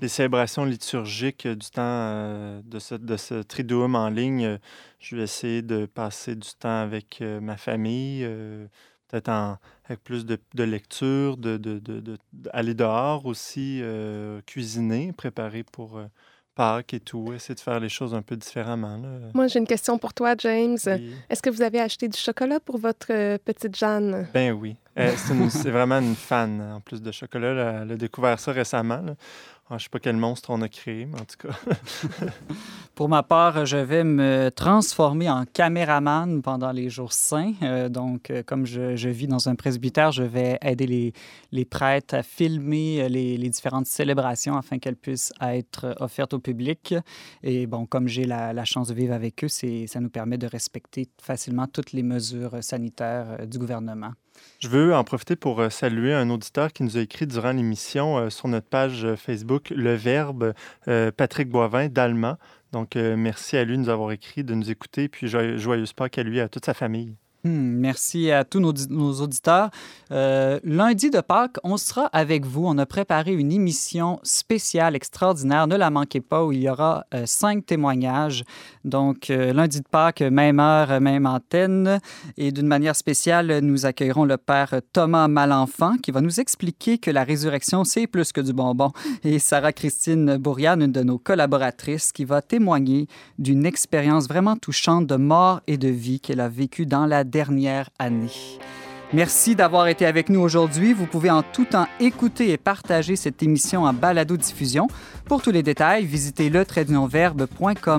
les 0.00 0.08
célébrations 0.08 0.64
liturgiques 0.66 1.46
du 1.46 1.70
temps 1.70 1.80
euh, 1.82 2.60
de 2.64 2.78
ce, 2.78 2.94
de 2.94 3.16
ce 3.16 3.42
Triduum 3.42 3.94
en 3.94 4.10
ligne, 4.10 4.44
euh, 4.44 4.58
je 4.98 5.16
vais 5.16 5.22
essayer 5.22 5.62
de 5.62 5.86
passer 5.86 6.34
du 6.34 6.48
temps 6.58 6.80
avec 6.82 7.20
euh, 7.22 7.40
ma 7.40 7.56
famille, 7.56 8.22
euh, 8.24 8.66
peut-être 9.08 9.30
en- 9.30 9.56
avec 9.86 10.02
plus 10.04 10.26
de, 10.26 10.38
de 10.54 10.64
lecture, 10.64 11.38
de, 11.38 11.56
de- 11.56 11.78
de- 11.78 12.00
de- 12.00 12.18
d'aller 12.34 12.74
dehors 12.74 13.24
aussi, 13.24 13.80
euh, 13.82 14.42
cuisiner, 14.44 15.12
préparer 15.12 15.62
pour 15.62 15.96
euh, 15.96 16.06
Pâques 16.54 16.94
et 16.94 17.00
tout, 17.00 17.32
essayer 17.34 17.54
de 17.54 17.60
faire 17.60 17.80
les 17.80 17.88
choses 17.88 18.14
un 18.14 18.22
peu 18.22 18.36
différemment. 18.36 18.96
là. 18.96 19.08
Moi, 19.34 19.48
j'ai 19.48 19.58
une 19.58 19.66
question 19.66 19.98
pour 19.98 20.14
toi, 20.14 20.34
James. 20.38 20.78
Oui. 20.86 21.14
Est-ce 21.28 21.42
que 21.42 21.50
vous 21.50 21.62
avez 21.62 21.80
acheté 21.80 22.08
du 22.08 22.16
chocolat 22.18 22.60
pour 22.60 22.78
votre 22.78 23.08
euh, 23.10 23.38
petite 23.44 23.76
Jeanne? 23.76 24.28
Ben 24.32 24.52
oui. 24.52 24.76
Euh, 24.96 25.12
c'est, 25.16 25.34
une- 25.34 25.50
c'est 25.50 25.70
vraiment 25.70 25.98
une 25.98 26.14
fan, 26.14 26.60
en 26.76 26.80
plus 26.80 27.02
de 27.02 27.10
chocolat. 27.10 27.52
là. 27.54 27.80
Elle 27.82 27.92
a 27.92 27.96
découvert 27.96 28.38
ça 28.38 28.52
récemment. 28.52 29.00
là. 29.02 29.14
Ah, 29.70 29.78
je 29.78 29.84
sais 29.84 29.88
pas 29.88 29.98
quel 29.98 30.16
monstre 30.16 30.50
on 30.50 30.60
a 30.60 30.68
créé, 30.68 31.06
mais 31.06 31.18
en 31.18 31.24
tout 31.24 31.48
cas. 31.48 31.54
Pour 32.94 33.08
ma 33.08 33.22
part, 33.22 33.64
je 33.64 33.78
vais 33.78 34.04
me 34.04 34.50
transformer 34.54 35.30
en 35.30 35.46
caméraman 35.46 36.42
pendant 36.42 36.70
les 36.70 36.90
jours 36.90 37.14
saints. 37.14 37.54
Euh, 37.62 37.88
donc, 37.88 38.30
euh, 38.30 38.42
comme 38.44 38.66
je, 38.66 38.94
je 38.94 39.08
vis 39.08 39.26
dans 39.26 39.48
un 39.48 39.54
presbytère, 39.54 40.12
je 40.12 40.22
vais 40.22 40.58
aider 40.60 40.86
les, 40.86 41.12
les 41.50 41.64
prêtres 41.64 42.14
à 42.14 42.22
filmer 42.22 43.02
euh, 43.02 43.08
les, 43.08 43.38
les 43.38 43.48
différentes 43.48 43.86
célébrations 43.86 44.58
afin 44.58 44.78
qu'elles 44.78 44.96
puissent 44.96 45.32
être 45.40 45.96
offertes 45.98 46.34
au 46.34 46.40
public. 46.40 46.94
Et 47.42 47.66
bon, 47.66 47.86
comme 47.86 48.06
j'ai 48.06 48.26
la, 48.26 48.52
la 48.52 48.66
chance 48.66 48.88
de 48.88 48.94
vivre 48.94 49.14
avec 49.14 49.42
eux, 49.44 49.48
ça 49.48 49.98
nous 49.98 50.10
permet 50.10 50.36
de 50.36 50.46
respecter 50.46 51.08
facilement 51.22 51.66
toutes 51.68 51.92
les 51.92 52.02
mesures 52.02 52.62
sanitaires 52.62 53.46
du 53.46 53.58
gouvernement. 53.58 54.12
Je 54.58 54.68
veux 54.68 54.94
en 54.94 55.04
profiter 55.04 55.36
pour 55.36 55.70
saluer 55.70 56.14
un 56.14 56.30
auditeur 56.30 56.72
qui 56.72 56.82
nous 56.82 56.96
a 56.96 57.00
écrit 57.00 57.26
durant 57.26 57.52
l'émission 57.52 58.30
sur 58.30 58.48
notre 58.48 58.66
page 58.66 59.04
euh, 59.04 59.16
Le 59.70 59.94
Verbe, 59.94 60.54
euh, 60.88 61.10
Patrick 61.10 61.48
Boivin 61.48 61.88
d'Allemand. 61.88 62.36
Donc, 62.72 62.96
euh, 62.96 63.16
merci 63.16 63.56
à 63.56 63.64
lui 63.64 63.76
de 63.76 63.82
nous 63.82 63.88
avoir 63.88 64.12
écrit, 64.12 64.44
de 64.44 64.54
nous 64.54 64.70
écouter, 64.70 65.08
puis 65.08 65.28
joyeuse 65.28 65.92
Pâques 65.92 66.18
à 66.18 66.22
lui 66.22 66.38
et 66.38 66.40
à 66.40 66.48
toute 66.48 66.64
sa 66.64 66.74
famille. 66.74 67.16
Hmm, 67.46 67.76
merci 67.76 68.30
à 68.30 68.42
tous 68.42 68.58
nos, 68.58 69.12
auditeurs. 69.20 69.68
Euh, 70.10 70.58
lundi 70.64 71.10
de 71.10 71.20
Pâques, 71.20 71.58
on 71.62 71.76
sera 71.76 72.06
avec 72.06 72.46
vous. 72.46 72.64
On 72.66 72.78
a 72.78 72.86
préparé 72.86 73.34
une 73.34 73.52
émission 73.52 74.18
spéciale, 74.22 74.96
extraordinaire. 74.96 75.66
Ne 75.66 75.76
la 75.76 75.90
manquez 75.90 76.22
pas, 76.22 76.42
où 76.42 76.52
il 76.52 76.62
y 76.62 76.70
aura 76.70 77.04
euh, 77.12 77.24
cinq 77.26 77.66
témoignages. 77.66 78.44
Donc, 78.86 79.28
euh, 79.28 79.52
lundi 79.52 79.80
de 79.80 79.86
Pâques, 79.86 80.22
même 80.22 80.58
heure, 80.58 81.02
même 81.02 81.26
antenne. 81.26 82.00
Et 82.38 82.50
d'une 82.50 82.66
manière 82.66 82.96
spéciale, 82.96 83.58
nous 83.58 83.84
accueillerons 83.84 84.24
le 84.24 84.38
père 84.38 84.80
Thomas 84.94 85.28
Malenfant, 85.28 85.98
qui 85.98 86.12
va 86.12 86.22
nous 86.22 86.40
expliquer 86.40 86.96
que 86.96 87.10
la 87.10 87.24
résurrection, 87.24 87.84
c'est 87.84 88.06
plus 88.06 88.32
que 88.32 88.40
du 88.40 88.54
bonbon. 88.54 88.90
Et 89.22 89.38
Sarah-Christine 89.38 90.38
Bourriane, 90.38 90.80
une 90.80 90.92
de 90.92 91.02
nos 91.02 91.18
collaboratrices, 91.18 92.10
qui 92.10 92.24
va 92.24 92.40
témoigner 92.40 93.06
d'une 93.38 93.66
expérience 93.66 94.28
vraiment 94.28 94.56
touchante 94.56 95.06
de 95.06 95.16
mort 95.16 95.60
et 95.66 95.76
de 95.76 95.88
vie 95.88 96.20
qu'elle 96.20 96.40
a 96.40 96.48
vécue 96.48 96.86
dans 96.86 97.04
la 97.04 97.22
dernière 97.34 97.90
année. 97.98 98.30
Merci 99.12 99.56
d'avoir 99.56 99.88
été 99.88 100.06
avec 100.06 100.28
nous 100.28 100.40
aujourd'hui. 100.40 100.92
Vous 100.92 101.06
pouvez 101.06 101.30
en 101.30 101.42
tout 101.42 101.64
temps 101.64 101.88
écouter 101.98 102.50
et 102.50 102.56
partager 102.56 103.16
cette 103.16 103.42
émission 103.42 103.82
en 103.82 103.92
balado-diffusion. 103.92 104.86
Pour 105.24 105.42
tous 105.42 105.50
les 105.50 105.64
détails, 105.64 106.04
visitez 106.04 106.48
le 106.48 106.64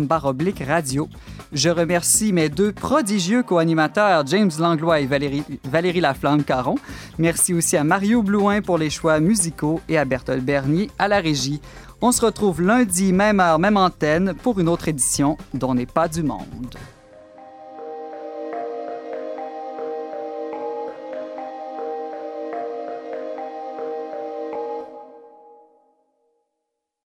baroblique 0.08 0.64
radio. 0.66 1.10
Je 1.52 1.70
remercie 1.70 2.32
mes 2.32 2.48
deux 2.48 2.72
prodigieux 2.72 3.44
co-animateurs, 3.44 4.26
James 4.26 4.52
Langlois 4.58 5.02
et 5.02 5.06
Valérie, 5.06 5.44
Valérie 5.66 6.02
Laflamme-Caron. 6.02 6.76
Merci 7.18 7.54
aussi 7.54 7.76
à 7.76 7.84
Mario 7.84 8.24
Blouin 8.24 8.62
pour 8.62 8.78
les 8.78 8.90
choix 8.90 9.20
musicaux 9.20 9.82
et 9.90 9.98
à 9.98 10.06
Berthold 10.06 10.46
Bernier 10.46 10.90
à 10.98 11.10
la 11.10 11.20
régie. 11.20 11.60
On 12.02 12.14
se 12.14 12.26
retrouve 12.26 12.62
lundi, 12.62 13.12
même 13.12 13.42
heure, 13.42 13.60
même 13.60 13.78
antenne, 13.78 14.34
pour 14.44 14.60
une 14.60 14.70
autre 14.70 14.88
édition 14.88 15.38
dont 15.54 15.76
n'est 15.76 15.86
pas 15.86 16.08
du 16.08 16.24
monde. 16.24 16.78